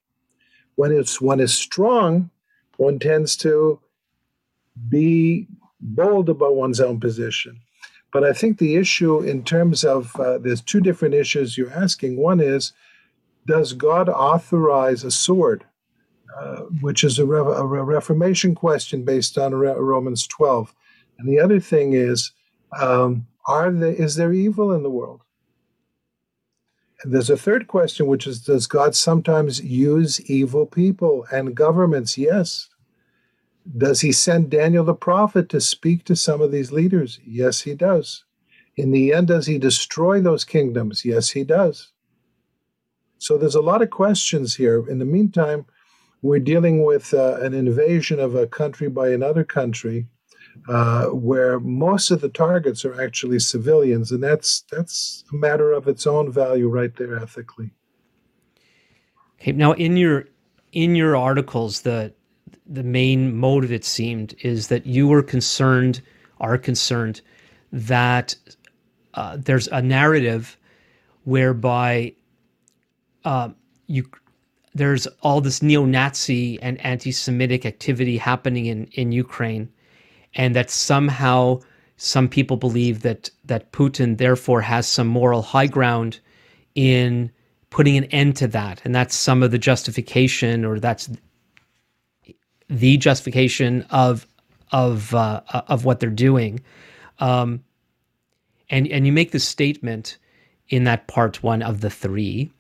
When 0.75 0.93
it's 0.93 1.21
one 1.21 1.41
is 1.41 1.55
strong, 1.55 2.31
one 2.83 2.99
tends 2.99 3.37
to 3.39 3.81
be 4.89 5.47
bold 5.81 6.29
about 6.29 6.57
one's 6.57 6.81
own 6.81 7.01
position. 7.01 7.61
But 8.13 8.25
I 8.25 8.33
think 8.33 8.59
the 8.59 8.77
issue, 8.77 9.21
in 9.21 9.43
terms 9.43 9.85
of 9.85 10.15
uh, 10.17 10.39
there's 10.39 10.61
two 10.61 10.81
different 10.81 11.15
issues 11.15 11.57
you're 11.57 11.73
asking. 11.73 12.17
One 12.17 12.41
is, 12.41 12.73
does 13.47 13.73
God 13.73 14.09
authorize 14.09 15.03
a 15.03 15.11
sword? 15.11 15.65
Uh, 16.39 16.63
which 16.81 17.05
is 17.05 17.19
a, 17.19 17.27
re- 17.27 17.41
a, 17.41 17.65
Reformation 17.65 18.55
question 18.55 19.05
based 19.05 19.37
on 19.37 19.55
Re- 19.55 19.75
Romans 19.77 20.27
12. 20.27 20.75
And 21.19 21.29
the 21.29 21.39
other 21.39 21.61
thing 21.61 21.93
is, 21.93 22.33
um, 22.81 23.27
are 23.47 23.71
there, 23.71 23.93
is 23.93 24.17
there 24.17 24.33
evil 24.33 24.73
in 24.73 24.83
the 24.83 24.89
world? 24.89 25.21
And 27.03 27.13
there's 27.13 27.29
a 27.29 27.37
third 27.37 27.67
question, 27.67 28.07
which 28.07 28.27
is, 28.27 28.41
does 28.41 28.67
God 28.67 28.95
sometimes 28.95 29.63
use 29.63 30.23
evil 30.31 30.65
people 30.65 31.27
and 31.31 31.55
governments? 31.55 32.17
Yes. 32.17 32.71
Does 33.77 34.01
he 34.01 34.13
send 34.13 34.51
Daniel 34.51 34.85
the 34.85 34.95
prophet 34.95 35.49
to 35.51 35.61
speak 35.61 36.05
to 36.05 36.17
some 36.17 36.41
of 36.41 36.51
these 36.51 36.73
leaders? 36.73 37.21
Yes, 37.25 37.61
he 37.63 37.75
does. 37.75 38.25
In 38.77 38.91
the 38.91 39.13
end, 39.13 39.29
does 39.29 39.47
he 39.47 39.59
destroy 39.59 40.21
those 40.21 40.45
kingdoms? 40.45 41.05
Yes, 41.05 41.31
he 41.31 41.45
does. 41.45 41.93
So 43.19 43.39
there's 43.39 43.55
a 43.55 43.61
lot 43.61 43.83
of 43.83 43.91
questions 43.91 44.57
here. 44.57 44.85
In 44.89 44.99
the 44.99 45.05
meantime, 45.05 45.67
we're 46.23 46.41
dealing 46.41 46.85
with 46.85 47.15
uh, 47.15 47.39
an 47.41 47.55
invasion 47.55 48.19
of 48.19 48.35
a 48.35 48.47
country 48.47 48.89
by 48.89 49.11
another 49.11 49.45
country 49.45 50.07
uh, 50.69 51.07
where 51.07 51.61
most 51.61 52.11
of 52.11 52.21
the 52.21 52.29
targets 52.29 52.85
are 52.85 53.01
actually 53.01 53.39
civilians, 53.39 54.13
and 54.13 54.23
that's 54.23 54.65
that's 54.71 55.25
a 55.33 55.37
matter 55.37 55.73
of 55.73 55.89
its 55.89 56.07
own 56.07 56.33
value 56.33 56.69
right 56.69 56.95
there 56.97 57.17
ethically. 57.17 57.71
Okay, 59.41 59.53
now 59.53 59.73
in 59.73 59.97
your 59.97 60.27
in 60.73 60.95
your 60.95 61.17
articles, 61.17 61.83
the 61.83 62.13
the 62.67 62.83
main 62.83 63.37
motive 63.37 63.73
it 63.73 63.85
seemed 63.85 64.35
is 64.41 64.69
that 64.69 64.87
you 64.87 65.09
were 65.09 65.23
concerned, 65.23 66.01
are 66.41 66.59
concerned 66.59 67.21
that 67.73 68.35
uh, 69.15 69.37
there's 69.39 69.69
a 69.69 69.83
narrative 69.83 70.57
whereby 71.25 72.13
uh, 73.25 73.49
you 73.87 74.05
there's 74.75 75.07
all 75.21 75.41
this 75.43 75.63
neo-Nazi 75.63 76.61
and 76.63 76.81
anti-Semitic 76.81 77.67
activity 77.67 78.17
happening 78.17 78.67
in 78.67 78.87
in 78.93 79.13
Ukraine, 79.13 79.69
and 80.35 80.57
that 80.57 80.71
somehow 80.71 81.61
some 81.97 82.29
people 82.29 82.57
believe 82.57 83.03
that 83.03 83.31
that 83.45 83.73
Putin 83.73 84.19
therefore 84.19 84.61
has 84.63 84.87
some 84.87 85.07
moral 85.09 85.43
high 85.43 85.67
ground 85.67 86.21
in 86.75 87.31
putting 87.71 87.97
an 87.97 88.05
end 88.05 88.37
to 88.37 88.47
that, 88.49 88.81
and 88.85 88.95
that's 88.95 89.15
some 89.15 89.43
of 89.43 89.51
the 89.51 89.59
justification, 89.59 90.65
or 90.65 90.81
that's 90.81 91.11
the 92.69 92.97
justification 92.97 93.83
of 93.91 94.27
of 94.71 95.15
uh, 95.15 95.41
of 95.69 95.85
what 95.85 96.01
they're 96.01 96.11
doing. 96.11 96.61
Um, 97.19 97.63
and 98.71 98.87
and 98.89 99.07
you 99.07 99.13
make 99.13 99.33
the 99.33 99.41
statement 99.41 100.19
in 100.69 100.85
that 100.85 101.07
part 101.07 101.43
one 101.43 101.63
of 101.63 101.81
the 101.81 101.91
three 101.91 102.51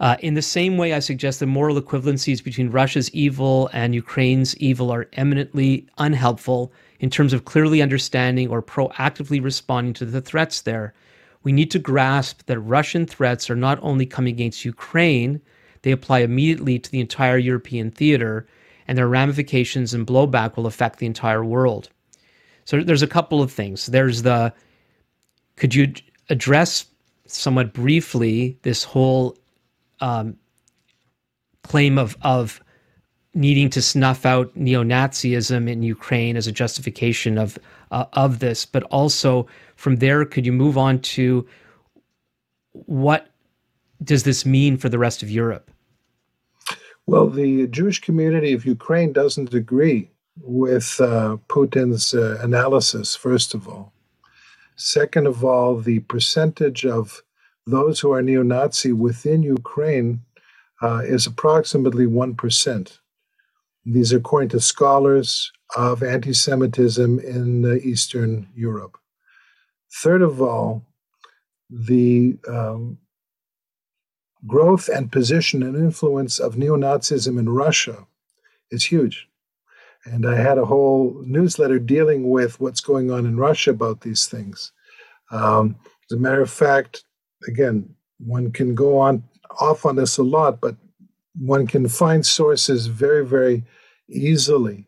uh, 0.00 0.16
in 0.20 0.34
the 0.34 0.42
same 0.42 0.76
way, 0.76 0.94
I 0.94 1.00
suggest 1.00 1.40
the 1.40 1.46
moral 1.46 1.80
equivalencies 1.80 2.42
between 2.42 2.70
Russia's 2.70 3.12
evil 3.12 3.68
and 3.72 3.94
Ukraine's 3.94 4.56
evil 4.58 4.92
are 4.92 5.08
eminently 5.14 5.88
unhelpful 5.98 6.72
in 7.00 7.10
terms 7.10 7.32
of 7.32 7.44
clearly 7.44 7.82
understanding 7.82 8.48
or 8.48 8.62
proactively 8.62 9.42
responding 9.42 9.94
to 9.94 10.04
the 10.04 10.20
threats 10.20 10.60
there. 10.60 10.94
We 11.42 11.52
need 11.52 11.70
to 11.72 11.78
grasp 11.78 12.46
that 12.46 12.60
Russian 12.60 13.06
threats 13.06 13.50
are 13.50 13.56
not 13.56 13.78
only 13.82 14.06
coming 14.06 14.34
against 14.34 14.64
Ukraine, 14.64 15.40
they 15.82 15.90
apply 15.90 16.20
immediately 16.20 16.78
to 16.78 16.90
the 16.90 17.00
entire 17.00 17.38
European 17.38 17.90
theater, 17.90 18.46
and 18.88 18.96
their 18.96 19.06
ramifications 19.06 19.94
and 19.94 20.06
blowback 20.06 20.56
will 20.56 20.66
affect 20.66 20.98
the 20.98 21.06
entire 21.06 21.44
world. 21.44 21.90
So 22.64 22.82
there's 22.82 23.02
a 23.02 23.06
couple 23.06 23.42
of 23.42 23.52
things. 23.52 23.86
There's 23.86 24.22
the 24.22 24.52
could 25.56 25.74
you 25.74 25.92
address 26.30 26.86
somewhat 27.26 27.72
briefly 27.72 28.58
this 28.62 28.84
whole 28.84 29.36
um, 30.00 30.36
claim 31.62 31.98
of 31.98 32.16
of 32.22 32.60
needing 33.34 33.70
to 33.70 33.82
snuff 33.82 34.24
out 34.26 34.54
neo-Nazism 34.56 35.68
in 35.68 35.82
Ukraine 35.82 36.36
as 36.36 36.46
a 36.46 36.52
justification 36.52 37.38
of 37.38 37.58
uh, 37.90 38.06
of 38.14 38.38
this, 38.38 38.66
but 38.66 38.82
also 38.84 39.46
from 39.76 39.96
there, 39.96 40.24
could 40.24 40.44
you 40.44 40.52
move 40.52 40.76
on 40.76 40.98
to 41.00 41.46
what 42.72 43.28
does 44.02 44.22
this 44.22 44.44
mean 44.46 44.76
for 44.76 44.88
the 44.88 44.98
rest 44.98 45.22
of 45.22 45.30
Europe? 45.30 45.70
Well, 47.08 47.30
the 47.30 47.66
Jewish 47.68 48.02
community 48.02 48.52
of 48.52 48.66
Ukraine 48.66 49.14
doesn't 49.14 49.54
agree 49.54 50.10
with 50.42 51.00
uh, 51.00 51.38
Putin's 51.48 52.12
uh, 52.12 52.36
analysis. 52.42 53.16
First 53.16 53.54
of 53.54 53.66
all, 53.66 53.94
second 54.76 55.26
of 55.26 55.42
all, 55.42 55.78
the 55.78 56.00
percentage 56.00 56.84
of 56.84 57.22
those 57.66 57.98
who 57.98 58.12
are 58.12 58.20
neo 58.20 58.42
Nazi 58.42 58.92
within 58.92 59.42
Ukraine 59.42 60.20
uh, 60.82 61.00
is 61.02 61.26
approximately 61.26 62.04
1%. 62.04 62.98
These 63.86 64.12
are 64.12 64.18
according 64.18 64.50
to 64.50 64.60
scholars 64.60 65.50
of 65.74 66.02
anti 66.02 66.34
Semitism 66.34 67.20
in 67.20 67.64
uh, 67.64 67.76
Eastern 67.76 68.50
Europe. 68.54 68.98
Third 70.02 70.20
of 70.20 70.42
all, 70.42 70.84
the 71.70 72.36
um, 72.46 72.98
growth 74.48 74.88
and 74.88 75.12
position 75.12 75.62
and 75.62 75.76
influence 75.76 76.38
of 76.40 76.56
neo 76.56 76.76
Nazism 76.76 77.38
in 77.38 77.48
Russia 77.48 78.06
is 78.70 78.84
huge. 78.84 79.28
And 80.04 80.26
I 80.26 80.36
had 80.36 80.58
a 80.58 80.64
whole 80.64 81.22
newsletter 81.26 81.78
dealing 81.78 82.30
with 82.30 82.60
what's 82.60 82.80
going 82.80 83.10
on 83.10 83.26
in 83.26 83.36
Russia 83.36 83.70
about 83.70 84.00
these 84.00 84.26
things. 84.26 84.72
Um, 85.30 85.76
as 86.10 86.16
a 86.16 86.20
matter 86.20 86.40
of 86.40 86.50
fact, 86.50 87.04
again, 87.46 87.94
one 88.18 88.50
can 88.50 88.74
go 88.74 88.98
on 88.98 89.22
off 89.60 89.84
on 89.84 89.96
this 89.96 90.18
a 90.18 90.22
lot, 90.22 90.60
but 90.60 90.76
one 91.38 91.66
can 91.66 91.88
find 91.88 92.24
sources 92.24 92.86
very, 92.86 93.24
very 93.24 93.64
easily 94.08 94.86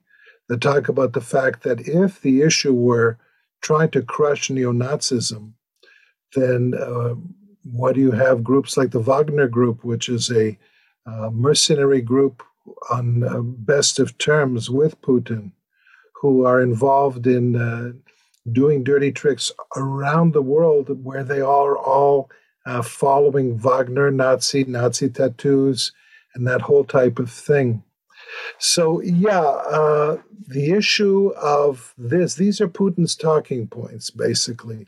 that 0.48 0.60
talk 0.60 0.88
about 0.88 1.12
the 1.12 1.20
fact 1.20 1.62
that 1.62 1.86
if 1.86 2.20
the 2.20 2.42
issue 2.42 2.72
were 2.72 3.18
trying 3.60 3.90
to 3.90 4.02
crush 4.02 4.50
neo 4.50 4.72
Nazism, 4.72 5.52
then 6.34 6.74
uh, 6.78 7.14
what 7.64 7.94
do 7.94 8.00
you 8.00 8.12
have 8.12 8.44
groups 8.44 8.76
like 8.76 8.90
the 8.90 9.00
Wagner 9.00 9.48
Group, 9.48 9.84
which 9.84 10.08
is 10.08 10.30
a 10.30 10.58
uh, 11.06 11.30
mercenary 11.30 12.00
group 12.00 12.42
on 12.90 13.24
uh, 13.24 13.40
best 13.40 13.98
of 13.98 14.16
terms 14.18 14.70
with 14.70 15.00
Putin, 15.02 15.52
who 16.20 16.44
are 16.44 16.60
involved 16.60 17.26
in 17.26 17.56
uh, 17.56 17.92
doing 18.50 18.84
dirty 18.84 19.12
tricks 19.12 19.52
around 19.76 20.32
the 20.32 20.42
world 20.42 21.04
where 21.04 21.24
they 21.24 21.40
are 21.40 21.76
all 21.76 22.30
uh, 22.66 22.82
following 22.82 23.56
Wagner, 23.58 24.10
Nazi, 24.10 24.64
Nazi 24.64 25.08
tattoos, 25.08 25.92
and 26.34 26.46
that 26.46 26.62
whole 26.62 26.84
type 26.84 27.18
of 27.18 27.30
thing. 27.30 27.82
So, 28.58 29.00
yeah, 29.00 29.40
uh, 29.40 30.18
the 30.46 30.72
issue 30.72 31.32
of 31.36 31.94
this, 31.96 32.34
these 32.34 32.60
are 32.60 32.68
Putin's 32.68 33.16
talking 33.16 33.66
points, 33.66 34.10
basically. 34.10 34.86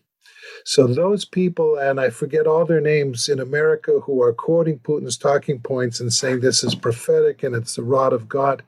So, 0.64 0.86
those 0.86 1.24
people, 1.24 1.76
and 1.76 1.98
I 2.00 2.10
forget 2.10 2.46
all 2.46 2.64
their 2.64 2.80
names 2.80 3.28
in 3.28 3.40
America, 3.40 4.00
who 4.00 4.22
are 4.22 4.32
quoting 4.32 4.78
Putin's 4.78 5.16
talking 5.16 5.60
points 5.60 6.00
and 6.00 6.12
saying 6.12 6.40
this 6.40 6.62
is 6.62 6.74
prophetic 6.74 7.42
and 7.42 7.54
it's 7.54 7.74
the 7.74 7.82
rod 7.82 8.12
of 8.12 8.28
God, 8.28 8.62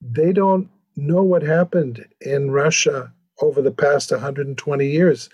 they 0.00 0.32
don't 0.32 0.68
know 0.96 1.22
what 1.22 1.42
happened 1.42 2.06
in 2.20 2.50
Russia 2.50 3.12
over 3.40 3.62
the 3.62 3.70
past 3.70 4.10
120 4.10 4.86
years. 4.86 5.28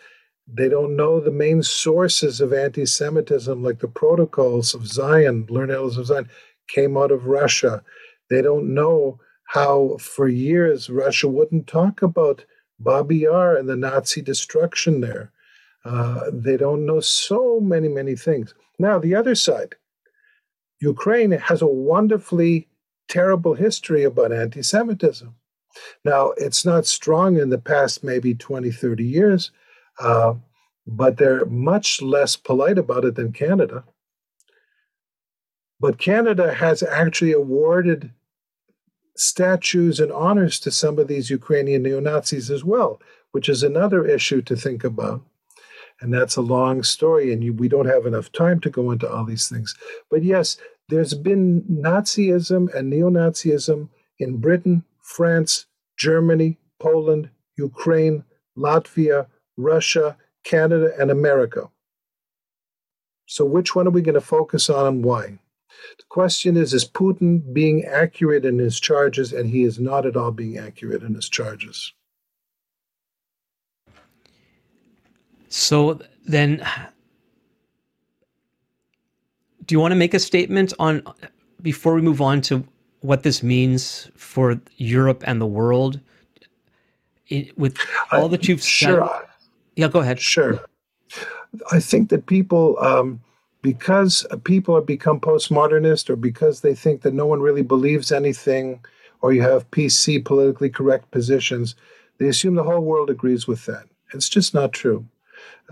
They 0.49 0.69
don't 0.69 0.97
know 0.97 1.21
the 1.21 1.33
main 1.33 1.63
sources 1.63 2.41
of 2.41 2.53
anti 2.53 2.87
Semitism, 2.87 3.63
like 3.63 3.81
the 3.81 3.89
protocols 3.89 4.75
of 4.75 4.87
Zion, 4.87 5.47
learned 5.49 5.73
of 5.73 6.07
Zion, 6.07 6.29
came 6.69 6.97
out 6.97 7.11
of 7.11 7.27
Russia. 7.27 7.83
They 8.31 8.43
don't 8.43 8.75
know 8.75 9.19
how, 9.49 9.97
for 9.99 10.29
years, 10.29 10.91
Russia 10.91 11.29
wouldn't 11.29 11.67
talk 11.67 12.03
about 12.03 12.45
Babi 12.79 13.19
Yar 13.19 13.57
and 13.57 13.69
the 13.69 13.77
Nazi 13.77 14.23
destruction 14.23 15.01
there. 15.01 15.33
Uh, 15.87 16.31
they 16.33 16.57
don't 16.57 16.85
know 16.85 16.99
so 16.99 17.61
many, 17.61 17.87
many 17.87 18.17
things. 18.17 18.55
Now, 18.79 18.99
the 18.99 19.15
other 19.15 19.37
side, 19.37 19.77
Ukraine 20.81 21.31
has 21.31 21.63
a 21.63 21.67
wonderfully 21.67 22.69
terrible 23.09 23.55
history 23.55 24.03
about 24.03 24.33
anti 24.33 24.63
Semitism. 24.63 25.35
Now, 26.05 26.33
it's 26.39 26.65
not 26.65 26.87
strong 26.87 27.39
in 27.39 27.51
the 27.51 27.59
past 27.59 28.03
maybe 28.03 28.35
20, 28.35 28.73
30 28.73 29.05
years, 29.05 29.53
uh, 30.01 30.35
but 30.89 31.19
they're 31.19 31.47
much 31.47 32.03
less 32.03 32.35
polite 32.35 32.79
about 32.79 33.05
it 33.05 33.15
than 33.15 33.33
Canada. 33.33 33.85
But 35.79 35.99
Canada 35.99 36.55
has 36.55 36.83
actually 36.83 37.33
awarded 37.33 38.11
statues 39.15 40.01
and 40.01 40.11
honors 40.11 40.59
to 40.61 40.71
some 40.73 40.99
of 40.99 41.07
these 41.07 41.31
Ukrainian 41.31 41.85
neo 41.85 42.01
Nazis 42.01 42.51
as 42.51 42.65
well, 42.65 43.01
which 43.31 43.49
is 43.49 43.63
another 43.63 44.05
issue 44.05 44.43
to 44.43 44.57
think 44.57 44.83
about. 44.83 45.23
And 46.01 46.13
that's 46.13 46.37
a 46.37 46.43
long 46.43 46.83
story, 46.83 47.33
and 47.33 47.43
you, 47.43 47.53
we 47.53 47.69
don't 47.69 47.87
have 47.87 48.05
enough 48.05 48.31
time 48.31 48.61
to 48.61 48.71
go 48.71 48.91
into 48.91 49.11
all 49.11 49.25
these 49.25 49.49
things. 49.49 49.75
But 50.11 50.23
yes, 50.23 50.59
there's 50.89 51.15
been 51.15 51.63
Nazism 51.71 52.73
and 52.75 52.91
neo 52.91 53.11
Nazism 53.11 53.89
in 54.19 54.37
Britain, 54.37 54.85
France, 55.01 55.67
Germany, 55.99 56.59
Poland, 56.79 57.31
Ukraine, 57.57 58.25
Latvia, 58.57 59.27
Russia, 59.57 60.17
Canada, 60.45 60.93
and 60.99 61.11
America. 61.11 61.71
So, 63.27 63.45
which 63.45 63.75
one 63.75 63.87
are 63.89 63.91
we 63.91 64.03
going 64.03 64.15
to 64.15 64.21
focus 64.21 64.71
on 64.71 64.87
and 64.87 65.05
why? 65.05 65.39
The 65.99 66.05
question 66.09 66.57
is 66.57 66.73
Is 66.73 66.89
Putin 66.89 67.53
being 67.53 67.85
accurate 67.85 68.45
in 68.45 68.59
his 68.59 68.79
charges? 68.79 69.33
And 69.33 69.51
he 69.51 69.65
is 69.65 69.81
not 69.81 70.07
at 70.07 70.17
all 70.17 70.31
being 70.31 70.59
accurate 70.59 71.03
in 71.03 71.15
his 71.15 71.29
charges. 71.29 71.93
So 75.49 76.01
then, 76.27 76.67
do 79.65 79.75
you 79.75 79.81
want 79.81 79.93
to 79.93 79.97
make 79.97 80.15
a 80.15 80.19
statement 80.19 80.73
on 80.79 81.03
before 81.63 81.95
we 81.95 82.03
move 82.03 82.21
on 82.21 82.41
to 82.43 82.65
what 83.01 83.23
this 83.23 83.43
means 83.43 84.11
for 84.17 84.61
Europe 84.77 85.23
and 85.27 85.41
the 85.41 85.47
world? 85.47 86.01
It, 87.29 87.57
with 87.59 87.77
all 88.13 88.29
that 88.29 88.47
you've 88.47 88.63
sure. 88.63 89.09
said, 89.09 89.27
yeah, 89.75 89.89
go 89.89 90.01
ahead. 90.01 90.21
Sure. 90.21 90.61
I 91.73 91.81
think 91.81 92.11
that 92.11 92.27
people, 92.27 92.79
um, 92.79 93.21
because 93.63 94.25
people 94.45 94.77
have 94.77 94.87
become 94.87 95.19
postmodernist, 95.19 96.09
or 96.09 96.17
because 96.17 96.61
they 96.61 96.75
think 96.75 97.03
that 97.03 97.15
no 97.15 97.27
one 97.27 97.41
really 97.41 97.63
believes 97.63 98.13
anything, 98.13 98.85
or 99.23 99.33
you 99.33 99.43
have 99.43 99.69
PC 99.73 100.25
politically 100.25 100.71
correct 100.71 101.11
positions, 101.11 101.75
they 102.19 102.29
assume 102.29 102.55
the 102.55 102.63
whole 102.63 102.81
world 102.81 103.11
agrees 103.11 103.49
with 103.49 103.67
that. 103.67 103.87
It's 104.15 104.29
just 104.29 104.55
not 104.55 104.73
true. 104.73 105.07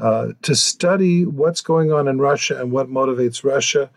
Uh, 0.00 0.28
to 0.42 0.54
study 0.54 1.24
what's 1.24 1.60
going 1.60 1.92
on 1.92 2.08
in 2.08 2.18
Russia 2.18 2.60
and 2.60 2.72
what 2.72 2.90
motivates 2.90 3.44
Russia 3.44 3.90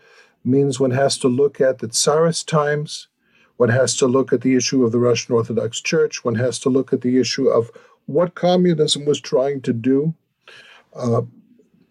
means 0.44 0.78
one 0.78 0.92
has 0.92 1.18
to 1.18 1.28
look 1.28 1.60
at 1.60 1.78
the 1.78 1.88
Tsarist 1.88 2.48
times, 2.48 3.08
one 3.56 3.68
has 3.70 3.96
to 3.96 4.06
look 4.06 4.32
at 4.32 4.42
the 4.42 4.54
issue 4.54 4.84
of 4.84 4.92
the 4.92 4.98
Russian 4.98 5.34
Orthodox 5.34 5.80
Church, 5.80 6.24
one 6.24 6.36
has 6.36 6.58
to 6.60 6.68
look 6.68 6.92
at 6.92 7.00
the 7.00 7.18
issue 7.18 7.48
of 7.48 7.70
what 8.06 8.34
communism 8.34 9.04
was 9.04 9.20
trying 9.20 9.60
to 9.62 9.72
do. 9.72 10.14
Uh, 10.94 11.22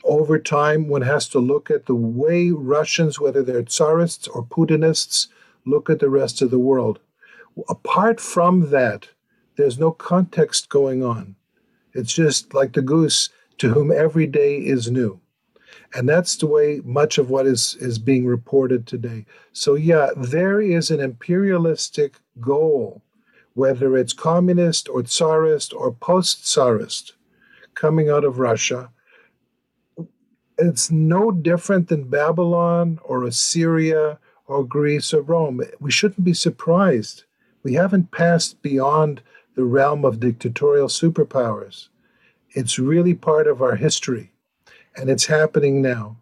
over 0.04 0.40
time, 0.40 0.88
one 0.88 1.02
has 1.02 1.28
to 1.30 1.40
look 1.40 1.70
at 1.70 1.86
the 1.86 1.96
way 1.96 2.50
Russians, 2.52 3.20
whether 3.20 3.44
they're 3.44 3.64
Tsarists 3.64 4.30
or 4.34 4.44
Putinists, 4.44 5.28
look 5.66 5.90
at 5.90 6.00
the 6.00 6.10
rest 6.10 6.42
of 6.42 6.50
the 6.50 6.60
world. 6.60 7.00
Apart 7.68 8.22
from 8.22 8.72
that, 8.72 9.10
there's 9.58 9.78
no 9.78 9.92
context 9.92 10.70
going 10.70 11.04
on. 11.04 11.36
It's 11.94 12.14
just 12.14 12.54
like 12.54 12.74
the 12.74 12.82
goose 12.82 13.30
to 13.58 13.70
whom 13.70 13.92
every 13.92 14.28
day 14.28 14.58
is 14.58 14.92
new. 14.92 15.20
And 15.94 16.08
that's 16.08 16.36
the 16.36 16.48
way 16.48 16.82
much 16.84 17.18
of 17.18 17.30
what 17.30 17.48
is, 17.48 17.76
is 17.80 17.98
being 17.98 18.26
reported 18.26 18.86
today. 18.86 19.26
So, 19.54 19.76
yeah, 19.76 20.10
there 20.16 20.60
is 20.60 20.92
an 20.92 21.00
imperialistic 21.00 22.16
goal, 22.40 23.02
whether 23.54 23.98
it's 23.98 24.14
communist 24.14 24.90
or 24.90 25.04
tsarist 25.04 25.74
or 25.74 25.92
post 25.92 26.46
tsarist, 26.46 27.14
coming 27.74 28.10
out 28.10 28.26
of 28.26 28.40
Russia. 28.40 28.92
It's 30.58 30.92
no 30.92 31.32
different 31.32 31.88
than 31.88 32.10
Babylon 32.10 33.00
or 33.04 33.24
Assyria 33.24 34.20
or 34.48 34.64
Greece 34.64 35.14
or 35.14 35.22
Rome. 35.22 35.62
We 35.80 35.92
shouldn't 35.92 36.24
be 36.24 36.34
surprised. 36.34 37.24
We 37.64 37.74
haven't 37.74 38.12
passed 38.12 38.62
beyond 38.62 39.22
the 39.56 39.66
realm 39.66 40.06
of 40.06 40.20
dictatorial 40.20 40.88
superpowers. 40.88 41.90
It's 42.60 42.80
really 42.80 43.14
part 43.14 43.46
of 43.46 43.62
our 43.62 43.76
history, 43.76 44.32
and 44.96 45.12
it's 45.12 45.28
happening 45.28 45.80
now. 45.80 46.18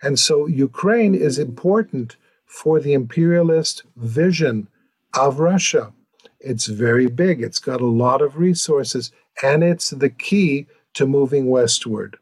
And 0.00 0.20
so 0.20 0.46
Ukraine 0.46 1.16
is 1.16 1.36
important 1.36 2.16
for 2.46 2.78
the 2.78 2.92
imperialist 2.92 3.82
vision 3.96 4.68
of 5.14 5.40
Russia. 5.40 5.92
It's 6.38 6.66
very 6.66 7.08
big, 7.08 7.42
it's 7.42 7.58
got 7.58 7.80
a 7.80 7.96
lot 8.04 8.22
of 8.22 8.38
resources, 8.38 9.10
and 9.42 9.64
it's 9.64 9.90
the 9.90 10.10
key 10.10 10.68
to 10.94 11.06
moving 11.06 11.50
westward. 11.50 12.18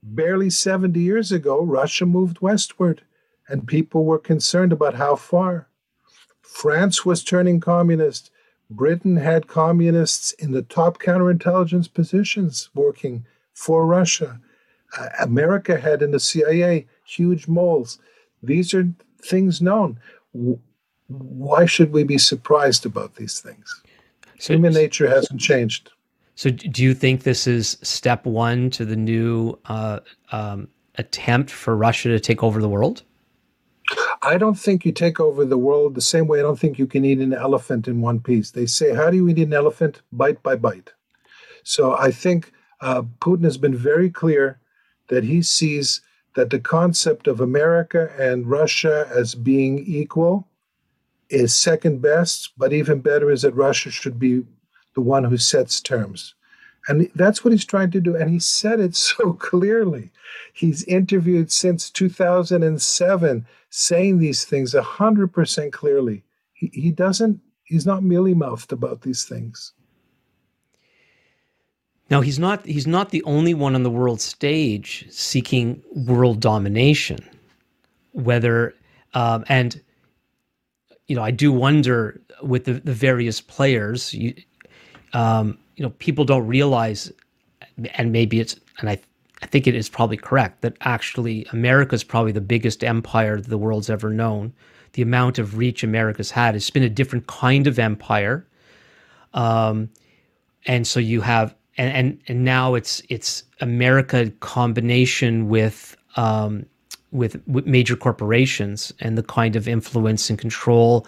Barely 0.00 0.48
70 0.48 1.00
years 1.00 1.32
ago, 1.32 1.64
Russia 1.64 2.06
moved 2.06 2.40
westward, 2.40 3.02
and 3.48 3.66
people 3.66 4.04
were 4.04 4.30
concerned 4.30 4.72
about 4.72 4.94
how 4.94 5.16
far. 5.16 5.66
France 6.40 7.04
was 7.04 7.24
turning 7.24 7.58
communist. 7.58 8.30
Britain 8.70 9.16
had 9.16 9.46
communists 9.46 10.32
in 10.32 10.52
the 10.52 10.62
top 10.62 10.98
counterintelligence 10.98 11.92
positions 11.92 12.68
working 12.74 13.24
for 13.54 13.86
Russia. 13.86 14.40
Uh, 14.98 15.08
America 15.20 15.78
had 15.80 16.02
in 16.02 16.10
the 16.10 16.20
CIA 16.20 16.86
huge 17.04 17.48
moles. 17.48 17.98
These 18.42 18.74
are 18.74 18.88
things 19.22 19.62
known. 19.62 19.98
Why 21.08 21.66
should 21.66 21.92
we 21.92 22.04
be 22.04 22.18
surprised 22.18 22.84
about 22.84 23.14
these 23.14 23.40
things? 23.40 23.82
So, 24.38 24.54
Human 24.54 24.74
nature 24.74 25.08
hasn't 25.08 25.40
changed. 25.40 25.90
So, 26.34 26.50
do 26.50 26.82
you 26.82 26.92
think 26.92 27.22
this 27.22 27.46
is 27.46 27.78
step 27.82 28.26
one 28.26 28.70
to 28.70 28.84
the 28.84 28.96
new 28.96 29.58
uh, 29.66 30.00
um, 30.32 30.68
attempt 30.96 31.50
for 31.50 31.76
Russia 31.76 32.08
to 32.08 32.20
take 32.20 32.42
over 32.42 32.60
the 32.60 32.68
world? 32.68 33.04
I 34.22 34.38
don't 34.38 34.58
think 34.58 34.84
you 34.84 34.92
take 34.92 35.20
over 35.20 35.44
the 35.44 35.58
world 35.58 35.94
the 35.94 36.00
same 36.00 36.26
way 36.26 36.38
I 36.38 36.42
don't 36.42 36.58
think 36.58 36.78
you 36.78 36.86
can 36.86 37.04
eat 37.04 37.18
an 37.18 37.32
elephant 37.32 37.88
in 37.88 38.00
one 38.00 38.20
piece. 38.20 38.50
They 38.50 38.66
say, 38.66 38.94
How 38.94 39.10
do 39.10 39.16
you 39.16 39.28
eat 39.28 39.38
an 39.38 39.52
elephant? 39.52 40.02
Bite 40.12 40.42
by 40.42 40.56
bite. 40.56 40.92
So 41.62 41.96
I 41.96 42.10
think 42.10 42.52
uh, 42.80 43.02
Putin 43.20 43.44
has 43.44 43.58
been 43.58 43.76
very 43.76 44.10
clear 44.10 44.60
that 45.08 45.24
he 45.24 45.42
sees 45.42 46.00
that 46.34 46.50
the 46.50 46.60
concept 46.60 47.26
of 47.26 47.40
America 47.40 48.12
and 48.18 48.48
Russia 48.48 49.08
as 49.14 49.34
being 49.34 49.78
equal 49.78 50.48
is 51.28 51.54
second 51.54 52.00
best, 52.00 52.52
but 52.56 52.72
even 52.72 53.00
better 53.00 53.30
is 53.30 53.42
that 53.42 53.54
Russia 53.54 53.90
should 53.90 54.18
be 54.18 54.44
the 54.94 55.00
one 55.00 55.24
who 55.24 55.36
sets 55.36 55.80
terms. 55.80 56.34
And 56.88 57.10
that's 57.14 57.44
what 57.44 57.52
he's 57.52 57.64
trying 57.64 57.90
to 57.92 58.00
do. 58.00 58.14
And 58.14 58.30
he 58.30 58.38
said 58.38 58.80
it 58.80 58.94
so 58.94 59.32
clearly. 59.38 60.10
He's 60.52 60.84
interviewed 60.84 61.50
since 61.50 61.90
2007 61.90 63.46
saying 63.70 64.18
these 64.18 64.44
things 64.44 64.74
100% 64.74 65.72
clearly. 65.72 66.22
He, 66.52 66.70
he 66.72 66.90
doesn't, 66.90 67.40
he's 67.64 67.86
not 67.86 68.02
mealy 68.02 68.34
mouthed 68.34 68.72
about 68.72 69.02
these 69.02 69.24
things. 69.24 69.72
Now 72.08 72.20
he's 72.20 72.38
not 72.38 72.64
he's 72.64 72.86
not 72.86 73.10
the 73.10 73.22
only 73.24 73.52
one 73.52 73.74
on 73.74 73.82
the 73.82 73.90
world 73.90 74.20
stage 74.20 75.06
seeking 75.10 75.82
world 75.92 76.40
domination. 76.40 77.18
Whether 78.12 78.74
um, 79.12 79.44
and 79.48 79.80
you 81.08 81.16
know, 81.16 81.22
I 81.22 81.30
do 81.30 81.52
wonder 81.52 82.20
with 82.42 82.64
the, 82.64 82.74
the 82.74 82.92
various 82.92 83.40
players. 83.40 84.12
You, 84.12 84.34
um, 85.12 85.58
you 85.76 85.82
know, 85.82 85.90
people 85.98 86.24
don't 86.24 86.46
realize, 86.46 87.12
and 87.94 88.12
maybe 88.12 88.40
it's, 88.40 88.56
and 88.78 88.88
I, 88.88 88.98
I 89.42 89.46
think 89.46 89.66
it 89.66 89.74
is 89.74 89.88
probably 89.88 90.16
correct 90.16 90.62
that 90.62 90.76
actually 90.80 91.46
America 91.52 91.94
is 91.94 92.02
probably 92.02 92.32
the 92.32 92.40
biggest 92.40 92.82
empire 92.82 93.40
the 93.40 93.58
world's 93.58 93.90
ever 93.90 94.10
known. 94.10 94.52
The 94.92 95.02
amount 95.02 95.38
of 95.38 95.58
reach 95.58 95.84
America's 95.84 96.30
had, 96.30 96.56
it's 96.56 96.70
been 96.70 96.82
a 96.82 96.88
different 96.88 97.26
kind 97.26 97.66
of 97.66 97.78
empire, 97.78 98.46
um, 99.34 99.90
and 100.64 100.86
so 100.86 100.98
you 100.98 101.20
have, 101.20 101.54
and 101.76 101.92
and 101.92 102.20
and 102.28 102.44
now 102.44 102.74
it's 102.74 103.02
it's 103.10 103.42
America 103.60 104.30
combination 104.40 105.48
with 105.48 105.94
um, 106.16 106.64
with, 107.12 107.40
with 107.46 107.66
major 107.66 107.96
corporations 107.96 108.92
and 109.00 109.16
the 109.16 109.22
kind 109.22 109.56
of 109.56 109.68
influence 109.68 110.30
and 110.30 110.38
control 110.38 111.06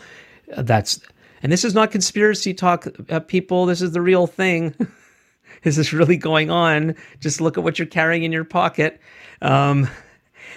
that's 0.57 1.01
and 1.43 1.53
this 1.53 1.65
is 1.65 1.75
not 1.75 1.91
conspiracy 1.91 2.55
talk, 2.55 2.87
uh, 3.11 3.21
people. 3.21 3.67
This 3.67 3.83
is 3.83 3.93
the 3.93 4.01
real 4.01 4.27
thing. 4.27 4.75
is 5.65 5.77
this 5.77 5.93
really 5.93 6.17
going 6.17 6.51
on? 6.51 6.95
Just 7.21 7.41
look 7.41 7.57
at 7.57 7.65
what 7.65 7.79
you're 7.79 7.87
carrying 7.87 8.25
in 8.25 8.33
your 8.33 8.45
pocket. 8.45 9.01
Um, 9.43 9.89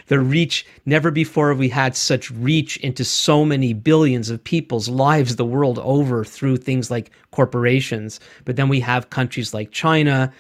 the 0.08 0.20
reach, 0.20 0.66
never 0.86 1.12
before 1.12 1.50
have 1.50 1.60
we 1.60 1.70
had 1.70 1.96
such 1.96 2.32
reach 2.32 2.78
into 2.78 3.04
so 3.04 3.46
many 3.46 3.74
billions 3.74 4.30
of 4.30 4.44
people's 4.44 4.90
lives 4.90 5.36
the 5.36 5.46
world 5.46 5.80
over 5.80 6.24
through 6.24 6.58
things 6.58 6.90
like 6.90 7.12
corporations. 7.32 8.20
But 8.46 8.56
then 8.56 8.70
we 8.70 8.80
have 8.80 9.10
countries 9.10 9.54
like 9.54 9.72
China, 9.72 10.34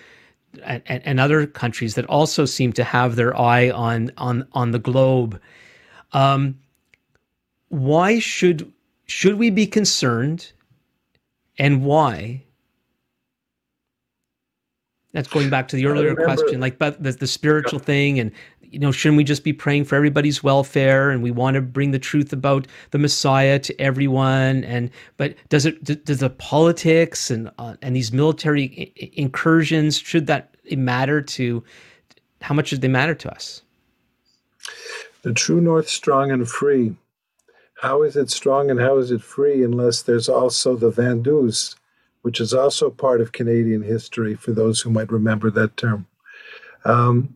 and, 0.63 0.83
and, 0.87 1.19
other 1.19 1.47
countries 1.47 1.95
that 1.95 2.05
also 2.07 2.45
seem 2.45 2.73
to 2.73 2.83
have 2.83 3.15
their 3.15 3.39
eye 3.39 3.69
on 3.69 4.11
on 4.17 4.45
on 4.51 4.71
the 4.71 4.79
globe. 4.79 5.39
Um, 6.11 6.59
why 7.69 8.19
should 8.19 8.71
should 9.11 9.35
we 9.35 9.49
be 9.49 9.67
concerned 9.67 10.51
and 11.57 11.83
why? 11.83 12.43
That's 15.11 15.27
going 15.27 15.49
back 15.49 15.67
to 15.67 15.75
the 15.75 15.85
earlier 15.85 16.15
question, 16.15 16.61
like 16.61 16.77
but 16.77 17.03
the, 17.03 17.11
the 17.11 17.27
spiritual 17.27 17.79
thing 17.79 18.19
and 18.19 18.31
you 18.61 18.79
know, 18.79 18.93
shouldn't 18.93 19.17
we 19.17 19.25
just 19.25 19.43
be 19.43 19.51
praying 19.51 19.83
for 19.83 19.95
everybody's 19.95 20.41
welfare 20.41 21.11
and 21.11 21.21
we 21.21 21.29
want 21.29 21.55
to 21.55 21.61
bring 21.61 21.91
the 21.91 21.99
truth 21.99 22.31
about 22.31 22.67
the 22.91 22.97
Messiah 22.97 23.59
to 23.59 23.81
everyone? 23.81 24.63
And 24.63 24.89
but 25.17 25.35
does 25.49 25.65
it 25.65 26.05
does 26.05 26.19
the 26.19 26.29
politics 26.29 27.29
and 27.29 27.51
uh, 27.59 27.75
and 27.81 27.93
these 27.93 28.13
military 28.13 28.93
incursions 29.13 29.97
should 29.97 30.27
that 30.27 30.55
matter 30.71 31.21
to 31.21 31.61
how 32.41 32.55
much 32.55 32.69
should 32.69 32.79
they 32.79 32.87
matter 32.87 33.13
to 33.13 33.29
us? 33.29 33.61
The 35.23 35.33
true 35.33 35.59
north 35.59 35.89
strong 35.89 36.31
and 36.31 36.47
free. 36.47 36.95
How 37.81 38.03
is 38.03 38.15
it 38.15 38.29
strong 38.29 38.69
and 38.69 38.79
how 38.79 38.99
is 38.99 39.09
it 39.09 39.23
free 39.23 39.63
unless 39.63 40.03
there's 40.03 40.29
also 40.29 40.75
the 40.75 40.91
Van 40.91 41.23
Doos, 41.23 41.75
which 42.21 42.39
is 42.39 42.53
also 42.53 42.91
part 42.91 43.21
of 43.21 43.31
Canadian 43.31 43.81
history 43.81 44.35
for 44.35 44.51
those 44.51 44.79
who 44.79 44.91
might 44.91 45.11
remember 45.11 45.49
that 45.49 45.77
term. 45.77 46.05
Um, 46.85 47.35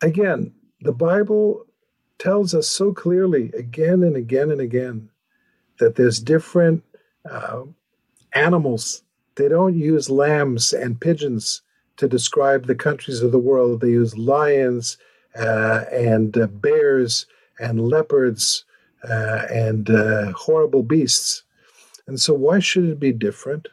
again, 0.00 0.54
the 0.80 0.94
Bible 0.94 1.66
tells 2.18 2.54
us 2.54 2.66
so 2.66 2.94
clearly 2.94 3.52
again 3.52 4.02
and 4.02 4.16
again 4.16 4.50
and 4.50 4.62
again 4.62 5.10
that 5.78 5.96
there's 5.96 6.20
different 6.20 6.82
uh, 7.30 7.64
animals. 8.32 9.02
They 9.34 9.50
don't 9.50 9.76
use 9.76 10.08
lambs 10.08 10.72
and 10.72 10.98
pigeons 10.98 11.60
to 11.98 12.08
describe 12.08 12.64
the 12.64 12.74
countries 12.74 13.20
of 13.20 13.30
the 13.30 13.38
world. 13.38 13.82
They 13.82 13.90
use 13.90 14.16
lions 14.16 14.96
uh, 15.38 15.84
and 15.92 16.34
uh, 16.38 16.46
bears 16.46 17.26
and 17.60 17.78
leopards 17.78 18.64
and 19.04 19.90
uh, 19.90 20.32
horrible 20.32 20.82
beasts. 20.82 21.42
And 22.06 22.20
so, 22.20 22.34
why 22.34 22.58
should 22.58 22.84
it 22.84 23.00
be 23.00 23.12
different? 23.12 23.68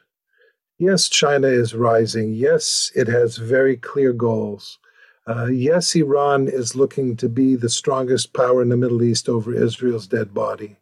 Yes, 0.80 1.08
China 1.08 1.48
is 1.48 1.76
rising. 1.76 2.34
Yes, 2.34 2.92
it 2.96 3.08
has 3.08 3.38
very 3.38 3.78
clear 3.78 4.12
goals. 4.12 4.80
Uh, 5.26 5.46
yes, 5.46 5.96
Iran 5.96 6.48
is 6.48 6.76
looking 6.76 7.16
to 7.18 7.30
be 7.30 7.56
the 7.56 7.70
strongest 7.70 8.34
power 8.34 8.62
in 8.62 8.70
the 8.70 8.78
Middle 8.78 9.04
East 9.04 9.30
over 9.30 9.54
Israel's 9.54 10.08
dead 10.08 10.34
body. 10.34 10.78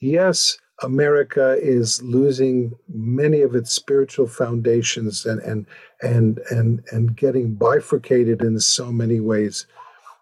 Yes, 0.00 0.58
America 0.82 1.56
is 1.60 2.02
losing 2.02 2.74
many 2.88 3.40
of 3.40 3.54
its 3.54 3.72
spiritual 3.72 4.26
foundations 4.26 5.26
and 5.26 5.40
and 5.40 5.66
and 6.02 6.40
and 6.50 6.82
and 6.92 7.16
getting 7.16 7.54
bifurcated 7.54 8.42
in 8.42 8.60
so 8.60 8.92
many 8.92 9.18
ways. 9.18 9.66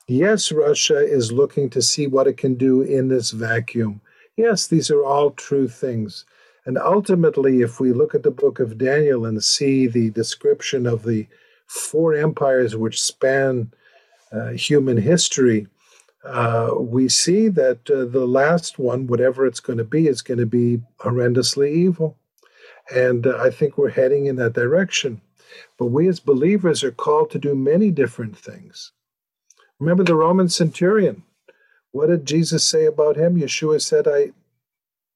Yes, 0.09 0.53
Russia 0.53 0.99
is 0.99 1.33
looking 1.33 1.69
to 1.71 1.83
see 1.83 2.07
what 2.07 2.29
it 2.29 2.37
can 2.37 2.55
do 2.55 2.81
in 2.81 3.09
this 3.09 3.33
vacuum. 3.33 4.01
Yes, 4.37 4.69
these 4.69 4.89
are 4.89 5.05
all 5.05 5.33
true 5.33 5.67
things. 5.67 6.25
And 6.65 6.79
ultimately, 6.79 7.61
if 7.61 7.81
we 7.81 7.93
look 7.93 8.15
at 8.15 8.23
the 8.23 8.31
book 8.31 8.61
of 8.61 8.79
Daniel 8.79 9.25
and 9.25 9.43
see 9.43 9.89
the 9.89 10.11
description 10.11 10.87
of 10.87 11.03
the 11.03 11.27
four 11.67 12.15
empires 12.15 12.77
which 12.77 13.03
span 13.03 13.73
uh, 14.31 14.51
human 14.51 14.97
history, 14.97 15.67
uh, 16.25 16.71
we 16.79 17.09
see 17.09 17.49
that 17.49 17.91
uh, 17.91 18.05
the 18.05 18.27
last 18.27 18.79
one, 18.79 19.09
whatever 19.09 19.45
it's 19.45 19.61
going 19.61 19.79
to 19.79 19.85
be, 19.85 20.07
is 20.07 20.23
going 20.23 20.39
to 20.39 20.47
be 20.47 20.81
horrendously 21.01 21.73
evil. 21.73 22.17
And 22.95 23.27
uh, 23.27 23.39
I 23.39 23.51
think 23.51 23.77
we're 23.77 23.91
heading 23.91 24.27
in 24.27 24.37
that 24.37 24.53
direction. 24.53 25.21
But 25.79 25.87
we 25.87 26.07
as 26.07 26.21
believers 26.21 26.85
are 26.85 26.93
called 26.93 27.31
to 27.31 27.41
do 27.41 27.57
many 27.57 27.91
different 27.91 28.37
things. 28.39 28.93
Remember 29.79 30.05
the 30.05 30.15
Roman 30.15 30.49
centurion. 30.49 31.23
What 31.93 32.09
did 32.09 32.27
Jesus 32.27 32.65
say 32.65 32.87
about 32.87 33.17
him? 33.17 33.37
Yeshua 33.37 33.81
said, 33.81 34.07
I 34.07 34.33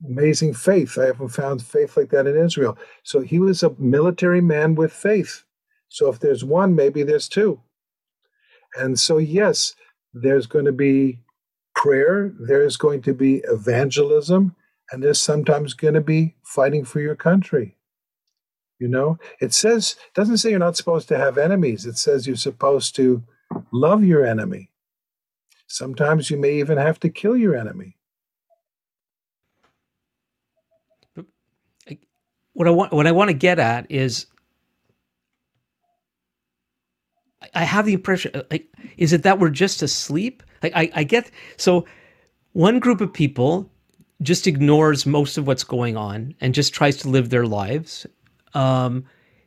amazing 0.07 0.55
faith. 0.55 0.99
I 0.99 1.07
haven't 1.07 1.29
found 1.29 1.63
faith 1.63 1.97
like 1.97 2.11
that 2.11 2.27
in 2.27 2.37
Israel. 2.37 2.79
So 3.03 3.21
he 3.21 3.39
was 3.39 3.63
a 3.63 3.75
military 3.79 4.41
man 4.41 4.75
with 4.75 4.93
faith. 4.93 5.45
So 5.89 6.09
if 6.09 6.21
there's 6.21 6.45
one, 6.45 6.75
maybe 6.75 7.03
there's 7.03 7.29
two. 7.29 7.61
And 8.77 8.99
so, 8.99 9.19
yes, 9.19 9.75
there's 10.15 10.47
going 10.47 10.65
to 10.65 10.73
be 10.73 11.21
prayer, 11.75 12.33
there's 12.47 12.77
going 12.77 13.03
to 13.03 13.15
be 13.15 13.43
evangelism, 13.45 14.55
and 14.91 15.03
there's 15.03 15.21
sometimes 15.21 15.75
going 15.75 15.95
to 15.95 16.01
be 16.01 16.37
fighting 16.43 16.85
for 16.85 17.01
your 17.01 17.17
country. 17.17 17.77
You 18.79 18.89
know, 18.89 19.19
it 19.41 19.53
says, 19.53 19.97
doesn't 20.15 20.39
say 20.39 20.51
you're 20.51 20.59
not 20.59 20.77
supposed 20.77 21.09
to 21.09 21.19
have 21.19 21.37
enemies. 21.37 21.85
It 21.85 21.99
says 21.99 22.27
you're 22.27 22.37
supposed 22.37 22.97
to 22.97 23.23
love 23.73 24.05
your 24.05 24.25
enemy. 24.25 24.71
Sometimes 25.67 26.31
you 26.31 26.37
may 26.37 26.55
even 26.55 26.79
have 26.79 26.99
to 27.01 27.09
kill 27.09 27.37
your 27.37 27.57
enemy. 27.57 27.97
What 32.53 32.67
I 32.67 32.71
want, 32.71 32.93
what 32.93 33.07
I 33.07 33.13
want 33.13 33.29
to 33.29 33.35
get 33.35 33.59
at 33.59 33.91
is 33.91 34.27
I 37.55 37.65
have 37.65 37.87
the 37.87 37.95
impression, 37.95 38.33
uh, 38.35 38.43
like, 38.51 38.67
is 38.97 39.13
it 39.13 39.23
that 39.23 39.39
we're 39.39 39.51
just 39.51 39.83
asleep? 39.83 40.43
Like, 40.63 40.73
I, 40.75 40.91
I 40.95 41.05
get 41.05 41.31
so 41.57 41.87
one 42.53 42.81
group 42.81 43.01
of 43.01 43.13
people 43.13 43.71
just 44.23 44.47
ignores 44.47 45.07
most 45.07 45.39
of 45.39 45.47
what's 45.47 45.65
going 45.65 45.97
on 45.97 46.35
and 46.41 46.53
just 46.53 46.75
tries 46.75 46.97
to 46.99 47.09
live 47.09 47.31
their 47.31 47.47
lives. 47.47 48.07
Um, 48.55 49.05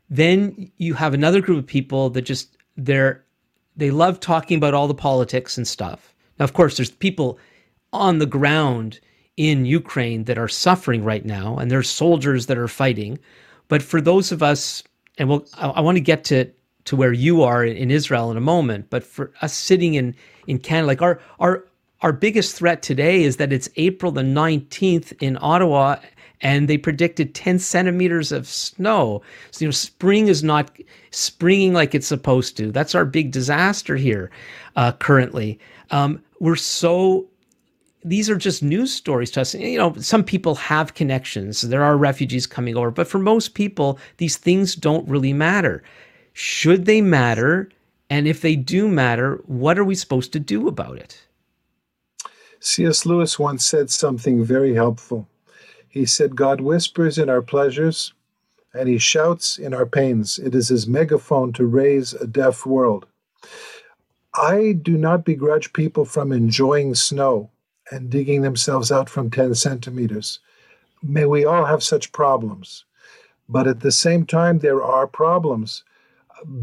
then 0.09 0.71
you 0.77 0.93
have 0.93 1.13
another 1.13 1.41
group 1.41 1.59
of 1.59 1.67
people 1.67 2.09
that 2.11 2.23
just 2.23 2.57
they're 2.77 3.22
they 3.75 3.91
love 3.91 4.19
talking 4.19 4.57
about 4.57 4.73
all 4.73 4.88
the 4.88 4.93
politics 4.93 5.57
and 5.57 5.67
stuff. 5.67 6.13
Now, 6.39 6.43
of 6.43 6.53
course, 6.53 6.77
there's 6.77 6.91
people 6.91 7.39
on 7.91 8.19
the 8.19 8.25
ground 8.25 8.99
in 9.38 9.65
Ukraine 9.65 10.25
that 10.25 10.38
are 10.38 10.47
suffering 10.47 11.03
right 11.03 11.25
now, 11.25 11.57
and 11.57 11.71
there's 11.71 11.89
soldiers 11.89 12.45
that 12.47 12.57
are 12.57 12.67
fighting. 12.67 13.19
But 13.67 13.81
for 13.81 14.01
those 14.01 14.31
of 14.31 14.43
us, 14.43 14.83
and 15.17 15.29
we'll, 15.29 15.45
I, 15.55 15.69
I 15.69 15.81
want 15.81 15.97
to 15.97 16.01
get 16.01 16.23
to 16.25 16.49
to 16.86 16.95
where 16.97 17.13
you 17.13 17.43
are 17.43 17.63
in 17.63 17.89
Israel 17.89 18.29
in 18.29 18.36
a 18.36 18.41
moment. 18.41 18.89
But 18.89 19.03
for 19.03 19.31
us 19.41 19.53
sitting 19.53 19.93
in 19.93 20.15
in 20.47 20.59
Canada, 20.59 20.88
like 20.88 21.01
our 21.01 21.19
our 21.39 21.65
our 22.01 22.12
biggest 22.12 22.55
threat 22.55 22.81
today 22.81 23.23
is 23.23 23.38
that 23.38 23.53
it's 23.53 23.69
April 23.77 24.12
the 24.12 24.21
19th 24.21 25.13
in 25.21 25.38
Ottawa 25.41 25.95
and 26.43 26.67
they 26.67 26.77
predicted 26.77 27.34
10 27.34 27.58
centimeters 27.58 28.32
of 28.32 28.47
snow. 28.47 29.21
So, 29.51 29.63
you 29.63 29.67
know, 29.67 29.71
spring 29.71 30.27
is 30.27 30.43
not 30.43 30.69
springing 31.12 31.73
like 31.73 31.95
it's 31.95 32.06
supposed 32.06 32.58
to. 32.58 32.71
That's 32.71 32.93
our 32.93 33.06
big 33.06 33.32
disaster 33.32 33.95
here 33.95 34.29
uh, 34.75 34.91
currently. 34.91 35.58
Um, 35.91 36.21
we're 36.41 36.58
so, 36.58 37.25
these 38.03 38.29
are 38.29 38.36
just 38.36 38.62
news 38.62 38.93
stories 38.93 39.32
to 39.32 39.41
us. 39.41 39.56
You 39.56 39.77
know, 39.77 39.93
some 39.95 40.23
people 40.23 40.56
have 40.56 40.93
connections. 40.95 41.62
There 41.62 41.84
are 41.84 41.95
refugees 41.95 42.45
coming 42.45 42.75
over, 42.75 42.91
but 42.91 43.08
for 43.08 43.19
most 43.19 43.53
people, 43.53 43.97
these 44.17 44.36
things 44.36 44.75
don't 44.75 45.08
really 45.08 45.34
matter. 45.34 45.82
Should 46.34 46.86
they 46.86 47.01
matter? 47.01 47.69
And 48.10 48.27
if 48.27 48.41
they 48.41 48.58
do 48.58 48.89
matter, 48.89 49.41
what 49.45 49.79
are 49.79 49.86
we 49.86 49.95
supposed 49.95 50.34
to 50.34 50.39
do 50.39 50.67
about 50.67 50.97
it? 50.97 51.25
C.S. 52.60 53.06
Lewis 53.06 53.39
once 53.39 53.65
said 53.65 53.89
something 53.89 54.43
very 54.43 54.73
helpful. 54.73 55.27
He 55.93 56.08
said, 56.08 56.36
God 56.36 56.60
whispers 56.60 57.19
in 57.19 57.29
our 57.29 57.43
pleasures 57.43 58.15
and 58.73 58.89
he 58.89 58.97
shouts 58.97 59.60
in 59.60 59.75
our 59.75 59.86
pains. 59.86 60.39
It 60.39 60.56
is 60.56 60.69
his 60.69 60.88
megaphone 60.88 61.53
to 61.53 61.67
raise 61.67 62.15
a 62.15 62.25
deaf 62.25 62.65
world. 62.65 63.06
I 64.34 64.71
do 64.71 64.97
not 64.97 65.23
begrudge 65.23 65.71
people 65.71 66.03
from 66.03 66.32
enjoying 66.32 66.95
snow 66.95 67.51
and 67.91 68.10
digging 68.10 68.41
themselves 68.41 68.91
out 68.91 69.08
from 69.08 69.29
10 69.29 69.53
centimeters. 69.53 70.39
May 71.03 71.25
we 71.25 71.45
all 71.45 71.65
have 71.65 71.84
such 71.84 72.12
problems. 72.12 72.86
But 73.47 73.67
at 73.67 73.82
the 73.82 73.91
same 73.91 74.25
time, 74.25 74.60
there 74.60 74.82
are 74.82 75.06
problems 75.06 75.84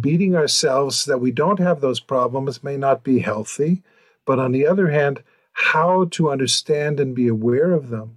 beating 0.01 0.35
ourselves 0.35 1.05
that 1.05 1.21
we 1.21 1.31
don't 1.31 1.61
have 1.61 1.81
those 1.81 2.01
problems 2.01 2.65
may 2.65 2.77
not 2.77 3.05
be 3.05 3.21
healthy. 3.21 3.85
But 4.25 4.41
on 4.41 4.51
the 4.51 4.67
other 4.67 4.91
hand, 4.91 5.23
how 5.53 6.07
to 6.07 6.33
understand 6.33 6.99
and 6.99 7.15
be 7.15 7.29
aware 7.29 7.71
of 7.71 7.91
them. 7.91 8.17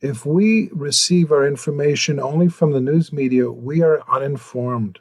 If 0.00 0.24
we 0.24 0.70
receive 0.72 1.30
our 1.30 1.46
information 1.46 2.18
only 2.18 2.48
from 2.48 2.72
the 2.72 2.80
news 2.80 3.12
media, 3.12 3.50
we 3.50 3.82
are 3.82 4.02
uninformed. 4.08 4.98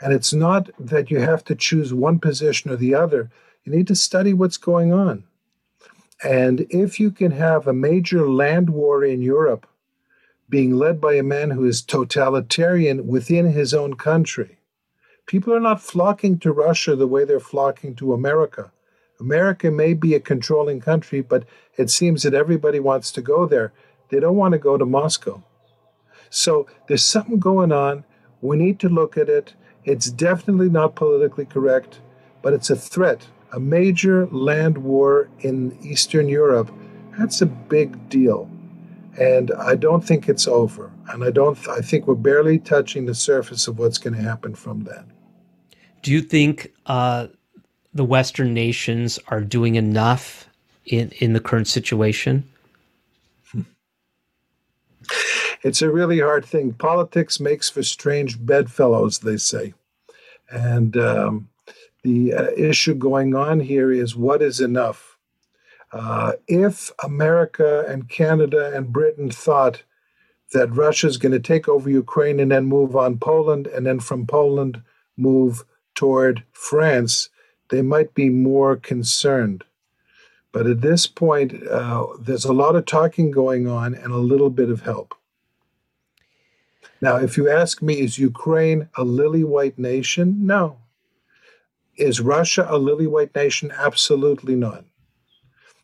And 0.00 0.12
it's 0.12 0.32
not 0.32 0.70
that 0.78 1.10
you 1.10 1.20
have 1.20 1.44
to 1.44 1.54
choose 1.54 1.94
one 1.94 2.18
position 2.18 2.70
or 2.70 2.76
the 2.76 2.94
other, 2.94 3.30
you 3.64 3.72
need 3.72 3.86
to 3.86 3.94
study 3.94 4.32
what's 4.32 4.56
going 4.56 4.92
on. 4.92 5.24
And 6.22 6.66
if 6.70 6.98
you 6.98 7.10
can 7.10 7.30
have 7.32 7.66
a 7.66 7.72
major 7.72 8.28
land 8.28 8.70
war 8.70 9.04
in 9.04 9.22
Europe 9.22 9.66
being 10.48 10.74
led 10.74 11.00
by 11.00 11.14
a 11.14 11.22
man 11.22 11.50
who 11.50 11.64
is 11.64 11.80
totalitarian 11.80 13.06
within 13.06 13.52
his 13.52 13.72
own 13.72 13.94
country, 13.94 14.58
people 15.26 15.54
are 15.54 15.60
not 15.60 15.80
flocking 15.80 16.38
to 16.40 16.52
Russia 16.52 16.96
the 16.96 17.06
way 17.06 17.24
they're 17.24 17.40
flocking 17.40 17.94
to 17.96 18.12
America. 18.12 18.72
America 19.20 19.70
may 19.70 19.94
be 19.94 20.14
a 20.14 20.20
controlling 20.20 20.80
country, 20.80 21.20
but 21.20 21.44
it 21.76 21.88
seems 21.88 22.22
that 22.22 22.34
everybody 22.34 22.80
wants 22.80 23.12
to 23.12 23.22
go 23.22 23.46
there. 23.46 23.72
They 24.14 24.20
don't 24.20 24.36
want 24.36 24.52
to 24.52 24.58
go 24.58 24.78
to 24.78 24.86
Moscow. 24.86 25.42
So 26.30 26.68
there's 26.86 27.04
something 27.04 27.40
going 27.40 27.72
on. 27.72 28.04
We 28.42 28.56
need 28.56 28.78
to 28.78 28.88
look 28.88 29.18
at 29.18 29.28
it. 29.28 29.54
It's 29.84 30.08
definitely 30.08 30.68
not 30.68 30.94
politically 30.94 31.46
correct, 31.46 31.98
but 32.40 32.52
it's 32.52 32.70
a 32.70 32.76
threat. 32.76 33.26
A 33.52 33.58
major 33.58 34.26
land 34.28 34.78
war 34.78 35.28
in 35.40 35.76
Eastern 35.82 36.28
Europe, 36.28 36.70
that's 37.18 37.42
a 37.42 37.46
big 37.46 38.08
deal. 38.08 38.48
And 39.18 39.50
I 39.58 39.74
don't 39.74 40.06
think 40.06 40.28
it's 40.28 40.46
over. 40.46 40.92
And 41.08 41.24
I 41.24 41.32
don't 41.32 41.58
I 41.68 41.80
think 41.80 42.06
we're 42.06 42.14
barely 42.14 42.60
touching 42.60 43.06
the 43.06 43.16
surface 43.16 43.66
of 43.66 43.80
what's 43.80 43.98
going 43.98 44.14
to 44.14 44.22
happen 44.22 44.54
from 44.54 44.84
that. 44.84 45.06
Do 46.02 46.12
you 46.12 46.20
think 46.20 46.72
uh, 46.86 47.26
the 47.92 48.04
Western 48.04 48.54
nations 48.54 49.18
are 49.26 49.40
doing 49.40 49.74
enough 49.74 50.48
in, 50.86 51.10
in 51.18 51.32
the 51.32 51.40
current 51.40 51.66
situation? 51.66 52.48
It's 55.62 55.82
a 55.82 55.90
really 55.90 56.20
hard 56.20 56.44
thing. 56.44 56.72
Politics 56.74 57.40
makes 57.40 57.70
for 57.70 57.82
strange 57.82 58.44
bedfellows, 58.44 59.20
they 59.20 59.38
say. 59.38 59.74
And 60.50 60.96
um, 60.96 61.48
the 62.02 62.34
uh, 62.34 62.50
issue 62.56 62.94
going 62.94 63.34
on 63.34 63.60
here 63.60 63.90
is 63.90 64.14
what 64.14 64.42
is 64.42 64.60
enough? 64.60 65.16
Uh, 65.90 66.32
if 66.48 66.90
America 67.02 67.84
and 67.88 68.08
Canada 68.08 68.72
and 68.74 68.92
Britain 68.92 69.30
thought 69.30 69.82
that 70.52 70.74
Russia 70.74 71.06
is 71.06 71.16
going 71.16 71.32
to 71.32 71.40
take 71.40 71.68
over 71.68 71.88
Ukraine 71.88 72.40
and 72.40 72.50
then 72.50 72.66
move 72.66 72.94
on 72.94 73.18
Poland, 73.18 73.66
and 73.66 73.86
then 73.86 74.00
from 74.00 74.26
Poland 74.26 74.82
move 75.16 75.64
toward 75.94 76.44
France, 76.52 77.28
they 77.70 77.82
might 77.82 78.14
be 78.14 78.28
more 78.28 78.76
concerned. 78.76 79.64
But 80.54 80.68
at 80.68 80.82
this 80.82 81.08
point, 81.08 81.66
uh, 81.66 82.06
there's 82.20 82.44
a 82.44 82.52
lot 82.52 82.76
of 82.76 82.86
talking 82.86 83.32
going 83.32 83.66
on 83.66 83.92
and 83.92 84.12
a 84.12 84.18
little 84.18 84.50
bit 84.50 84.70
of 84.70 84.82
help. 84.82 85.12
Now, 87.00 87.16
if 87.16 87.36
you 87.36 87.50
ask 87.50 87.82
me, 87.82 87.94
is 87.94 88.20
Ukraine 88.20 88.88
a 88.96 89.02
lily 89.02 89.42
white 89.42 89.80
nation? 89.80 90.46
No. 90.46 90.78
Is 91.96 92.20
Russia 92.20 92.68
a 92.70 92.78
lily 92.78 93.08
white 93.08 93.34
nation? 93.34 93.72
Absolutely 93.76 94.54
not. 94.54 94.84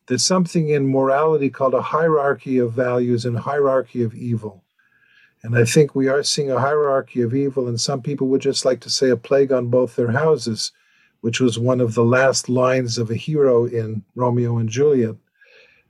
There's 0.06 0.24
something 0.24 0.68
in 0.68 0.86
morality 0.86 1.50
called 1.50 1.74
a 1.74 1.82
hierarchy 1.82 2.58
of 2.58 2.72
values 2.72 3.24
and 3.24 3.38
hierarchy 3.38 4.04
of 4.04 4.14
evil. 4.14 4.62
And 5.42 5.58
I 5.58 5.64
think 5.64 5.96
we 5.96 6.06
are 6.06 6.22
seeing 6.22 6.52
a 6.52 6.60
hierarchy 6.60 7.22
of 7.22 7.34
evil, 7.34 7.66
and 7.66 7.80
some 7.80 8.02
people 8.02 8.28
would 8.28 8.40
just 8.40 8.64
like 8.64 8.78
to 8.82 8.90
say 8.90 9.10
a 9.10 9.16
plague 9.16 9.50
on 9.50 9.66
both 9.66 9.96
their 9.96 10.12
houses, 10.12 10.70
which 11.20 11.40
was 11.40 11.58
one 11.58 11.80
of 11.80 11.94
the 11.94 12.04
last 12.04 12.48
lines 12.48 12.98
of 12.98 13.10
a 13.10 13.14
hero 13.14 13.66
in 13.66 14.02
Romeo 14.14 14.58
and 14.58 14.68
Juliet. 14.68 15.16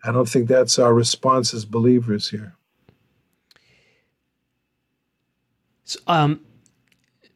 I 0.05 0.13
don't 0.13 0.29
think 0.29 0.49
that's 0.49 0.79
our 0.79 0.95
response 0.95 1.53
as 1.55 1.65
believers 1.65 2.29
here. 2.29 2.55
So, 5.85 5.99
um, 6.07 6.41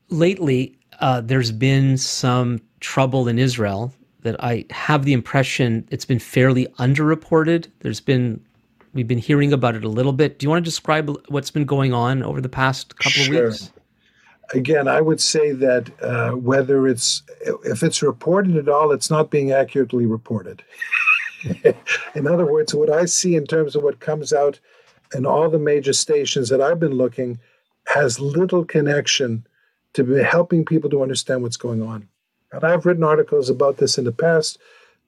lately, 0.09 0.78
uh, 1.01 1.20
there's 1.20 1.53
been 1.53 1.99
some 1.99 2.61
trouble 2.80 3.28
in 3.28 3.38
Israel 3.38 3.92
that 4.22 4.42
I 4.42 4.64
have 4.70 5.05
the 5.05 5.12
impression 5.12 5.86
it's 5.90 6.05
been 6.05 6.18
fairly 6.18 6.66
underreported. 6.78 7.68
There's 7.80 8.01
been 8.01 8.45
we've 8.95 9.09
been 9.09 9.18
hearing 9.18 9.53
about 9.53 9.74
it 9.74 9.84
a 9.84 9.88
little 9.88 10.12
bit. 10.12 10.38
Do 10.38 10.45
you 10.45 10.51
want 10.51 10.64
to 10.64 10.68
describe 10.68 11.14
what's 11.28 11.51
been 11.51 11.64
going 11.64 11.92
on 11.92 12.22
over 12.22 12.40
the 12.40 12.49
past 12.49 12.97
couple 12.97 13.22
sure. 13.22 13.47
of 13.47 13.53
weeks? 13.53 13.72
Again, 14.53 14.88
I 14.88 15.01
would 15.01 15.20
say 15.20 15.53
that 15.53 15.90
uh, 16.03 16.32
whether 16.32 16.86
it's 16.86 17.22
if 17.64 17.82
it's 17.82 18.03
reported 18.03 18.57
at 18.57 18.68
all, 18.68 18.92
it's 18.92 19.11
not 19.11 19.30
being 19.30 19.53
accurately 19.53 20.07
reported. 20.07 20.62
in 22.14 22.26
other 22.26 22.47
words, 22.47 22.74
what 22.74 22.90
I 22.90 23.07
see 23.07 23.36
in 23.36 23.47
terms 23.47 23.74
of 23.74 23.82
what 23.82 24.01
comes 24.01 24.32
out 24.32 24.61
in 25.14 25.26
all 25.26 25.49
the 25.49 25.59
major 25.59 25.92
stations 25.92 26.49
that 26.49 26.61
I've 26.61 26.80
been 26.80 26.95
looking 26.95 27.38
has 27.86 28.20
little 28.20 28.64
connection 28.64 29.47
to 29.95 30.05
helping 30.24 30.64
people 30.64 30.90
to 30.90 31.03
understand 31.03 31.42
what's 31.42 31.57
going 31.57 31.82
on. 31.82 32.09
And 32.53 32.64
I've 32.64 32.86
written 32.86 33.05
articles 33.05 33.51
about 33.51 33.78
this 33.78 33.99
in 33.99 34.05
the 34.05 34.12
past, 34.12 34.59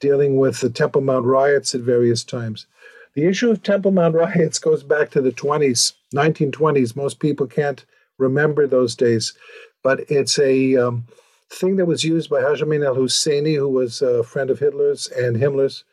dealing 0.01 0.37
with 0.37 0.61
the 0.61 0.71
Temple 0.71 1.01
Mount 1.01 1.27
riots 1.27 1.75
at 1.75 1.81
various 1.81 2.25
times. 2.25 2.67
The 3.15 3.27
issue 3.27 3.51
of 3.51 3.63
Temple 3.63 3.93
Mount 3.93 4.15
riots 4.17 4.59
goes 4.59 4.83
back 4.83 5.11
to 5.11 5.21
the 5.21 5.33
20s, 5.33 5.95
1920s. 6.15 6.97
Most 6.97 7.19
people 7.19 7.47
can't 7.47 7.85
remember 8.19 8.67
those 8.67 8.95
days, 8.95 9.35
but 9.83 10.01
it's 10.09 10.39
a 10.39 10.77
um, 10.77 11.07
thing 11.51 11.77
that 11.77 11.87
was 11.87 12.05
used 12.05 12.31
by 12.31 12.41
Haj 12.41 12.63
Amin 12.63 12.83
al 12.83 12.97
Husseini, 12.97 13.57
who 13.57 13.69
was 13.69 14.03
a 14.03 14.23
friend 14.25 14.51
of 14.51 14.59
Hitler's 14.59 15.09
and 15.09 15.37
Himmler's, 15.37 15.85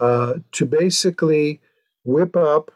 uh, 0.00 0.34
to 0.52 0.66
basically 0.66 1.60
whip 2.04 2.36
up 2.36 2.70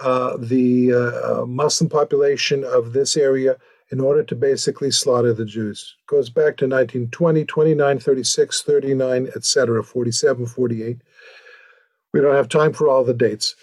uh, 0.00 0.36
the 0.38 0.92
uh, 0.92 1.46
Muslim 1.46 1.90
population 1.90 2.64
of 2.64 2.92
this 2.92 3.16
area 3.16 3.56
in 3.90 4.00
order 4.00 4.22
to 4.22 4.34
basically 4.34 4.90
slaughter 4.90 5.34
the 5.34 5.44
Jews. 5.44 5.96
It 6.00 6.10
goes 6.10 6.30
back 6.30 6.56
to 6.56 6.66
1920, 6.66 7.44
29, 7.44 7.98
36, 7.98 8.62
39, 8.62 9.28
etc., 9.36 9.84
47, 9.84 10.46
48. 10.46 11.02
We 12.12 12.20
don't 12.20 12.34
have 12.34 12.48
time 12.48 12.72
for 12.72 12.88
all 12.88 13.04
the 13.04 13.14
dates. 13.14 13.54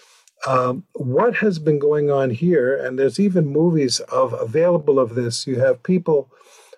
Um, 0.46 0.84
what 0.94 1.36
has 1.36 1.58
been 1.58 1.78
going 1.78 2.10
on 2.10 2.30
here, 2.30 2.74
and 2.74 2.98
there's 2.98 3.20
even 3.20 3.46
movies 3.46 4.00
of 4.00 4.32
available 4.32 4.98
of 4.98 5.14
this. 5.14 5.46
You 5.46 5.60
have 5.60 5.82
people 5.82 6.30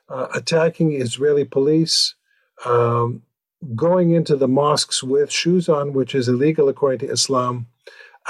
uh, 0.09 0.27
attacking 0.35 0.93
Israeli 1.01 1.45
police, 1.45 2.15
um, 2.65 3.23
going 3.77 4.11
into 4.11 4.37
the 4.37 4.49
mosques 4.49 5.03
with 5.03 5.31
shoes 5.31 5.69
on, 5.69 5.93
which 5.93 6.15
is 6.15 6.29
illegal 6.29 6.69
according 6.69 6.99
to 7.01 7.13
Islam, 7.13 7.67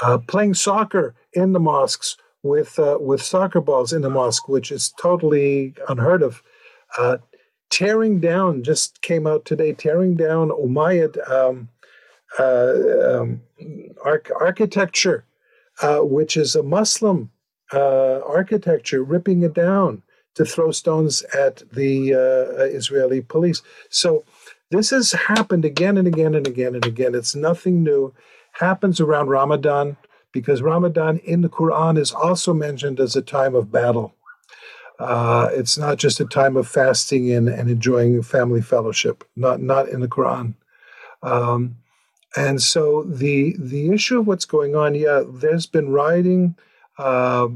uh, 0.03 0.19
playing 0.19 0.55
soccer 0.55 1.15
in 1.33 1.53
the 1.53 1.61
mosques 1.61 2.17
with 2.43 2.79
uh, 2.79 2.99
with 3.01 3.23
soccer 3.23 3.61
balls 3.61 3.93
in 3.93 4.03
the 4.03 4.11
mosque, 4.11 4.49
which 4.49 4.71
is 4.71 4.93
totally 5.01 5.75
unheard 5.89 6.23
of. 6.23 6.43
Uh, 6.99 7.19
tearing 7.71 8.21
down 8.21 8.63
just 8.63 9.01
came 9.01 9.27
out 9.27 9.45
today. 9.45 9.73
Tearing 9.73 10.15
down 10.15 10.51
Umayyad 10.51 11.31
um, 11.31 11.69
um, 12.39 13.41
arch- 14.05 14.31
architecture, 14.39 15.25
uh, 15.83 16.01
which 16.01 16.37
is 16.37 16.55
a 16.55 16.63
Muslim 16.63 17.31
uh, 17.73 18.21
architecture, 18.21 19.03
ripping 19.03 19.43
it 19.43 19.55
down 19.55 20.03
to 20.35 20.45
throw 20.45 20.71
stones 20.71 21.23
at 21.35 21.63
the 21.73 22.13
Israeli 22.73 23.21
police. 23.21 23.61
So 23.91 24.25
this 24.71 24.89
has 24.91 25.13
happened 25.13 25.67
again 25.67 25.99
and 25.99 26.09
again 26.09 26.35
and 26.35 26.47
again 26.47 26.75
and 26.75 26.87
again. 26.87 27.15
It's 27.15 27.35
nothing 27.35 27.83
new. 27.83 28.15
Happens 28.53 29.01
around 29.01 29.29
Ramadan 29.29 29.97
because 30.33 30.63
Ramadan 30.63 31.19
in 31.19 31.43
the 31.43 31.49
Quran 31.49 31.99
is 31.99 32.11
also 32.11 32.55
mentioned 32.55 32.99
as 32.99 33.15
a 33.15 33.23
time 33.23 33.55
of 33.55 33.71
battle. 33.71 34.15
Uh, 34.99 35.49
it's 35.53 35.77
not 35.77 35.99
just 35.99 36.21
a 36.21 36.25
time 36.25 36.57
of 36.57 36.69
fasting 36.69 37.31
and, 37.33 37.49
and 37.49 37.69
enjoying 37.69 38.23
family 38.23 38.63
fellowship, 38.63 39.25
not 39.37 39.61
not 39.61 39.89
in 39.89 40.01
the 40.01 40.09
Quran. 40.09 40.55
Um, 41.23 41.77
and 42.37 42.63
so 42.63 43.03
the 43.05 43.57
the 43.59 43.91
issue 43.91 44.21
of 44.21 44.27
what's 44.27 44.45
going 44.45 44.75
on, 44.75 44.95
yeah, 44.95 45.23
there's 45.27 45.67
been 45.67 45.91
rioting 45.91 46.57
uh, 46.99 47.49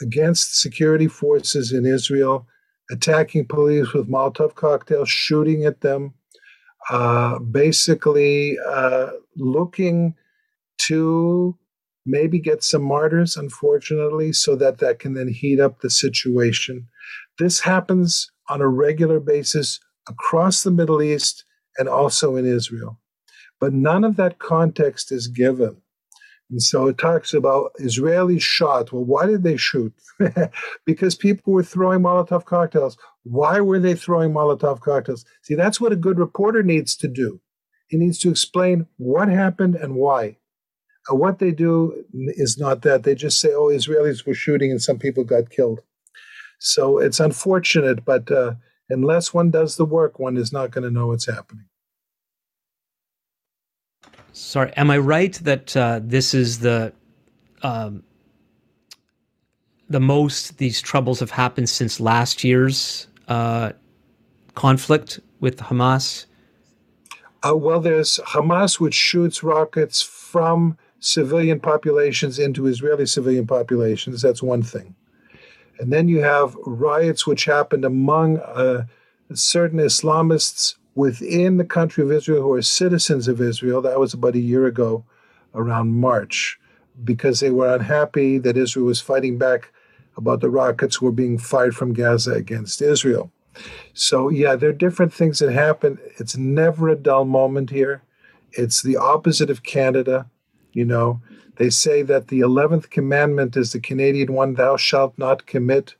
against 0.00 0.60
security 0.60 1.08
forces 1.08 1.72
in 1.72 1.84
Israel, 1.84 2.46
attacking 2.90 3.46
police 3.46 3.92
with 3.92 4.08
Molotov 4.08 4.54
cocktails, 4.54 5.08
shooting 5.08 5.64
at 5.64 5.80
them, 5.80 6.14
uh, 6.90 7.38
basically 7.40 8.56
uh, 8.66 9.10
looking 9.36 10.14
to 10.86 11.56
maybe 12.06 12.38
get 12.38 12.62
some 12.62 12.82
martyrs, 12.82 13.36
unfortunately, 13.36 14.32
so 14.32 14.54
that 14.56 14.78
that 14.78 15.00
can 15.00 15.14
then 15.14 15.28
heat 15.28 15.58
up 15.58 15.80
the 15.80 15.90
situation. 15.90 16.86
This 17.38 17.60
happens 17.60 18.30
on 18.48 18.60
a 18.60 18.68
regular 18.68 19.18
basis 19.18 19.80
across 20.08 20.62
the 20.62 20.70
Middle 20.70 21.02
East 21.02 21.44
and 21.76 21.88
also 21.88 22.36
in 22.36 22.46
Israel. 22.46 22.98
But 23.60 23.72
none 23.72 24.04
of 24.04 24.16
that 24.16 24.38
context 24.38 25.10
is 25.10 25.28
given. 25.28 25.78
And 26.50 26.62
so 26.62 26.86
it 26.88 26.96
talks 26.96 27.34
about 27.34 27.72
Israelis 27.80 28.40
shot. 28.40 28.92
Well, 28.92 29.04
why 29.04 29.26
did 29.26 29.42
they 29.42 29.56
shoot? 29.56 29.92
because 30.86 31.14
people 31.14 31.52
were 31.52 31.62
throwing 31.62 32.00
Molotov 32.00 32.46
cocktails. 32.46 32.96
Why 33.24 33.60
were 33.60 33.78
they 33.78 33.94
throwing 33.94 34.32
Molotov 34.32 34.80
cocktails? 34.80 35.26
See, 35.42 35.54
that's 35.54 35.80
what 35.80 35.92
a 35.92 35.96
good 35.96 36.18
reporter 36.18 36.62
needs 36.62 36.96
to 36.98 37.08
do. 37.08 37.40
He 37.88 37.96
needs 37.96 38.18
to 38.20 38.30
explain 38.30 38.86
what 38.96 39.28
happened 39.28 39.74
and 39.74 39.94
why. 39.94 40.38
Uh, 41.10 41.16
what 41.16 41.38
they 41.38 41.50
do 41.50 42.04
is 42.12 42.58
not 42.58 42.82
that. 42.82 43.02
They 43.02 43.14
just 43.14 43.40
say, 43.40 43.50
oh, 43.52 43.68
Israelis 43.68 44.26
were 44.26 44.34
shooting 44.34 44.70
and 44.70 44.82
some 44.82 44.98
people 44.98 45.24
got 45.24 45.50
killed. 45.50 45.80
So 46.58 46.98
it's 46.98 47.20
unfortunate, 47.20 48.04
but 48.04 48.30
uh, 48.30 48.54
unless 48.88 49.32
one 49.32 49.50
does 49.50 49.76
the 49.76 49.84
work, 49.84 50.18
one 50.18 50.36
is 50.36 50.52
not 50.52 50.70
going 50.70 50.84
to 50.84 50.90
know 50.90 51.08
what's 51.08 51.26
happening. 51.26 51.66
Sorry, 54.38 54.72
am 54.76 54.88
I 54.88 54.98
right 54.98 55.34
that 55.42 55.76
uh, 55.76 56.00
this 56.00 56.32
is 56.32 56.60
the 56.60 56.92
um, 57.62 58.04
the 59.88 59.98
most 59.98 60.58
these 60.58 60.80
troubles 60.80 61.18
have 61.18 61.32
happened 61.32 61.68
since 61.68 61.98
last 61.98 62.44
year's 62.44 63.08
uh, 63.26 63.72
conflict 64.54 65.18
with 65.40 65.58
Hamas? 65.58 66.26
Uh, 67.44 67.56
well, 67.56 67.80
there's 67.80 68.20
Hamas, 68.28 68.78
which 68.78 68.94
shoots 68.94 69.42
rockets 69.42 70.02
from 70.02 70.78
civilian 71.00 71.58
populations 71.58 72.38
into 72.38 72.66
Israeli 72.66 73.06
civilian 73.06 73.46
populations. 73.46 74.22
That's 74.22 74.42
one 74.42 74.62
thing. 74.62 74.94
And 75.80 75.92
then 75.92 76.06
you 76.06 76.22
have 76.22 76.56
riots 76.64 77.26
which 77.26 77.44
happened 77.44 77.84
among 77.84 78.38
uh, 78.38 78.86
certain 79.34 79.80
Islamists 79.80 80.76
within 80.98 81.58
the 81.58 81.64
country 81.64 82.02
of 82.02 82.10
Israel 82.10 82.42
who 82.42 82.52
are 82.52 82.60
citizens 82.60 83.28
of 83.28 83.40
Israel. 83.40 83.80
That 83.80 84.00
was 84.00 84.12
about 84.12 84.34
a 84.34 84.40
year 84.40 84.66
ago, 84.66 85.04
around 85.54 85.92
March, 85.94 86.58
because 87.04 87.38
they 87.38 87.50
were 87.50 87.72
unhappy 87.72 88.36
that 88.38 88.56
Israel 88.56 88.86
was 88.86 89.00
fighting 89.00 89.38
back 89.38 89.70
about 90.16 90.40
the 90.40 90.50
rockets 90.50 91.00
were 91.00 91.12
being 91.12 91.38
fired 91.38 91.76
from 91.76 91.92
Gaza 91.92 92.32
against 92.32 92.82
Israel. 92.82 93.30
So, 93.94 94.28
yeah, 94.28 94.56
there 94.56 94.70
are 94.70 94.84
different 94.86 95.14
things 95.14 95.38
that 95.38 95.52
happen. 95.52 95.98
It's 96.18 96.36
never 96.36 96.88
a 96.88 96.96
dull 96.96 97.24
moment 97.24 97.70
here. 97.70 98.02
It's 98.50 98.82
the 98.82 98.96
opposite 98.96 99.50
of 99.50 99.62
Canada. 99.62 100.28
You 100.72 100.84
know, 100.84 101.22
they 101.58 101.70
say 101.70 102.02
that 102.02 102.26
the 102.26 102.40
11th 102.40 102.90
commandment 102.90 103.56
is 103.56 103.70
the 103.70 103.80
Canadian 103.80 104.32
one 104.32 104.54
thou 104.54 104.76
shalt 104.76 105.16
not 105.16 105.46
commit 105.46 105.94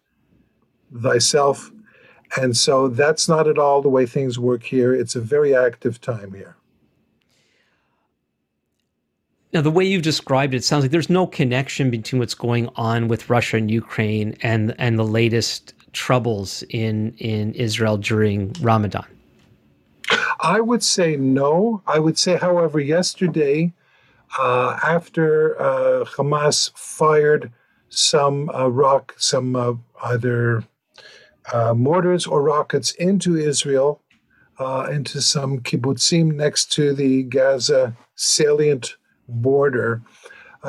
thyself. 0.93 1.71
And 2.37 2.57
so 2.57 2.89
that's 2.89 3.29
not 3.29 3.49
at 3.49 3.59
all 3.59 3.81
the 3.83 3.89
way 3.89 4.07
things 4.07 4.39
work 4.39 4.65
here. 4.65 4.95
It's 4.95 5.17
a 5.17 5.21
very 5.21 5.55
active 5.55 6.01
time 6.01 6.35
here. 6.35 6.57
Now, 9.53 9.63
the 9.63 9.71
way 9.71 9.85
you've 9.85 10.03
described 10.03 10.53
it, 10.53 10.59
it 10.59 10.65
sounds 10.65 10.85
like 10.85 10.91
there's 10.91 11.09
no 11.09 11.27
connection 11.27 11.91
between 11.91 12.19
what's 12.19 12.35
going 12.35 12.69
on 12.77 13.09
with 13.09 13.31
Russia 13.31 13.57
and 13.57 13.71
Ukraine 13.71 14.37
and 14.43 14.75
and 14.79 14.99
the 14.99 15.07
latest 15.07 15.73
troubles 15.93 16.63
in 16.69 17.15
in 17.17 17.55
Israel 17.55 17.97
during 17.97 18.53
Ramadan. 18.61 19.07
I 20.41 20.61
would 20.61 20.83
say 20.83 21.17
no. 21.17 21.83
I 21.87 21.99
would 21.99 22.19
say, 22.19 22.37
however, 22.37 22.79
yesterday, 22.79 23.73
uh, 24.39 24.79
after 24.83 25.61
uh, 25.61 26.05
Hamas 26.05 26.71
fired 26.77 27.51
some 27.89 28.51
uh, 28.51 28.69
rock, 28.69 29.15
some 29.17 29.57
uh, 29.57 29.75
either 30.05 30.65
uh, 31.53 31.75
mortars 31.75 32.27
or 32.27 32.43
rockets 32.43 32.93
into 32.93 33.37
Israel, 33.37 34.03
uh, 34.59 34.89
into 34.91 35.21
some 35.21 35.61
kibbutzim 35.61 36.35
next 36.35 36.73
to 36.73 36.93
the 36.93 37.23
Gaza 37.25 37.97
salient 38.17 38.97
border, 39.29 40.03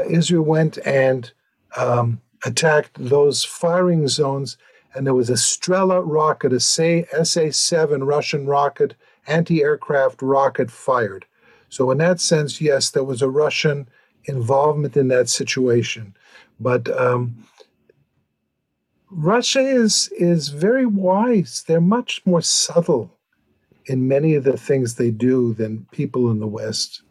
Israel 0.07 0.43
went 0.43 0.77
and 0.86 1.32
um, 1.77 2.21
attacked 2.45 2.91
those 2.97 3.43
firing 3.43 4.07
zones. 4.07 4.57
And 4.93 5.05
there 5.05 5.13
was 5.13 5.30
a 5.30 5.34
Strela 5.34 6.01
rocket, 6.05 6.53
a 6.53 6.59
SA 6.59 7.51
7 7.51 8.03
Russian 8.03 8.47
rocket 8.47 8.95
anti 9.27 9.61
aircraft 9.61 10.21
rocket 10.21 10.71
fired. 10.71 11.25
So, 11.69 11.91
in 11.91 11.99
that 11.99 12.19
sense, 12.19 12.59
yes, 12.59 12.89
there 12.89 13.03
was 13.03 13.21
a 13.21 13.30
Russian 13.30 13.88
involvement 14.25 14.97
in 14.97 15.07
that 15.09 15.30
situation. 15.30 16.15
But 16.59 16.89
um, 16.99 17.45
Russia 19.12 19.62
is, 19.62 20.10
is 20.18 20.49
very 20.49 20.86
wise. 20.86 21.64
They're 21.68 21.82
much 21.82 22.22
more 22.26 22.41
subtle 22.41 23.18
in 23.86 24.07
many 24.07 24.36
of 24.36 24.43
the 24.43 24.57
things 24.57 24.95
they 24.95 25.12
do 25.12 25.53
than 25.53 25.88
people 25.91 26.30
in 26.30 26.39
the 26.39 26.47
West. 26.47 27.01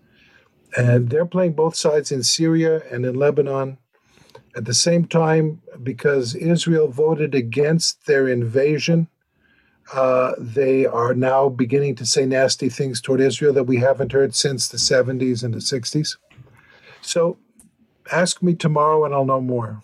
And 0.76 1.10
they're 1.10 1.26
playing 1.26 1.54
both 1.54 1.74
sides 1.74 2.12
in 2.12 2.22
Syria 2.22 2.82
and 2.90 3.04
in 3.04 3.14
Lebanon. 3.14 3.78
At 4.56 4.64
the 4.64 4.74
same 4.74 5.06
time, 5.06 5.60
because 5.82 6.34
Israel 6.34 6.88
voted 6.88 7.34
against 7.34 8.06
their 8.06 8.28
invasion 8.28 9.08
uh, 9.92 10.32
they 10.38 10.84
are 10.84 11.14
now 11.14 11.48
beginning 11.48 11.94
to 11.96 12.04
say 12.04 12.26
nasty 12.26 12.68
things 12.68 13.00
toward 13.00 13.20
Israel 13.20 13.52
that 13.54 13.64
we 13.64 13.78
haven't 13.78 14.12
heard 14.12 14.34
since 14.34 14.68
the 14.68 14.76
70s 14.76 15.42
and 15.42 15.54
the 15.54 15.58
60s. 15.58 16.16
So 17.00 17.38
ask 18.12 18.42
me 18.42 18.54
tomorrow 18.54 19.04
and 19.04 19.14
I'll 19.14 19.24
know 19.24 19.40
more. 19.40 19.82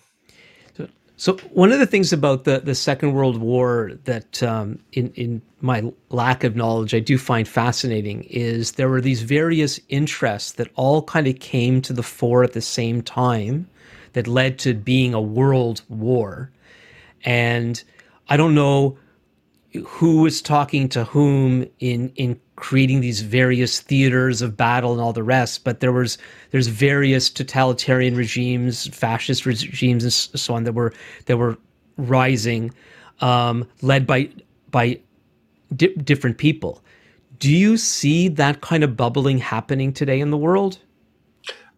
So, 1.16 1.36
one 1.52 1.70
of 1.70 1.78
the 1.78 1.86
things 1.86 2.12
about 2.12 2.42
the, 2.44 2.60
the 2.60 2.74
Second 2.74 3.12
World 3.12 3.38
War 3.38 3.92
that, 4.04 4.42
um, 4.42 4.80
in, 4.92 5.12
in 5.14 5.42
my 5.60 5.92
lack 6.10 6.42
of 6.42 6.56
knowledge, 6.56 6.92
I 6.92 6.98
do 6.98 7.18
find 7.18 7.46
fascinating 7.46 8.24
is 8.24 8.72
there 8.72 8.88
were 8.88 9.00
these 9.00 9.22
various 9.22 9.78
interests 9.88 10.52
that 10.52 10.68
all 10.74 11.02
kind 11.02 11.28
of 11.28 11.38
came 11.38 11.80
to 11.82 11.92
the 11.92 12.02
fore 12.02 12.42
at 12.42 12.52
the 12.52 12.60
same 12.60 13.00
time 13.00 13.68
that 14.14 14.26
led 14.26 14.58
to 14.60 14.74
being 14.74 15.14
a 15.14 15.20
world 15.20 15.82
war. 15.88 16.50
And 17.24 17.82
I 18.28 18.36
don't 18.36 18.54
know 18.54 18.98
who 19.86 20.22
was 20.22 20.42
talking 20.42 20.88
to 20.90 21.04
whom 21.04 21.66
in 21.78 22.12
in 22.16 22.40
creating 22.56 23.00
these 23.00 23.20
various 23.20 23.80
theaters 23.80 24.40
of 24.40 24.56
battle 24.56 24.92
and 24.92 25.00
all 25.00 25.12
the 25.12 25.22
rest 25.22 25.64
but 25.64 25.80
there 25.80 25.92
was 25.92 26.18
there's 26.50 26.68
various 26.68 27.28
totalitarian 27.28 28.14
regimes 28.16 28.86
fascist 28.88 29.44
regimes 29.44 30.04
and 30.04 30.12
so 30.12 30.54
on 30.54 30.64
that 30.64 30.72
were 30.72 30.92
that 31.26 31.36
were 31.36 31.58
rising 31.96 32.72
um, 33.20 33.68
led 33.82 34.06
by 34.06 34.30
by 34.70 35.00
di- 35.74 35.94
different 35.94 36.38
people. 36.38 36.82
Do 37.38 37.50
you 37.50 37.76
see 37.76 38.28
that 38.28 38.60
kind 38.60 38.84
of 38.84 38.96
bubbling 38.96 39.38
happening 39.38 39.92
today 39.92 40.20
in 40.20 40.30
the 40.30 40.38
world? 40.38 40.78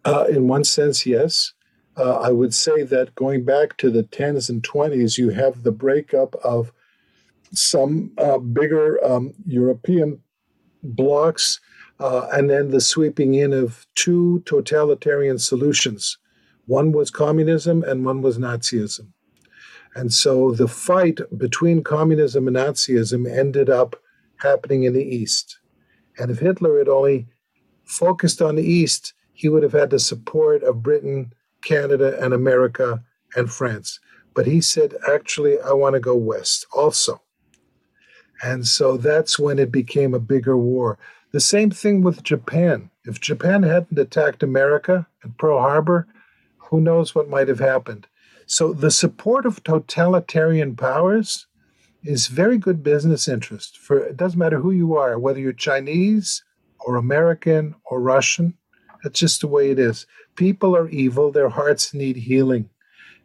Uh, 0.05 0.25
in 0.29 0.47
one 0.47 0.63
sense 0.63 1.05
yes. 1.05 1.53
Uh, 1.97 2.19
i 2.19 2.29
would 2.29 2.53
say 2.53 2.83
that 2.83 3.15
going 3.15 3.43
back 3.43 3.75
to 3.77 3.89
the 3.89 4.03
10s 4.03 4.51
and 4.51 4.61
20s 4.61 5.17
you 5.17 5.29
have 5.29 5.63
the 5.63 5.71
breakup 5.71 6.35
of 6.43 6.71
some 7.51 8.11
uh, 8.19 8.37
bigger 8.37 9.03
um, 9.03 9.33
European 9.47 10.21
blocks, 10.95 11.59
uh, 11.99 12.27
and 12.31 12.49
then 12.49 12.71
the 12.71 12.81
sweeping 12.81 13.33
in 13.33 13.53
of 13.53 13.85
two 13.95 14.43
totalitarian 14.45 15.39
solutions. 15.39 16.17
One 16.65 16.91
was 16.91 17.09
communism, 17.09 17.83
and 17.83 18.05
one 18.05 18.21
was 18.21 18.37
Nazism. 18.37 19.07
And 19.95 20.13
so 20.13 20.51
the 20.51 20.67
fight 20.67 21.19
between 21.37 21.83
communism 21.83 22.47
and 22.47 22.55
Nazism 22.55 23.27
ended 23.27 23.69
up 23.69 23.95
happening 24.37 24.83
in 24.83 24.93
the 24.93 25.03
East. 25.03 25.57
And 26.19 26.29
if 26.29 26.39
Hitler 26.39 26.77
had 26.77 26.87
only 26.87 27.27
focused 27.85 28.41
on 28.41 28.55
the 28.55 28.63
East, 28.63 29.13
he 29.33 29.49
would 29.49 29.63
have 29.63 29.73
had 29.73 29.89
the 29.89 29.99
support 29.99 30.63
of 30.63 30.83
Britain, 30.83 31.33
Canada, 31.63 32.17
and 32.23 32.33
America 32.33 33.03
and 33.35 33.51
France. 33.51 33.99
But 34.35 34.45
he 34.45 34.61
said, 34.61 34.93
actually, 35.11 35.59
I 35.61 35.71
want 35.71 35.93
to 35.93 35.99
go 35.99 36.15
West 36.15 36.67
also. 36.73 37.21
And 38.43 38.67
so 38.67 38.97
that's 38.97 39.39
when 39.39 39.59
it 39.59 39.71
became 39.71 40.13
a 40.13 40.19
bigger 40.19 40.57
war. 40.57 40.97
The 41.31 41.39
same 41.39 41.71
thing 41.71 42.01
with 42.01 42.23
Japan. 42.23 42.89
If 43.05 43.19
Japan 43.19 43.63
hadn't 43.63 43.97
attacked 43.97 44.43
America 44.43 45.07
at 45.23 45.37
Pearl 45.37 45.59
Harbor, 45.59 46.07
who 46.57 46.81
knows 46.81 47.15
what 47.15 47.29
might 47.29 47.47
have 47.47 47.59
happened. 47.59 48.07
So 48.45 48.73
the 48.73 48.91
support 48.91 49.45
of 49.45 49.63
totalitarian 49.63 50.75
powers 50.75 51.47
is 52.03 52.27
very 52.27 52.57
good 52.57 52.83
business 52.83 53.27
interest 53.27 53.77
for 53.77 53.99
it 53.99 54.15
doesn't 54.15 54.39
matter 54.39 54.59
who 54.59 54.71
you 54.71 54.95
are, 54.95 55.19
whether 55.19 55.39
you're 55.39 55.53
Chinese 55.53 56.43
or 56.79 56.95
American 56.95 57.75
or 57.85 57.99
Russian. 57.99 58.53
That's 59.03 59.19
just 59.19 59.41
the 59.41 59.47
way 59.47 59.71
it 59.71 59.79
is. 59.79 60.05
People 60.35 60.75
are 60.75 60.89
evil, 60.89 61.31
their 61.31 61.49
hearts 61.49 61.93
need 61.93 62.17
healing. 62.17 62.69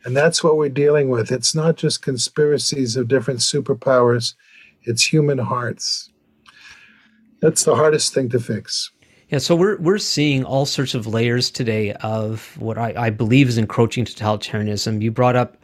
And 0.05 0.17
that's 0.17 0.43
what 0.43 0.57
we're 0.57 0.69
dealing 0.69 1.09
with. 1.09 1.31
It's 1.31 1.55
not 1.55 1.77
just 1.77 2.03
conspiracies 2.03 2.97
of 2.97 3.07
different 3.07 3.41
superpowers 3.41 4.35
it's 4.85 5.05
human 5.05 5.39
hearts. 5.39 6.11
That's 7.41 7.65
the 7.65 7.75
hardest 7.75 8.15
thing 8.15 8.29
to 8.31 8.41
fix. 8.41 8.91
Yeah, 9.29 9.39
so 9.39 9.57
we're 9.57 9.79
we're 9.79 9.99
seeing 9.99 10.45
all 10.45 10.67
sorts 10.67 10.95
of 10.95 11.07
layers 11.07 11.51
today 11.51 11.93
of 11.95 12.55
what 12.59 12.77
I, 12.77 12.95
I 12.97 13.11
believe 13.11 13.49
is 13.49 13.57
encroaching 13.57 14.05
totalitarianism. 14.05 15.01
You 15.03 15.11
brought 15.11 15.37
up 15.37 15.57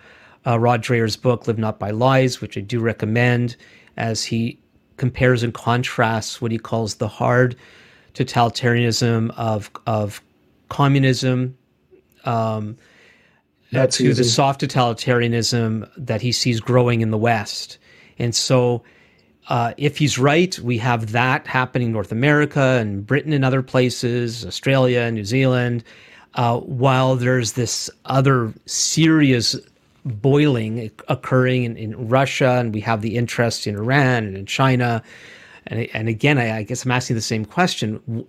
uh, 0.47 0.59
Rod 0.59 0.83
Dreher's 0.83 1.17
book, 1.17 1.47
Live 1.47 1.59
Not 1.59 1.79
by 1.79 1.91
Lies, 1.91 2.41
which 2.41 2.57
I 2.57 2.63
do 2.63 2.81
recommend, 2.81 3.57
as 3.97 4.25
he 4.25 4.59
compares 4.97 5.43
and 5.43 5.53
contrasts 5.53 6.41
what 6.41 6.51
he 6.51 6.59
calls 6.59 6.95
the 6.95 7.09
hard 7.09 7.57
totalitarianism 8.15 9.33
of 9.37 9.71
of 9.87 10.23
communism 10.71 11.57
um, 12.25 12.77
to 13.71 14.15
the 14.15 14.25
soft 14.25 14.63
totalitarianism 14.63 15.89
that 15.97 16.23
he 16.23 16.33
sees 16.33 16.61
growing 16.61 17.03
in 17.03 17.11
the 17.11 17.19
West. 17.19 17.79
And 18.19 18.35
so 18.35 18.83
uh, 19.49 19.73
if 19.79 19.97
he's 19.97 20.19
right, 20.19 20.59
we 20.59 20.77
have 20.79 21.13
that 21.13 21.47
happening 21.47 21.87
in 21.87 21.93
North 21.93 22.13
America 22.13 22.79
and 22.81 23.07
Britain 23.07 23.33
and 23.33 23.45
other 23.45 23.63
places, 23.63 24.45
Australia, 24.45 25.01
and 25.01 25.17
New 25.17 25.25
Zealand, 25.25 25.83
uh, 26.35 26.59
while 26.59 27.17
there's 27.17 27.53
this 27.53 27.89
other 28.05 28.53
serious 28.67 29.57
boiling 30.05 30.91
occurring 31.09 31.65
in, 31.65 31.77
in, 31.77 32.09
Russia, 32.09 32.59
and 32.59 32.75
we 32.75 32.81
have 32.81 33.01
the 33.01 33.17
interest 33.17 33.67
in 33.67 33.75
Iran 33.75 34.25
and 34.25 34.37
in 34.37 34.45
China. 34.47 35.03
And, 35.67 35.89
and 35.95 36.09
again, 36.09 36.39
I, 36.39 36.59
I 36.59 36.63
guess 36.63 36.85
I'm 36.85 36.91
asking 36.91 37.17
the 37.17 37.23
same 37.23 37.47
question. 37.47 38.27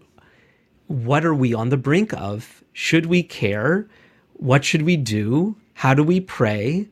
What 0.87 1.25
are 1.25 1.35
we 1.35 1.53
on 1.53 1.69
the 1.69 1.77
brink 1.77 2.13
of? 2.13 2.63
Should 2.71 3.07
we 3.07 3.23
care? 3.23 3.87
What 4.33 4.63
should 4.63 4.83
we 4.83 4.95
do? 4.95 5.55
How 5.73 5.93
do 5.93 6.03
we 6.03 6.21
pray? 6.21 6.87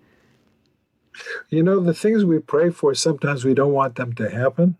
You 1.49 1.63
know, 1.63 1.79
the 1.79 1.93
things 1.93 2.25
we 2.25 2.39
pray 2.39 2.69
for, 2.69 2.93
sometimes 2.93 3.45
we 3.45 3.53
don't 3.53 3.73
want 3.73 3.95
them 3.95 4.13
to 4.13 4.29
happen. 4.29 4.77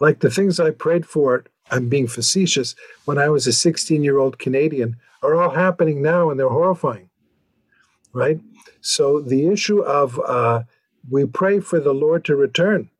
Like 0.00 0.20
the 0.20 0.30
things 0.30 0.60
I 0.60 0.70
prayed 0.70 1.06
for, 1.06 1.44
I'm 1.70 1.88
being 1.88 2.06
facetious, 2.06 2.74
when 3.04 3.18
I 3.18 3.28
was 3.28 3.46
a 3.46 3.52
16 3.52 4.02
year 4.02 4.18
old 4.18 4.38
Canadian, 4.38 4.96
are 5.22 5.34
all 5.34 5.50
happening 5.50 6.02
now 6.02 6.30
and 6.30 6.38
they're 6.38 6.48
horrifying, 6.48 7.10
right? 8.12 8.40
So 8.80 9.20
the 9.20 9.48
issue 9.48 9.80
of 9.80 10.20
uh, 10.20 10.62
we 11.10 11.26
pray 11.26 11.60
for 11.60 11.80
the 11.80 11.92
Lord 11.92 12.24
to 12.26 12.36
return. 12.36 12.90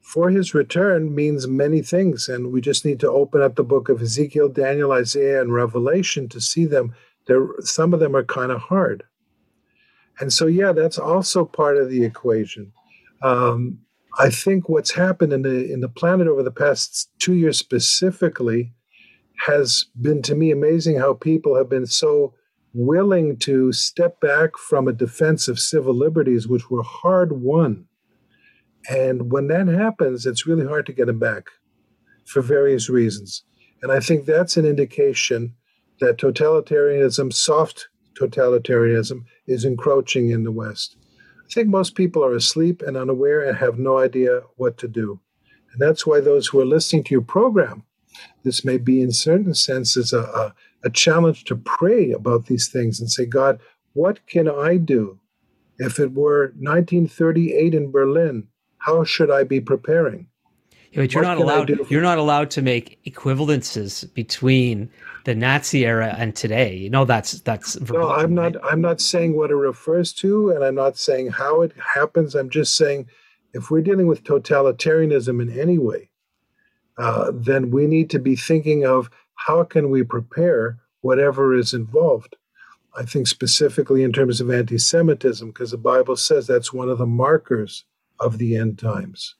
For 0.00 0.30
his 0.30 0.54
return 0.54 1.14
means 1.14 1.48
many 1.48 1.80
things, 1.80 2.28
and 2.28 2.52
we 2.52 2.60
just 2.60 2.84
need 2.84 3.00
to 3.00 3.10
open 3.10 3.40
up 3.40 3.56
the 3.56 3.64
book 3.64 3.88
of 3.88 4.02
Ezekiel, 4.02 4.50
Daniel, 4.50 4.92
Isaiah, 4.92 5.40
and 5.40 5.52
Revelation 5.52 6.28
to 6.28 6.40
see 6.40 6.66
them. 6.66 6.94
There, 7.26 7.48
some 7.60 7.94
of 7.94 8.00
them 8.00 8.14
are 8.14 8.22
kind 8.22 8.52
of 8.52 8.60
hard. 8.60 9.04
And 10.20 10.32
so, 10.32 10.46
yeah, 10.46 10.72
that's 10.72 10.98
also 10.98 11.44
part 11.44 11.76
of 11.76 11.90
the 11.90 12.04
equation. 12.04 12.72
Um, 13.22 13.80
I 14.18 14.30
think 14.30 14.68
what's 14.68 14.92
happened 14.92 15.32
in 15.32 15.42
the 15.42 15.72
in 15.72 15.80
the 15.80 15.88
planet 15.88 16.28
over 16.28 16.42
the 16.42 16.50
past 16.50 17.10
two 17.18 17.34
years 17.34 17.58
specifically 17.58 18.72
has 19.46 19.86
been 20.00 20.22
to 20.22 20.34
me 20.34 20.52
amazing 20.52 20.98
how 20.98 21.14
people 21.14 21.56
have 21.56 21.68
been 21.68 21.86
so 21.86 22.34
willing 22.72 23.36
to 23.38 23.72
step 23.72 24.20
back 24.20 24.56
from 24.56 24.86
a 24.86 24.92
defense 24.92 25.48
of 25.48 25.58
civil 25.58 25.94
liberties, 25.94 26.46
which 26.46 26.70
were 26.70 26.82
hard 26.82 27.40
won. 27.40 27.86
And 28.88 29.32
when 29.32 29.48
that 29.48 29.68
happens, 29.68 30.26
it's 30.26 30.46
really 30.46 30.66
hard 30.66 30.86
to 30.86 30.92
get 30.92 31.06
them 31.06 31.18
back 31.18 31.46
for 32.26 32.42
various 32.42 32.88
reasons. 32.88 33.42
And 33.82 33.92
I 33.92 34.00
think 34.00 34.26
that's 34.26 34.56
an 34.56 34.66
indication 34.66 35.54
that 36.00 36.18
totalitarianism, 36.18 37.32
soft 37.32 37.88
totalitarianism, 38.18 39.24
is 39.46 39.64
encroaching 39.64 40.30
in 40.30 40.44
the 40.44 40.52
West. 40.52 40.96
I 41.44 41.52
think 41.52 41.68
most 41.68 41.94
people 41.94 42.24
are 42.24 42.34
asleep 42.34 42.82
and 42.82 42.96
unaware 42.96 43.40
and 43.40 43.56
have 43.58 43.78
no 43.78 43.98
idea 43.98 44.42
what 44.56 44.78
to 44.78 44.88
do. 44.88 45.20
And 45.72 45.80
that's 45.80 46.06
why 46.06 46.20
those 46.20 46.46
who 46.46 46.60
are 46.60 46.66
listening 46.66 47.04
to 47.04 47.14
your 47.14 47.22
program, 47.22 47.84
this 48.44 48.64
may 48.64 48.78
be 48.78 49.02
in 49.02 49.12
certain 49.12 49.54
senses 49.54 50.12
a, 50.12 50.20
a, 50.20 50.54
a 50.84 50.90
challenge 50.90 51.44
to 51.44 51.56
pray 51.56 52.12
about 52.12 52.46
these 52.46 52.68
things 52.68 53.00
and 53.00 53.10
say, 53.10 53.26
God, 53.26 53.60
what 53.92 54.26
can 54.26 54.48
I 54.48 54.76
do? 54.76 55.18
If 55.78 55.98
it 55.98 56.12
were 56.12 56.52
1938 56.58 57.74
in 57.74 57.90
Berlin, 57.90 58.48
how 58.78 59.04
should 59.04 59.30
I 59.30 59.44
be 59.44 59.60
preparing? 59.60 60.28
Yeah, 60.92 61.02
but 61.02 61.12
you're 61.12 61.24
what 61.24 61.28
not 61.28 61.38
allowed. 61.38 61.90
You're 61.90 62.02
not 62.02 62.18
allowed 62.18 62.50
to 62.50 62.62
make 62.62 63.02
equivalences 63.04 64.12
between 64.14 64.88
the 65.24 65.34
Nazi 65.34 65.84
era 65.84 66.14
and 66.18 66.34
today. 66.36 66.76
You 66.76 66.90
know 66.90 67.04
that's 67.04 67.40
that's. 67.40 67.80
No, 67.80 68.10
I'm 68.10 68.34
not. 68.34 68.56
I'm 68.64 68.80
not 68.80 69.00
saying 69.00 69.36
what 69.36 69.50
it 69.50 69.56
refers 69.56 70.12
to, 70.14 70.50
and 70.50 70.64
I'm 70.64 70.74
not 70.74 70.96
saying 70.96 71.32
how 71.32 71.62
it 71.62 71.72
happens. 71.94 72.34
I'm 72.34 72.50
just 72.50 72.76
saying 72.76 73.08
if 73.52 73.70
we're 73.70 73.82
dealing 73.82 74.06
with 74.06 74.24
totalitarianism 74.24 75.40
in 75.40 75.58
any 75.58 75.78
way, 75.78 76.10
uh, 76.98 77.32
then 77.34 77.70
we 77.70 77.86
need 77.86 78.10
to 78.10 78.18
be 78.18 78.36
thinking 78.36 78.84
of 78.84 79.10
how 79.34 79.64
can 79.64 79.90
we 79.90 80.02
prepare 80.02 80.78
whatever 81.00 81.54
is 81.54 81.74
involved. 81.74 82.36
I 82.96 83.04
think 83.04 83.26
specifically 83.26 84.04
in 84.04 84.12
terms 84.12 84.40
of 84.40 84.50
anti-Semitism, 84.50 85.48
because 85.48 85.72
the 85.72 85.76
Bible 85.78 86.16
says 86.16 86.46
that's 86.46 86.72
one 86.72 86.88
of 86.88 86.98
the 86.98 87.06
markers 87.06 87.84
of 88.20 88.38
the 88.38 88.56
end 88.56 88.78
times, 88.78 89.34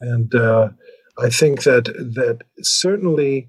and 0.00 0.34
uh, 0.34 0.70
I 1.18 1.30
think 1.30 1.62
that 1.62 1.84
that 1.84 2.40
certainly 2.60 3.48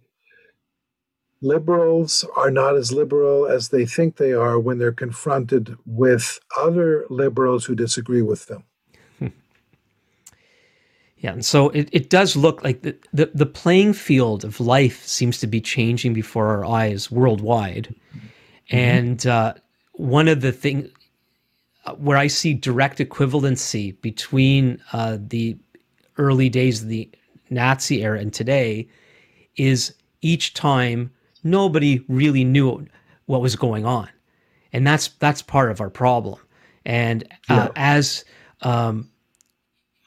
liberals 1.44 2.26
are 2.36 2.50
not 2.50 2.76
as 2.76 2.92
liberal 2.92 3.46
as 3.46 3.70
they 3.70 3.86
think 3.86 4.18
they 4.18 4.34
are 4.34 4.58
when 4.60 4.78
they're 4.78 4.92
confronted 4.92 5.78
with 5.86 6.40
other 6.58 7.06
liberals 7.10 7.66
who 7.66 7.76
disagree 7.76 8.22
with 8.22 8.48
them. 8.48 8.64
Yeah, 11.18 11.32
and 11.32 11.46
so 11.46 11.70
it, 11.70 11.88
it 11.94 12.10
does 12.10 12.36
look 12.36 12.66
like 12.66 12.82
the, 12.82 12.98
the, 13.14 13.32
the, 13.34 13.46
playing 13.46 13.94
field 13.94 14.44
of 14.44 14.60
life 14.60 15.06
seems 15.06 15.38
to 15.38 15.48
be 15.48 15.62
changing 15.62 16.14
before 16.14 16.48
our 16.48 16.66
eyes 16.66 17.10
worldwide. 17.10 17.96
Mm-hmm. 18.14 18.28
And 18.76 19.26
uh, 19.26 19.54
one 19.94 20.28
of 20.28 20.42
the 20.42 20.52
things 20.52 20.90
uh, 21.86 21.94
where 21.94 22.18
I 22.18 22.28
see 22.28 22.54
direct 22.54 23.00
equivalency 23.00 24.00
between 24.02 24.82
uh, 24.92 25.18
the 25.20 25.58
early 26.18 26.50
days 26.50 26.82
of 26.82 26.90
the 26.90 27.10
Nazi 27.50 28.04
era 28.04 28.20
and 28.20 28.34
today 28.34 28.90
is 29.56 29.94
each 30.22 30.54
time 30.54 31.12
nobody 31.44 32.04
really 32.08 32.44
knew 32.44 32.86
what 33.26 33.42
was 33.42 33.56
going 33.56 33.86
on, 33.86 34.10
and 34.72 34.86
that's 34.86 35.10
that's 35.20 35.42
part 35.42 35.72
of 35.72 35.82
our 35.82 35.90
problem. 35.90 36.40
And 36.86 37.24
uh, 37.50 37.68
yeah. 37.68 37.70
as 37.76 38.26
um, 38.62 39.10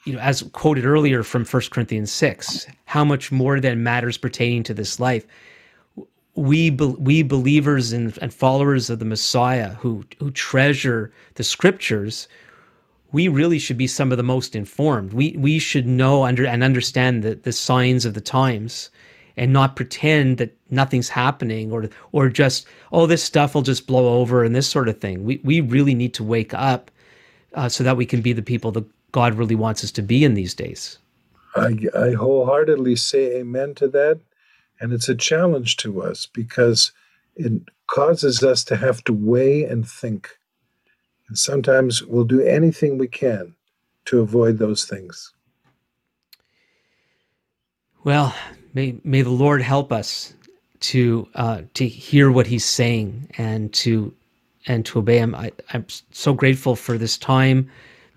you 0.07 0.13
know, 0.13 0.19
as 0.19 0.41
quoted 0.53 0.85
earlier 0.85 1.21
from 1.21 1.43
1 1.43 1.63
Corinthians 1.69 2.11
6, 2.13 2.65
how 2.85 3.03
much 3.03 3.29
more 3.29 3.59
than 3.59 3.83
matters 3.83 4.17
pertaining 4.17 4.63
to 4.63 4.73
this 4.73 5.01
life. 5.01 5.27
We, 6.35 6.69
be, 6.69 6.85
we 6.85 7.23
believers 7.23 7.91
and, 7.91 8.17
and 8.21 8.33
followers 8.33 8.89
of 8.89 8.99
the 8.99 9.05
Messiah 9.05 9.71
who, 9.71 10.05
who 10.19 10.31
treasure 10.31 11.11
the 11.35 11.43
scriptures, 11.43 12.29
we 13.11 13.27
really 13.27 13.59
should 13.59 13.77
be 13.77 13.87
some 13.87 14.11
of 14.11 14.17
the 14.17 14.23
most 14.23 14.55
informed. 14.55 15.11
We, 15.11 15.35
we 15.37 15.59
should 15.59 15.85
know 15.85 16.23
under, 16.23 16.45
and 16.45 16.63
understand 16.63 17.21
the, 17.23 17.35
the 17.35 17.51
signs 17.51 18.05
of 18.05 18.13
the 18.13 18.21
times 18.21 18.89
and 19.37 19.53
not 19.53 19.75
pretend 19.75 20.37
that 20.39 20.57
nothing's 20.69 21.09
happening 21.09 21.71
or 21.71 21.89
or 22.11 22.27
just 22.29 22.67
oh 22.91 23.05
this 23.05 23.23
stuff 23.23 23.55
will 23.55 23.61
just 23.61 23.87
blow 23.87 24.19
over 24.19 24.43
and 24.43 24.55
this 24.55 24.67
sort 24.67 24.89
of 24.89 24.99
thing. 24.99 25.23
We 25.23 25.39
we 25.43 25.61
really 25.61 25.95
need 25.95 26.13
to 26.15 26.23
wake 26.23 26.53
up 26.53 26.91
uh, 27.53 27.69
so 27.69 27.83
that 27.83 27.97
we 27.97 28.05
can 28.05 28.21
be 28.21 28.33
the 28.33 28.41
people 28.41 28.71
that 28.71 28.85
God 29.11 29.35
really 29.35 29.55
wants 29.55 29.83
us 29.83 29.91
to 29.91 30.01
be 30.01 30.23
in 30.23 30.33
these 30.33 30.53
days. 30.53 30.97
I, 31.55 31.77
I 31.97 32.11
wholeheartedly 32.11 32.97
say 32.97 33.37
amen 33.37 33.75
to 33.75 33.87
that, 33.89 34.19
and 34.79 34.91
it's 34.91 35.09
a 35.09 35.15
challenge 35.15 35.77
to 35.77 36.01
us 36.03 36.27
because 36.27 36.91
it 37.35 37.63
causes 37.87 38.43
us 38.43 38.63
to 38.65 38.75
have 38.75 39.03
to 39.05 39.13
weigh 39.13 39.63
and 39.63 39.87
think, 39.87 40.37
and 41.27 41.37
sometimes 41.37 42.03
we'll 42.03 42.25
do 42.25 42.41
anything 42.41 42.97
we 42.97 43.07
can 43.07 43.55
to 44.05 44.19
avoid 44.19 44.57
those 44.57 44.85
things. 44.85 45.33
Well, 48.03 48.35
may 48.73 48.99
may 49.03 49.21
the 49.21 49.29
Lord 49.29 49.61
help 49.61 49.91
us 49.91 50.33
to 50.81 51.27
uh, 51.35 51.61
to 51.73 51.87
hear 51.87 52.31
what 52.31 52.47
He's 52.47 52.65
saying 52.65 53.29
and 53.37 53.73
to 53.73 54.13
and 54.67 54.85
to 54.85 54.99
obey 54.99 55.17
Him. 55.17 55.35
I, 55.35 55.51
I'm 55.73 55.85
so 56.11 56.33
grateful 56.33 56.75
for 56.75 56.97
this 56.97 57.17
time 57.17 57.69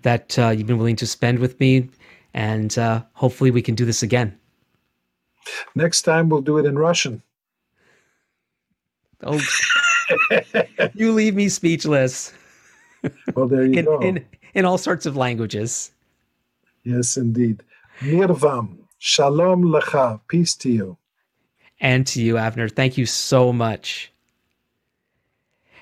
that 0.03 0.37
uh, 0.37 0.49
you've 0.49 0.67
been 0.67 0.77
willing 0.77 0.95
to 0.97 1.07
spend 1.07 1.39
with 1.39 1.59
me, 1.59 1.89
and 2.33 2.77
uh, 2.77 3.03
hopefully 3.13 3.51
we 3.51 3.61
can 3.61 3.75
do 3.75 3.85
this 3.85 4.03
again. 4.03 4.37
Next 5.75 6.03
time 6.03 6.29
we'll 6.29 6.41
do 6.41 6.57
it 6.57 6.65
in 6.65 6.77
Russian. 6.77 7.21
Oh, 9.23 9.39
you 10.93 11.11
leave 11.11 11.35
me 11.35 11.49
speechless. 11.49 12.33
Well, 13.35 13.47
there 13.47 13.65
you 13.65 13.79
in, 13.79 13.85
go. 13.85 13.99
In, 13.99 14.25
in 14.53 14.65
all 14.65 14.77
sorts 14.77 15.05
of 15.05 15.15
languages. 15.15 15.91
Yes, 16.83 17.17
indeed. 17.17 17.63
Mir 18.01 18.27
vam. 18.27 18.80
Shalom 19.03 19.63
lecha. 19.63 20.21
Peace 20.27 20.53
to 20.57 20.69
you. 20.69 20.97
And 21.79 22.05
to 22.05 22.21
you, 22.21 22.35
Avner. 22.35 22.71
Thank 22.71 22.99
you 22.99 23.07
so 23.07 23.51
much. 23.51 24.13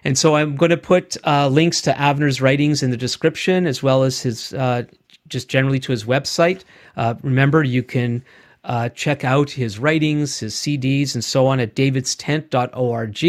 And 0.06 0.18
so 0.18 0.38
I'm 0.38 0.56
going 0.56 0.70
to 0.70 0.78
put 0.78 1.18
uh, 1.28 1.50
links 1.50 1.82
to 1.82 1.92
Avner's 1.92 2.40
writings 2.40 2.82
in 2.82 2.92
the 2.92 2.96
description, 2.98 3.68
as 3.68 3.84
well 3.84 4.04
as 4.04 4.22
his 4.22 4.54
uh, 4.54 4.84
just 5.28 5.50
generally 5.50 5.80
to 5.80 5.92
his 5.92 6.06
website. 6.06 6.64
Uh, 6.96 7.16
remember, 7.22 7.62
you 7.62 7.84
can 7.84 8.24
uh, 8.64 8.90
check 8.90 9.24
out 9.24 9.50
his 9.50 9.80
writings, 9.80 10.40
his 10.40 10.54
CDs, 10.56 11.14
and 11.16 11.24
so 11.24 11.48
on 11.48 11.60
at 11.60 11.76
davidstent.org. 11.76 13.24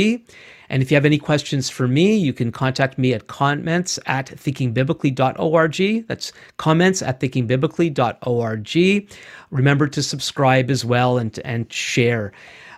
And 0.71 0.83
if 0.83 0.91
you 0.91 0.95
have 0.95 1.05
any 1.05 1.19
questions 1.19 1.69
for 1.69 1.89
me, 1.89 2.17
you 2.17 2.33
can 2.33 2.53
contact 2.53 2.97
me 2.97 3.13
at 3.13 3.27
comments 3.27 3.99
at 4.07 4.27
thinkingbiblically.org. 4.27 6.07
That's 6.07 6.33
comments 6.57 7.03
at 7.03 7.19
thinkingbiblically.org. 7.21 9.09
Remember 9.51 9.89
to 9.89 10.03
subscribe 10.03 10.71
as 10.71 10.85
well 10.85 11.19
and, 11.19 11.39
and 11.45 11.73
share 11.73 12.33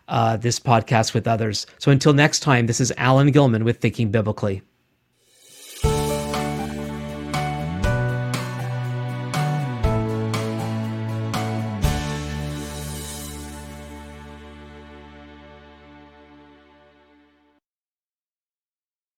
uh, 0.09 0.38
this 0.38 0.59
podcast 0.59 1.14
with 1.14 1.28
others. 1.28 1.66
So 1.78 1.90
until 1.90 2.14
next 2.14 2.40
time, 2.40 2.66
this 2.66 2.80
is 2.80 2.92
Alan 2.96 3.30
Gilman 3.30 3.64
with 3.64 3.78
Thinking 3.78 4.11
Biblically. 4.11 4.62